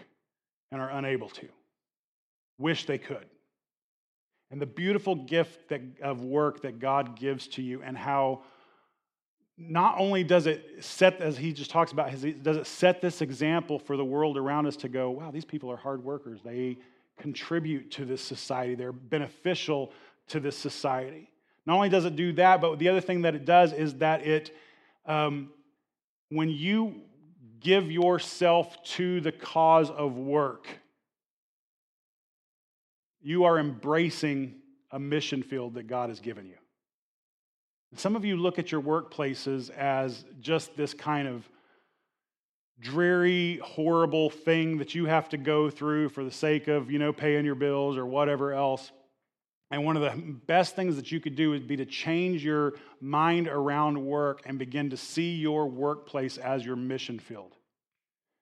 and 0.72 0.82
are 0.82 0.90
unable 0.90 1.30
to. 1.30 1.48
Wish 2.58 2.86
they 2.86 2.98
could. 2.98 3.26
And 4.52 4.62
the 4.62 4.66
beautiful 4.66 5.16
gift 5.16 5.70
that, 5.70 5.82
of 6.02 6.24
work 6.24 6.62
that 6.64 6.80
God 6.80 7.18
gives 7.18 7.48
to 7.50 7.62
you, 7.62 7.82
and 7.82 7.98
how 7.98 8.44
not 9.58 9.96
only 9.98 10.24
does 10.24 10.48
it 10.48 10.84
set, 10.84 11.22
as 11.22 11.38
he 11.38 11.54
just 11.54 11.72
talks 11.72 11.92
about, 11.92 12.12
does 12.44 12.58
it 12.58 12.68
set 12.68 13.02
this 13.02 13.22
example 13.22 13.80
for 13.80 13.96
the 13.96 14.04
world 14.04 14.38
around 14.38 14.66
us 14.66 14.76
to 14.78 14.90
go, 14.90 15.12
wow, 15.12 15.32
these 15.32 15.46
people 15.46 15.72
are 15.72 15.78
hard 15.78 16.04
workers. 16.04 16.40
They 16.44 16.78
contribute 17.20 17.92
to 17.92 18.06
this 18.06 18.22
society, 18.22 18.76
they're 18.76 18.92
beneficial 18.92 19.92
to 20.30 20.40
this 20.40 20.58
society. 20.58 21.30
Not 21.66 21.76
only 21.76 21.90
does 21.90 22.06
it 22.06 22.16
do 22.16 22.34
that, 22.34 22.60
but 22.60 22.80
the 22.80 22.90
other 22.90 23.02
thing 23.02 23.22
that 23.22 23.36
it 23.36 23.46
does 23.46 23.72
is 23.72 23.96
that 23.96 24.26
it, 24.26 24.56
um, 25.06 25.52
when 26.30 26.50
you 26.50 27.02
give 27.62 27.92
yourself 27.92 28.84
to 28.84 29.22
the 29.22 29.32
cause 29.32 29.90
of 29.90 30.18
work, 30.18 30.68
you 33.22 33.46
are 33.46 33.60
embracing 33.60 34.56
a 34.92 35.00
mission 35.00 35.44
field 35.44 35.76
that 35.76 35.88
God 35.88 36.10
has 36.10 36.20
given 36.20 36.46
you. 36.46 36.56
Some 37.96 38.16
of 38.16 38.26
you 38.26 38.38
look 38.38 38.58
at 38.58 38.72
your 38.72 38.82
workplaces 38.82 39.70
as 39.70 40.26
just 40.40 40.76
this 40.76 40.94
kind 40.94 41.28
of 41.28 41.48
dreary, 42.80 43.60
horrible 43.64 44.30
thing 44.30 44.78
that 44.78 44.96
you 44.96 45.06
have 45.06 45.30
to 45.30 45.38
go 45.38 45.70
through 45.70 46.10
for 46.10 46.24
the 46.24 46.32
sake 46.32 46.68
of, 46.68 46.90
you 46.90 47.00
know, 47.00 47.14
paying 47.14 47.46
your 47.46 47.56
bills 47.56 47.98
or 47.98 48.06
whatever 48.06 48.54
else. 48.54 48.92
And 49.72 49.86
one 49.86 49.96
of 49.96 50.04
the 50.04 50.22
best 50.48 50.76
things 50.76 50.98
that 50.98 51.14
you 51.14 51.22
could 51.22 51.36
do 51.36 51.52
would 51.52 51.66
be 51.66 51.78
to 51.78 51.86
change 51.86 52.44
your 52.44 52.74
mind 53.00 53.48
around 53.48 54.06
work 54.06 54.42
and 54.46 54.60
begin 54.60 54.90
to 54.90 54.98
see 54.98 55.36
your 55.36 55.66
workplace 55.66 56.38
as 56.38 56.66
your 56.66 56.76
mission 56.76 57.20
field. 57.20 57.56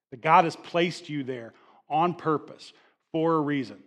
That 0.09 0.21
God 0.21 0.45
has 0.45 0.55
placed 0.55 1.07
you 1.07 1.23
there 1.23 1.53
on 1.87 2.15
purpose 2.15 2.73
for 3.11 3.35
a 3.35 3.41
reason. 3.41 3.77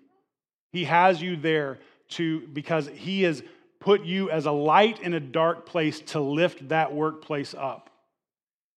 He 0.72 0.84
has 0.84 1.20
you 1.20 1.34
there 1.36 1.80
to 2.10 2.46
because 2.52 2.86
he 2.94 3.22
has 3.22 3.42
put 3.80 4.04
you 4.04 4.30
as 4.30 4.46
a 4.46 4.52
light 4.52 5.00
in 5.00 5.12
a 5.12 5.20
dark 5.20 5.66
place 5.66 5.98
to 6.00 6.20
lift 6.20 6.68
that 6.68 6.94
workplace 6.94 7.54
up. 7.58 7.90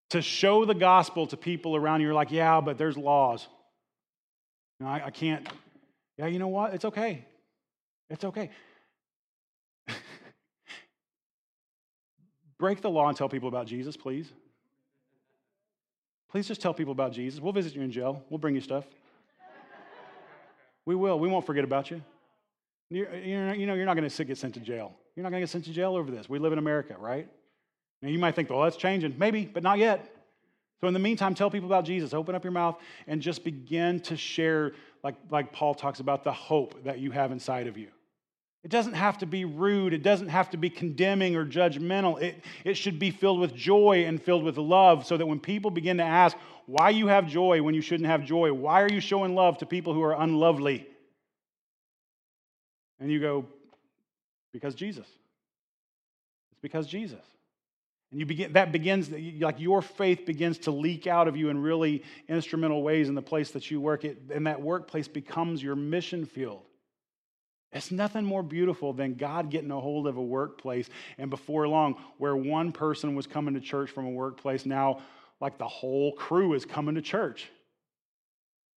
To 0.10 0.24
show 0.24 0.66
the 0.66 0.74
gospel 0.74 1.28
to 1.28 1.38
people 1.38 1.76
around 1.76 2.02
you. 2.02 2.08
You're 2.08 2.16
like, 2.16 2.32
yeah, 2.32 2.62
but 2.62 2.80
there's 2.80 2.98
laws. 2.98 3.48
You 4.80 4.86
know, 4.86 4.92
I, 4.92 5.06
I 5.06 5.10
can't. 5.12 5.48
Yeah, 6.18 6.28
you 6.28 6.40
know 6.40 6.48
what? 6.48 6.74
It's 6.74 6.86
okay. 6.86 7.26
It's 8.10 8.24
okay. 8.24 8.50
Break 12.58 12.82
the 12.82 12.90
law 12.90 13.08
and 13.10 13.18
tell 13.18 13.30
people 13.30 13.50
about 13.50 13.68
Jesus, 13.68 13.98
please. 13.98 14.32
Please 16.30 16.48
just 16.48 16.62
tell 16.62 16.74
people 16.74 16.92
about 16.92 17.12
Jesus. 17.12 17.40
We'll 17.40 17.54
visit 17.54 17.76
you 17.76 17.82
in 17.82 17.92
jail. 17.92 18.24
We'll 18.30 18.38
bring 18.38 18.56
you 18.56 18.62
stuff. 18.62 18.86
we 20.86 20.96
will. 20.96 21.20
We 21.20 21.28
won't 21.28 21.46
forget 21.46 21.64
about 21.64 21.92
you. 21.92 22.02
You're, 22.90 23.14
you're, 23.16 23.54
you 23.54 23.66
know, 23.66 23.74
you're 23.74 23.86
not 23.86 23.96
going 23.96 24.10
to 24.10 24.24
get 24.24 24.38
sent 24.38 24.54
to 24.54 24.60
jail. 24.60 24.94
You're 25.16 25.24
not 25.24 25.30
going 25.30 25.42
to 25.42 25.46
get 25.46 25.50
sent 25.50 25.66
to 25.66 25.72
jail 25.72 25.96
over 25.96 26.12
this. 26.12 26.30
We 26.30 26.40
live 26.40 26.54
in 26.54 26.60
America, 26.60 26.96
right? 27.00 27.28
Now, 28.02 28.10
you 28.10 28.20
might 28.20 28.36
think, 28.36 28.50
well, 28.50 28.62
that's 28.62 28.78
changing. 28.78 29.16
Maybe, 29.18 29.46
but 29.46 29.64
not 29.64 29.78
yet. 29.78 30.12
So, 30.82 30.88
in 30.88 30.94
the 30.94 31.00
meantime, 31.00 31.36
tell 31.36 31.50
people 31.50 31.68
about 31.68 31.86
Jesus. 31.86 32.14
Open 32.14 32.36
up 32.36 32.44
your 32.44 32.52
mouth 32.52 32.78
and 33.08 33.22
just 33.22 33.44
begin 33.44 34.00
to 34.02 34.18
share, 34.18 34.74
like, 35.04 35.16
like 35.32 35.52
Paul 35.52 35.74
talks 35.74 36.00
about, 36.00 36.24
the 36.24 36.34
hope 36.34 36.84
that 36.84 37.00
you 37.00 37.12
have 37.12 37.32
inside 37.32 37.68
of 37.68 37.78
you. 37.78 37.88
It 38.66 38.72
doesn't 38.72 38.94
have 38.94 39.20
to 39.20 39.28
be 39.28 39.46
rude. 39.46 39.94
It 39.94 40.02
doesn't 40.02 40.30
have 40.30 40.50
to 40.50 40.58
be 40.58 40.72
condemning 40.72 41.36
or 41.36 41.46
judgmental. 41.46 42.20
It, 42.20 42.44
it 42.64 42.74
should 42.74 42.98
be 42.98 43.12
filled 43.12 43.40
with 43.40 43.54
joy 43.54 44.06
and 44.08 44.20
filled 44.20 44.44
with 44.44 44.58
love 44.58 45.06
so 45.06 45.18
that 45.18 45.26
when 45.28 45.40
people 45.40 45.70
begin 45.70 45.98
to 45.98 46.04
ask 46.04 46.36
why 46.66 46.90
you 46.90 47.06
have 47.06 47.28
joy 47.28 47.62
when 47.62 47.76
you 47.76 47.82
shouldn't 47.82 48.10
have 48.10 48.24
joy, 48.24 48.52
why 48.52 48.82
are 48.82 48.90
you 48.90 49.00
showing 49.00 49.36
love 49.36 49.60
to 49.60 49.68
people 49.68 49.94
who 49.94 50.02
are 50.02 50.20
unlovely? 50.20 50.88
And 53.00 53.12
you 53.12 53.20
go, 53.20 53.46
because 54.52 54.74
Jesus. 54.74 55.06
It's 56.52 56.62
because 56.64 56.88
Jesus. 56.88 57.24
And 58.10 58.20
you 58.20 58.26
begin, 58.26 58.54
that 58.54 58.72
begins, 58.72 59.12
like 59.12 59.60
your 59.60 59.84
faith 59.84 60.26
begins 60.26 60.58
to 60.60 60.72
leak 60.72 61.06
out 61.06 61.28
of 61.28 61.38
you 61.38 61.50
in 61.50 61.62
really 61.62 62.02
instrumental 62.28 62.82
ways 62.82 63.10
in 63.10 63.14
the 63.14 63.22
place 63.22 63.52
that 63.52 63.70
you 63.70 63.80
work. 63.80 64.06
It, 64.06 64.24
and 64.34 64.48
that 64.48 64.60
workplace 64.60 65.08
becomes 65.08 65.62
your 65.62 65.76
mission 65.76 66.26
field. 66.26 66.64
It's 67.76 67.92
nothing 67.92 68.24
more 68.24 68.42
beautiful 68.42 68.94
than 68.94 69.16
God 69.16 69.52
getting 69.52 69.70
a 69.70 69.80
hold 69.80 70.08
of 70.08 70.16
a 70.16 70.24
workplace. 70.24 70.90
And 71.18 71.30
before 71.30 71.68
long, 71.68 71.98
where 72.18 72.36
one 72.36 72.72
person 72.72 73.16
was 73.16 73.28
coming 73.28 73.54
to 73.54 73.60
church 73.60 73.92
from 73.92 74.06
a 74.06 74.12
workplace, 74.12 74.66
now 74.66 75.02
like 75.42 75.58
the 75.58 75.68
whole 75.68 76.14
crew 76.14 76.54
is 76.54 76.64
coming 76.64 76.96
to 76.96 77.02
church. 77.02 77.50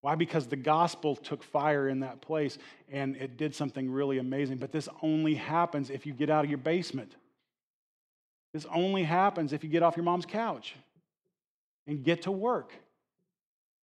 Why? 0.00 0.16
Because 0.16 0.48
the 0.48 0.56
gospel 0.56 1.14
took 1.14 1.44
fire 1.44 1.88
in 1.88 2.00
that 2.00 2.20
place 2.20 2.58
and 2.90 3.14
it 3.16 3.36
did 3.36 3.54
something 3.54 3.88
really 3.88 4.18
amazing. 4.18 4.58
But 4.58 4.72
this 4.72 4.88
only 5.00 5.34
happens 5.34 5.90
if 5.90 6.04
you 6.04 6.12
get 6.12 6.28
out 6.28 6.44
of 6.44 6.50
your 6.50 6.58
basement. 6.58 7.14
This 8.52 8.66
only 8.74 9.04
happens 9.04 9.52
if 9.52 9.62
you 9.62 9.70
get 9.70 9.84
off 9.84 9.96
your 9.96 10.04
mom's 10.04 10.26
couch 10.26 10.74
and 11.86 12.02
get 12.02 12.22
to 12.22 12.32
work. 12.32 12.72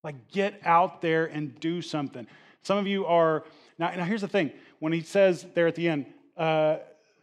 Like, 0.04 0.30
get 0.30 0.60
out 0.66 1.02
there 1.02 1.26
and 1.26 1.58
do 1.62 1.82
something. 1.82 2.28
Some 2.64 2.78
of 2.78 2.86
you 2.86 3.06
are, 3.06 3.46
now, 3.78 3.92
now 3.96 4.04
here's 4.04 4.22
the 4.22 4.28
thing. 4.28 4.52
When 4.86 4.94
he 4.94 5.02
says 5.02 5.48
there 5.56 5.66
at 5.66 5.74
the 5.74 5.90
end, 5.90 6.06
uh, 6.38 6.78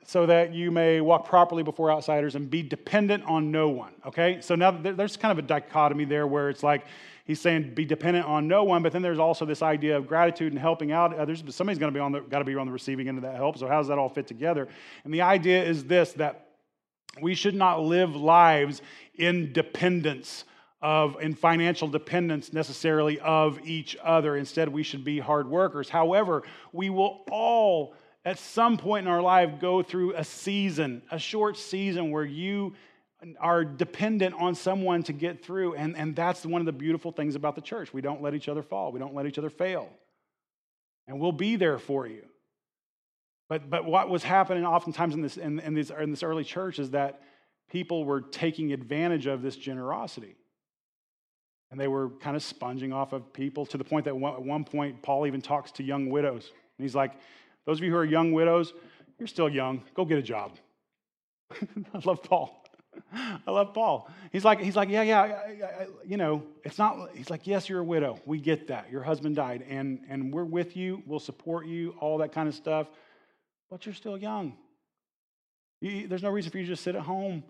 so 0.04 0.26
that 0.26 0.52
you 0.52 0.72
may 0.72 1.00
walk 1.00 1.28
properly 1.28 1.62
before 1.62 1.92
outsiders 1.92 2.34
and 2.34 2.50
be 2.50 2.60
dependent 2.60 3.22
on 3.22 3.52
no 3.52 3.68
one. 3.68 3.92
Okay? 4.04 4.40
So 4.40 4.56
now 4.56 4.72
there's 4.72 5.16
kind 5.16 5.30
of 5.30 5.38
a 5.38 5.46
dichotomy 5.46 6.04
there 6.04 6.26
where 6.26 6.50
it's 6.50 6.64
like 6.64 6.84
he's 7.24 7.40
saying 7.40 7.72
be 7.72 7.84
dependent 7.84 8.26
on 8.26 8.48
no 8.48 8.64
one, 8.64 8.82
but 8.82 8.90
then 8.90 9.00
there's 9.00 9.20
also 9.20 9.44
this 9.44 9.62
idea 9.62 9.96
of 9.96 10.08
gratitude 10.08 10.52
and 10.52 10.60
helping 10.60 10.90
out 10.90 11.14
others. 11.14 11.40
But 11.40 11.54
somebody's 11.54 11.78
to 11.78 11.96
be 11.96 12.00
on 12.00 12.10
the 12.10 12.18
got 12.22 12.40
to 12.40 12.44
be 12.44 12.56
on 12.56 12.66
the 12.66 12.72
receiving 12.72 13.06
end 13.06 13.16
of 13.18 13.22
that 13.22 13.36
help. 13.36 13.56
So 13.58 13.68
how 13.68 13.78
does 13.78 13.86
that 13.86 13.96
all 13.96 14.08
fit 14.08 14.26
together? 14.26 14.66
And 15.04 15.14
the 15.14 15.22
idea 15.22 15.62
is 15.62 15.84
this 15.84 16.14
that 16.14 16.48
we 17.20 17.36
should 17.36 17.54
not 17.54 17.80
live 17.80 18.16
lives 18.16 18.82
in 19.14 19.52
dependence 19.52 20.46
of 20.82 21.16
in 21.20 21.34
financial 21.34 21.86
dependence 21.86 22.52
necessarily 22.52 23.20
of 23.20 23.60
each 23.64 23.96
other. 24.02 24.36
Instead, 24.36 24.68
we 24.68 24.82
should 24.82 25.04
be 25.04 25.20
hard 25.20 25.48
workers. 25.48 25.88
However, 25.88 26.42
we 26.72 26.90
will 26.90 27.24
all 27.30 27.94
at 28.24 28.38
some 28.38 28.76
point 28.76 29.06
in 29.06 29.12
our 29.12 29.22
life 29.22 29.60
go 29.60 29.82
through 29.82 30.14
a 30.14 30.24
season, 30.24 31.02
a 31.10 31.18
short 31.18 31.56
season 31.56 32.10
where 32.10 32.24
you 32.24 32.74
are 33.38 33.64
dependent 33.64 34.34
on 34.38 34.54
someone 34.54 35.02
to 35.04 35.12
get 35.12 35.44
through. 35.44 35.74
And, 35.74 35.96
and 35.96 36.14
that's 36.16 36.44
one 36.44 36.60
of 36.60 36.66
the 36.66 36.72
beautiful 36.72 37.12
things 37.12 37.36
about 37.36 37.54
the 37.54 37.60
church. 37.60 37.92
We 37.92 38.00
don't 38.00 38.20
let 38.20 38.34
each 38.34 38.48
other 38.48 38.62
fall, 38.62 38.92
we 38.92 38.98
don't 38.98 39.14
let 39.14 39.26
each 39.26 39.38
other 39.38 39.50
fail. 39.50 39.88
And 41.06 41.20
we'll 41.20 41.32
be 41.32 41.56
there 41.56 41.78
for 41.78 42.06
you. 42.06 42.22
But, 43.48 43.68
but 43.68 43.84
what 43.84 44.08
was 44.08 44.22
happening 44.22 44.64
oftentimes 44.64 45.14
in 45.14 45.20
this, 45.20 45.36
in, 45.36 45.60
in, 45.60 45.74
this, 45.74 45.90
in 45.90 46.10
this 46.10 46.22
early 46.22 46.44
church 46.44 46.78
is 46.78 46.90
that 46.90 47.20
people 47.70 48.04
were 48.04 48.20
taking 48.20 48.72
advantage 48.72 49.26
of 49.26 49.42
this 49.42 49.56
generosity. 49.56 50.36
And 51.72 51.80
they 51.80 51.88
were 51.88 52.10
kind 52.20 52.36
of 52.36 52.42
sponging 52.42 52.92
off 52.92 53.14
of 53.14 53.32
people 53.32 53.64
to 53.66 53.78
the 53.78 53.82
point 53.82 54.04
that 54.04 54.10
at 54.10 54.42
one 54.42 54.62
point, 54.62 55.00
Paul 55.00 55.26
even 55.26 55.40
talks 55.40 55.72
to 55.72 55.82
young 55.82 56.10
widows. 56.10 56.52
And 56.76 56.84
he's 56.84 56.94
like, 56.94 57.12
Those 57.64 57.78
of 57.78 57.84
you 57.84 57.90
who 57.90 57.96
are 57.96 58.04
young 58.04 58.32
widows, 58.32 58.74
you're 59.18 59.26
still 59.26 59.48
young. 59.48 59.82
Go 59.94 60.04
get 60.04 60.18
a 60.18 60.22
job. 60.22 60.52
I 61.50 62.00
love 62.04 62.22
Paul. 62.22 62.62
I 63.14 63.50
love 63.50 63.72
Paul. 63.72 64.10
He's 64.32 64.44
like, 64.44 64.60
he's 64.60 64.76
like, 64.76 64.90
yeah, 64.90 65.00
yeah, 65.00 65.22
I, 65.22 65.24
I, 65.24 65.86
you 66.06 66.18
know, 66.18 66.42
it's 66.62 66.76
not. 66.76 67.08
He's 67.14 67.30
like, 67.30 67.46
yes, 67.46 67.70
you're 67.70 67.80
a 67.80 67.84
widow. 67.84 68.20
We 68.26 68.38
get 68.38 68.68
that. 68.68 68.90
Your 68.90 69.02
husband 69.02 69.36
died, 69.36 69.64
and 69.66 70.00
and 70.10 70.30
we're 70.32 70.44
with 70.44 70.76
you. 70.76 71.02
We'll 71.06 71.20
support 71.20 71.66
you. 71.66 71.94
All 72.00 72.18
that 72.18 72.32
kind 72.32 72.48
of 72.48 72.54
stuff. 72.54 72.86
But 73.70 73.86
you're 73.86 73.94
still 73.94 74.18
young. 74.18 74.58
You, 75.80 76.06
there's 76.06 76.22
no 76.22 76.28
reason 76.28 76.50
for 76.50 76.58
you 76.58 76.64
to 76.64 76.72
just 76.72 76.84
sit 76.84 76.94
at 76.94 77.02
home 77.02 77.44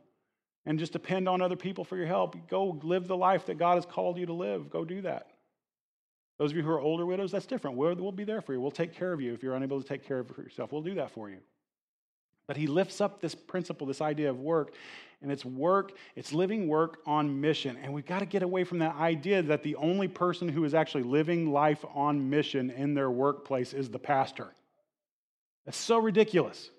and 0.64 0.78
just 0.78 0.92
depend 0.92 1.28
on 1.28 1.42
other 1.42 1.56
people 1.56 1.84
for 1.84 1.96
your 1.96 2.06
help. 2.06 2.36
Go 2.48 2.78
live 2.82 3.08
the 3.08 3.16
life 3.16 3.46
that 3.46 3.58
God 3.58 3.74
has 3.74 3.86
called 3.86 4.18
you 4.18 4.26
to 4.26 4.32
live. 4.32 4.70
Go 4.70 4.84
do 4.84 5.02
that. 5.02 5.28
Those 6.38 6.50
of 6.50 6.56
you 6.56 6.62
who 6.62 6.70
are 6.70 6.80
older 6.80 7.06
widows, 7.06 7.32
that's 7.32 7.46
different. 7.46 7.76
We'll, 7.76 7.94
we'll 7.94 8.12
be 8.12 8.24
there 8.24 8.40
for 8.40 8.52
you. 8.52 8.60
We'll 8.60 8.70
take 8.70 8.94
care 8.94 9.12
of 9.12 9.20
you 9.20 9.32
if 9.32 9.42
you're 9.42 9.54
unable 9.54 9.80
to 9.80 9.86
take 9.86 10.06
care 10.06 10.18
of 10.18 10.28
yourself. 10.36 10.72
We'll 10.72 10.82
do 10.82 10.94
that 10.94 11.10
for 11.10 11.28
you. 11.30 11.38
But 12.46 12.56
he 12.56 12.66
lifts 12.66 13.00
up 13.00 13.20
this 13.20 13.34
principle, 13.34 13.86
this 13.86 14.00
idea 14.00 14.28
of 14.28 14.40
work, 14.40 14.72
and 15.22 15.30
it's 15.30 15.44
work, 15.44 15.92
it's 16.16 16.32
living 16.32 16.66
work 16.66 16.98
on 17.06 17.40
mission. 17.40 17.78
And 17.80 17.92
we've 17.92 18.06
got 18.06 18.18
to 18.18 18.26
get 18.26 18.42
away 18.42 18.64
from 18.64 18.80
that 18.80 18.96
idea 18.96 19.42
that 19.42 19.62
the 19.62 19.76
only 19.76 20.08
person 20.08 20.48
who 20.48 20.64
is 20.64 20.74
actually 20.74 21.04
living 21.04 21.52
life 21.52 21.84
on 21.94 22.28
mission 22.28 22.70
in 22.70 22.94
their 22.94 23.10
workplace 23.10 23.72
is 23.72 23.88
the 23.88 24.00
pastor. 24.00 24.48
That's 25.64 25.78
so 25.78 25.98
ridiculous. 25.98 26.70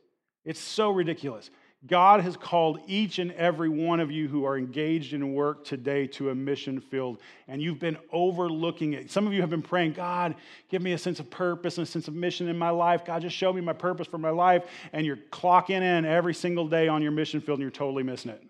It's 0.44 0.60
so 0.60 0.92
ridiculous. 0.92 1.50
God 1.86 2.22
has 2.22 2.38
called 2.38 2.80
each 2.88 3.20
and 3.20 3.34
every 3.34 3.68
one 3.68 4.00
of 4.00 4.10
you 4.10 4.30
who 4.30 4.46
are 4.46 4.58
engaged 4.58 5.14
in 5.14 5.34
work 5.34 5.66
today 5.66 6.08
to 6.08 6.30
a 6.30 6.36
mission 6.36 6.80
field, 6.80 7.20
and 7.50 7.62
you've 7.62 7.80
been 7.80 7.98
overlooking 8.10 8.94
it. 8.94 9.12
Some 9.12 9.28
of 9.28 9.34
you 9.34 9.42
have 9.42 9.50
been 9.50 9.62
praying, 9.62 9.92
God, 9.92 10.36
give 10.70 10.82
me 10.82 10.94
a 10.94 10.98
sense 10.98 11.20
of 11.20 11.30
purpose 11.30 11.78
and 11.78 11.86
a 11.86 11.90
sense 11.90 12.08
of 12.08 12.14
mission 12.14 12.48
in 12.48 12.58
my 12.58 12.70
life. 12.70 13.04
God, 13.04 13.22
just 13.22 13.36
show 13.36 13.52
me 13.52 13.60
my 13.60 13.74
purpose 13.74 14.08
for 14.08 14.18
my 14.18 14.30
life. 14.30 14.64
And 14.94 15.06
you're 15.06 15.18
clocking 15.18 15.82
in 15.82 16.06
every 16.06 16.34
single 16.34 16.70
day 16.70 16.88
on 16.88 17.02
your 17.02 17.12
mission 17.12 17.42
field, 17.42 17.60
and 17.60 17.64
you're 17.64 17.72
totally 17.72 18.04
missing 18.04 18.32
it. 18.32 18.42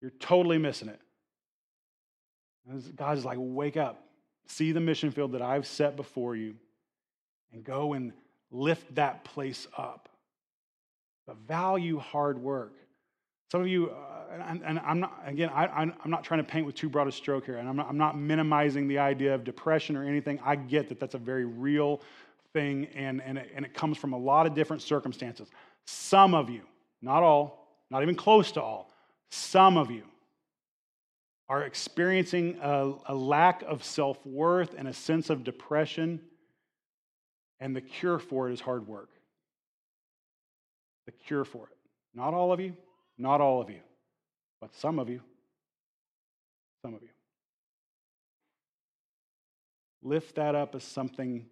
You're 0.00 0.12
totally 0.20 0.58
missing 0.58 0.88
it. 0.88 1.00
God's 2.94 3.24
like, 3.24 3.38
wake 3.40 3.76
up, 3.76 4.06
see 4.46 4.70
the 4.70 4.80
mission 4.80 5.10
field 5.10 5.32
that 5.32 5.42
I've 5.42 5.66
set 5.66 5.96
before 5.96 6.36
you, 6.36 6.54
and 7.52 7.64
go 7.64 7.94
and 7.94 8.12
lift 8.52 8.94
that 8.94 9.24
place 9.24 9.66
up 9.76 10.08
but 11.26 11.36
value 11.48 11.98
hard 11.98 12.38
work. 12.38 12.72
Some 13.50 13.60
of 13.60 13.68
you, 13.68 13.90
uh, 13.90 14.44
and, 14.48 14.62
and, 14.64 14.78
I'm 14.80 15.00
not, 15.00 15.22
again, 15.24 15.50
I, 15.54 15.66
I'm 15.66 15.94
not 16.06 16.24
trying 16.24 16.38
to 16.38 16.44
paint 16.44 16.66
with 16.66 16.74
too 16.74 16.88
broad 16.88 17.06
a 17.06 17.12
stroke 17.12 17.46
here, 17.46 17.58
and 17.58 17.68
I'm 17.68 17.76
not, 17.76 17.88
I'm 17.88 17.98
not 17.98 18.18
minimizing 18.18 18.88
the 18.88 18.98
idea 18.98 19.34
of 19.34 19.44
depression 19.44 19.96
or 19.96 20.04
anything. 20.04 20.40
I 20.44 20.56
get 20.56 20.88
that 20.88 20.98
that's 20.98 21.14
a 21.14 21.18
very 21.18 21.44
real 21.44 22.00
thing, 22.52 22.86
and, 22.94 23.22
and, 23.22 23.38
it, 23.38 23.50
and 23.54 23.64
it 23.64 23.72
comes 23.72 23.98
from 23.98 24.12
a 24.12 24.18
lot 24.18 24.46
of 24.46 24.54
different 24.54 24.82
circumstances. 24.82 25.48
Some 25.86 26.34
of 26.34 26.50
you, 26.50 26.62
not 27.02 27.22
all, 27.22 27.68
not 27.90 28.02
even 28.02 28.16
close 28.16 28.50
to 28.52 28.62
all, 28.62 28.90
some 29.30 29.76
of 29.76 29.90
you 29.90 30.02
are 31.48 31.62
experiencing 31.62 32.58
a, 32.60 32.94
a 33.06 33.14
lack 33.14 33.62
of 33.62 33.84
self 33.84 34.24
worth 34.26 34.74
and 34.76 34.88
a 34.88 34.92
sense 34.92 35.30
of 35.30 35.44
depression, 35.44 36.20
and 37.60 37.76
the 37.76 37.80
cure 37.80 38.18
for 38.18 38.50
it 38.50 38.52
is 38.52 38.60
hard 38.60 38.88
work 38.88 39.10
the 41.06 41.12
cure 41.12 41.44
for 41.44 41.68
it. 41.68 41.76
Not 42.14 42.34
all 42.34 42.52
of 42.52 42.60
you, 42.60 42.74
not 43.16 43.40
all 43.40 43.60
of 43.60 43.70
you, 43.70 43.80
but 44.60 44.74
some 44.74 44.98
of 44.98 45.08
you. 45.08 45.20
Some 46.82 46.94
of 46.94 47.02
you. 47.02 47.08
Lift 50.02 50.36
that 50.36 50.54
up 50.54 50.74
as 50.74 50.84
something 50.84 51.46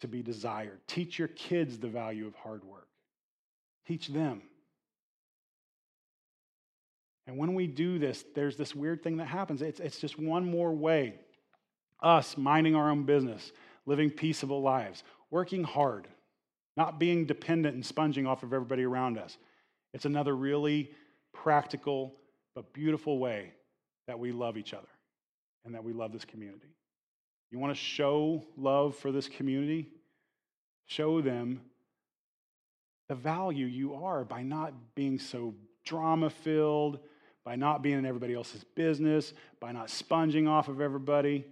to 0.00 0.08
be 0.08 0.22
desired. 0.22 0.80
Teach 0.86 1.18
your 1.18 1.28
kids 1.28 1.78
the 1.78 1.88
value 1.88 2.26
of 2.26 2.34
hard 2.34 2.64
work. 2.64 2.88
Teach 3.86 4.08
them. 4.08 4.42
And 7.26 7.38
when 7.38 7.54
we 7.54 7.66
do 7.66 7.98
this, 7.98 8.24
there's 8.34 8.56
this 8.56 8.74
weird 8.74 9.02
thing 9.02 9.18
that 9.18 9.26
happens. 9.26 9.62
It's, 9.62 9.80
it's 9.80 9.98
just 9.98 10.18
one 10.18 10.44
more 10.44 10.72
way. 10.72 11.14
Us 12.00 12.36
minding 12.36 12.74
our 12.74 12.90
own 12.90 13.04
business, 13.04 13.52
living 13.86 14.10
peaceable 14.10 14.60
lives, 14.60 15.04
working 15.30 15.62
hard, 15.62 16.08
not 16.76 16.98
being 16.98 17.26
dependent 17.26 17.74
and 17.74 17.84
sponging 17.84 18.26
off 18.26 18.42
of 18.42 18.52
everybody 18.52 18.84
around 18.84 19.18
us. 19.18 19.36
It's 19.92 20.04
another 20.04 20.34
really 20.34 20.90
practical 21.32 22.14
but 22.54 22.72
beautiful 22.72 23.18
way 23.18 23.52
that 24.06 24.18
we 24.18 24.32
love 24.32 24.56
each 24.56 24.74
other 24.74 24.88
and 25.64 25.74
that 25.74 25.84
we 25.84 25.92
love 25.92 26.12
this 26.12 26.24
community. 26.24 26.74
You 27.50 27.58
want 27.58 27.74
to 27.74 27.80
show 27.80 28.42
love 28.56 28.96
for 28.96 29.12
this 29.12 29.28
community? 29.28 29.88
Show 30.86 31.20
them 31.20 31.60
the 33.08 33.14
value 33.14 33.66
you 33.66 33.94
are 33.94 34.24
by 34.24 34.42
not 34.42 34.72
being 34.94 35.18
so 35.18 35.54
drama 35.84 36.30
filled, 36.30 36.98
by 37.44 37.56
not 37.56 37.82
being 37.82 37.98
in 37.98 38.06
everybody 38.06 38.34
else's 38.34 38.64
business, 38.64 39.34
by 39.60 39.72
not 39.72 39.90
sponging 39.90 40.48
off 40.48 40.68
of 40.68 40.80
everybody. 40.80 41.44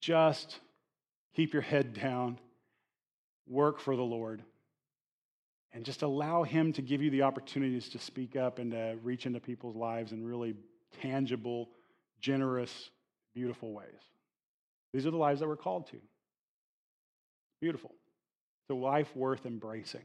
Just 0.00 0.60
keep 1.34 1.52
your 1.52 1.62
head 1.62 1.94
down 1.94 2.38
work 3.46 3.80
for 3.80 3.96
the 3.96 4.02
Lord. 4.02 4.42
And 5.72 5.84
just 5.84 6.02
allow 6.02 6.44
Him 6.44 6.72
to 6.74 6.82
give 6.82 7.02
you 7.02 7.10
the 7.10 7.22
opportunities 7.22 7.88
to 7.90 7.98
speak 7.98 8.36
up 8.36 8.58
and 8.58 8.70
to 8.70 8.96
reach 9.02 9.26
into 9.26 9.40
people's 9.40 9.74
lives 9.74 10.12
in 10.12 10.24
really 10.24 10.54
tangible, 11.02 11.68
generous, 12.20 12.90
beautiful 13.34 13.72
ways. 13.72 13.88
These 14.92 15.06
are 15.06 15.10
the 15.10 15.16
lives 15.16 15.40
that 15.40 15.48
we're 15.48 15.56
called 15.56 15.88
to. 15.88 15.96
Beautiful. 17.60 17.90
It's 18.62 18.70
a 18.70 18.74
life 18.74 19.14
worth 19.16 19.46
embracing. 19.46 20.04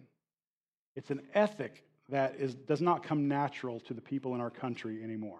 It's 0.96 1.12
an 1.12 1.22
ethic 1.34 1.84
that 2.10 2.36
is, 2.40 2.56
does 2.56 2.82
not 2.82 3.04
come 3.04 3.28
natural 3.28 3.80
to 3.82 3.94
the 3.94 4.02
people 4.02 4.34
in 4.34 4.42
our 4.42 4.50
country 4.50 5.04
anymore. 5.04 5.40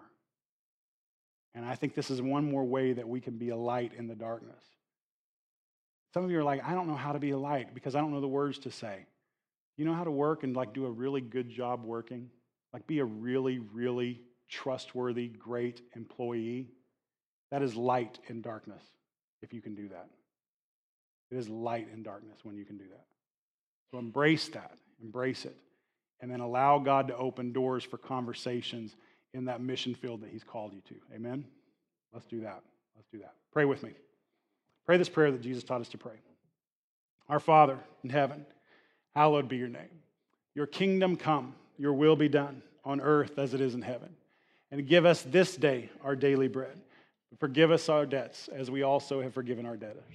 And 1.54 1.64
I 1.64 1.74
think 1.74 1.94
this 1.94 2.10
is 2.10 2.22
one 2.22 2.48
more 2.48 2.64
way 2.64 2.92
that 2.92 3.08
we 3.08 3.20
can 3.20 3.36
be 3.36 3.48
a 3.48 3.56
light 3.56 3.92
in 3.96 4.06
the 4.06 4.14
darkness. 4.14 4.62
Some 6.12 6.24
of 6.24 6.30
you 6.30 6.38
are 6.38 6.44
like, 6.44 6.64
I 6.64 6.74
don't 6.74 6.88
know 6.88 6.96
how 6.96 7.12
to 7.12 7.18
be 7.18 7.30
a 7.30 7.38
light 7.38 7.74
because 7.74 7.94
I 7.94 8.00
don't 8.00 8.12
know 8.12 8.20
the 8.20 8.28
words 8.28 8.58
to 8.60 8.70
say. 8.70 9.06
You 9.76 9.84
know 9.84 9.94
how 9.94 10.04
to 10.04 10.10
work 10.10 10.42
and 10.42 10.54
like 10.54 10.74
do 10.74 10.86
a 10.86 10.90
really 10.90 11.20
good 11.20 11.48
job 11.48 11.84
working? 11.84 12.30
Like 12.72 12.86
be 12.86 12.98
a 12.98 13.04
really, 13.04 13.58
really 13.58 14.20
trustworthy, 14.48 15.28
great 15.28 15.80
employee? 15.94 16.68
That 17.50 17.62
is 17.62 17.74
light 17.76 18.18
in 18.28 18.42
darkness 18.42 18.82
if 19.42 19.52
you 19.52 19.60
can 19.60 19.74
do 19.74 19.88
that. 19.88 20.08
It 21.30 21.36
is 21.36 21.48
light 21.48 21.88
in 21.92 22.02
darkness 22.02 22.38
when 22.42 22.56
you 22.56 22.64
can 22.64 22.76
do 22.76 22.84
that. 22.90 23.04
So 23.90 23.98
embrace 23.98 24.48
that, 24.48 24.72
embrace 25.02 25.44
it, 25.44 25.56
and 26.20 26.30
then 26.30 26.40
allow 26.40 26.78
God 26.78 27.08
to 27.08 27.16
open 27.16 27.52
doors 27.52 27.84
for 27.84 27.98
conversations 27.98 28.94
in 29.32 29.44
that 29.46 29.60
mission 29.60 29.94
field 29.94 30.22
that 30.22 30.30
He's 30.30 30.44
called 30.44 30.72
you 30.72 30.80
to. 30.88 30.94
Amen? 31.14 31.44
Let's 32.12 32.26
do 32.26 32.40
that. 32.40 32.62
Let's 32.96 33.08
do 33.10 33.18
that. 33.18 33.34
Pray 33.52 33.64
with 33.64 33.82
me. 33.82 33.92
Pray 34.86 34.96
this 34.96 35.08
prayer 35.08 35.30
that 35.30 35.40
Jesus 35.40 35.64
taught 35.64 35.80
us 35.80 35.88
to 35.90 35.98
pray. 35.98 36.18
Our 37.28 37.40
Father 37.40 37.78
in 38.02 38.10
heaven, 38.10 38.44
hallowed 39.14 39.48
be 39.48 39.56
your 39.56 39.68
name. 39.68 40.00
Your 40.54 40.66
kingdom 40.66 41.16
come, 41.16 41.54
your 41.78 41.92
will 41.92 42.16
be 42.16 42.28
done 42.28 42.62
on 42.84 43.00
earth 43.00 43.38
as 43.38 43.54
it 43.54 43.60
is 43.60 43.74
in 43.74 43.82
heaven. 43.82 44.08
And 44.70 44.86
give 44.86 45.06
us 45.06 45.22
this 45.22 45.56
day 45.56 45.90
our 46.02 46.16
daily 46.16 46.48
bread. 46.48 46.76
Forgive 47.38 47.70
us 47.70 47.88
our 47.88 48.06
debts 48.06 48.48
as 48.48 48.70
we 48.70 48.82
also 48.82 49.22
have 49.22 49.32
forgiven 49.32 49.66
our 49.66 49.76
debtors. 49.76 50.14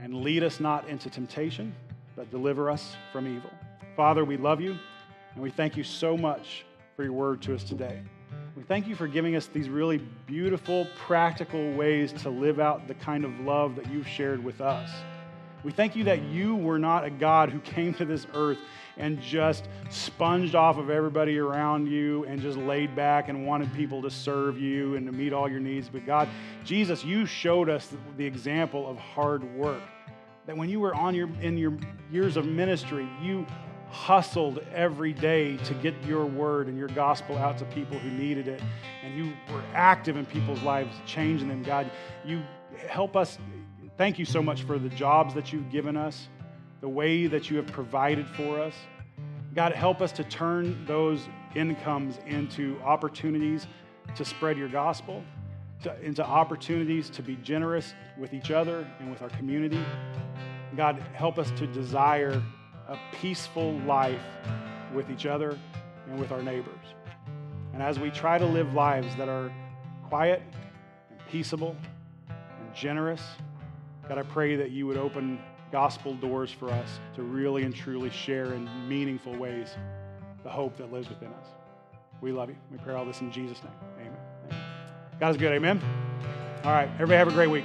And 0.00 0.22
lead 0.22 0.42
us 0.42 0.58
not 0.58 0.88
into 0.88 1.08
temptation, 1.08 1.74
but 2.16 2.30
deliver 2.30 2.70
us 2.70 2.96
from 3.12 3.26
evil. 3.26 3.50
Father, 3.96 4.24
we 4.24 4.36
love 4.36 4.60
you 4.60 4.76
and 5.34 5.42
we 5.42 5.50
thank 5.50 5.76
you 5.76 5.84
so 5.84 6.16
much 6.16 6.64
for 6.96 7.04
your 7.04 7.12
word 7.12 7.40
to 7.42 7.54
us 7.54 7.62
today. 7.62 8.02
We 8.58 8.64
thank 8.64 8.88
you 8.88 8.96
for 8.96 9.06
giving 9.06 9.36
us 9.36 9.46
these 9.46 9.68
really 9.68 9.98
beautiful, 10.26 10.88
practical 10.96 11.74
ways 11.74 12.12
to 12.22 12.28
live 12.28 12.58
out 12.58 12.88
the 12.88 12.94
kind 12.94 13.24
of 13.24 13.38
love 13.38 13.76
that 13.76 13.88
you've 13.88 14.08
shared 14.08 14.42
with 14.42 14.60
us. 14.60 14.90
We 15.62 15.70
thank 15.70 15.94
you 15.94 16.02
that 16.04 16.22
you 16.24 16.56
were 16.56 16.80
not 16.80 17.04
a 17.04 17.10
God 17.10 17.50
who 17.50 17.60
came 17.60 17.94
to 17.94 18.04
this 18.04 18.26
earth 18.34 18.58
and 18.96 19.22
just 19.22 19.68
sponged 19.90 20.56
off 20.56 20.76
of 20.76 20.90
everybody 20.90 21.38
around 21.38 21.86
you 21.86 22.24
and 22.24 22.42
just 22.42 22.58
laid 22.58 22.96
back 22.96 23.28
and 23.28 23.46
wanted 23.46 23.72
people 23.74 24.02
to 24.02 24.10
serve 24.10 24.58
you 24.58 24.96
and 24.96 25.06
to 25.06 25.12
meet 25.12 25.32
all 25.32 25.48
your 25.48 25.60
needs. 25.60 25.88
But 25.88 26.04
God, 26.04 26.28
Jesus, 26.64 27.04
you 27.04 27.26
showed 27.26 27.68
us 27.68 27.94
the 28.16 28.26
example 28.26 28.90
of 28.90 28.98
hard 28.98 29.44
work. 29.54 29.82
That 30.46 30.56
when 30.56 30.68
you 30.68 30.80
were 30.80 30.96
on 30.96 31.14
your 31.14 31.28
in 31.40 31.56
your 31.58 31.78
years 32.10 32.36
of 32.36 32.44
ministry, 32.44 33.06
you 33.22 33.46
hustled 33.90 34.58
every 34.74 35.12
day 35.12 35.56
to 35.58 35.74
get 35.74 35.94
your 36.04 36.26
word 36.26 36.68
and 36.68 36.76
your 36.76 36.88
gospel 36.88 37.36
out 37.38 37.58
to 37.58 37.64
people 37.66 37.98
who 37.98 38.10
needed 38.10 38.48
it. 38.48 38.62
And 39.02 39.16
you 39.16 39.32
were 39.52 39.62
active 39.74 40.16
in 40.16 40.26
people's 40.26 40.62
lives, 40.62 40.94
changing 41.06 41.48
them. 41.48 41.62
God, 41.62 41.90
you 42.24 42.42
help 42.88 43.16
us. 43.16 43.38
Thank 43.96 44.18
you 44.18 44.24
so 44.24 44.42
much 44.42 44.62
for 44.62 44.78
the 44.78 44.90
jobs 44.90 45.34
that 45.34 45.52
you've 45.52 45.70
given 45.70 45.96
us, 45.96 46.28
the 46.80 46.88
way 46.88 47.26
that 47.26 47.50
you 47.50 47.56
have 47.56 47.66
provided 47.66 48.26
for 48.28 48.60
us. 48.60 48.74
God, 49.54 49.72
help 49.72 50.00
us 50.00 50.12
to 50.12 50.24
turn 50.24 50.84
those 50.86 51.28
incomes 51.54 52.18
into 52.26 52.78
opportunities 52.84 53.66
to 54.14 54.24
spread 54.24 54.56
your 54.56 54.68
gospel, 54.68 55.24
to, 55.82 56.00
into 56.02 56.24
opportunities 56.24 57.10
to 57.10 57.22
be 57.22 57.36
generous 57.36 57.94
with 58.18 58.34
each 58.34 58.50
other 58.50 58.86
and 59.00 59.10
with 59.10 59.22
our 59.22 59.30
community. 59.30 59.82
God, 60.76 61.02
help 61.14 61.38
us 61.38 61.50
to 61.52 61.66
desire 61.66 62.42
a 62.88 62.98
peaceful 63.20 63.78
life 63.80 64.20
with 64.94 65.10
each 65.10 65.26
other 65.26 65.58
and 66.08 66.18
with 66.18 66.32
our 66.32 66.42
neighbors. 66.42 66.74
And 67.72 67.82
as 67.82 67.98
we 67.98 68.10
try 68.10 68.38
to 68.38 68.46
live 68.46 68.74
lives 68.74 69.14
that 69.16 69.28
are 69.28 69.52
quiet 70.08 70.42
and 71.10 71.20
peaceable 71.30 71.76
and 72.28 72.74
generous, 72.74 73.22
God, 74.08 74.18
I 74.18 74.22
pray 74.22 74.56
that 74.56 74.70
you 74.70 74.86
would 74.86 74.96
open 74.96 75.38
gospel 75.70 76.14
doors 76.14 76.50
for 76.50 76.70
us 76.70 76.98
to 77.14 77.22
really 77.22 77.62
and 77.62 77.74
truly 77.74 78.10
share 78.10 78.54
in 78.54 78.88
meaningful 78.88 79.36
ways 79.36 79.76
the 80.42 80.48
hope 80.48 80.76
that 80.78 80.90
lives 80.90 81.08
within 81.10 81.28
us. 81.28 81.46
We 82.20 82.32
love 82.32 82.48
you. 82.48 82.56
We 82.72 82.78
pray 82.78 82.94
all 82.94 83.04
this 83.04 83.20
in 83.20 83.30
Jesus' 83.30 83.62
name. 83.62 84.08
Amen. 84.08 84.62
God 85.20 85.30
is 85.30 85.36
good. 85.36 85.52
Amen. 85.52 85.80
All 86.64 86.72
right. 86.72 86.88
Everybody 86.94 87.16
have 87.16 87.28
a 87.28 87.32
great 87.32 87.50
week. 87.50 87.64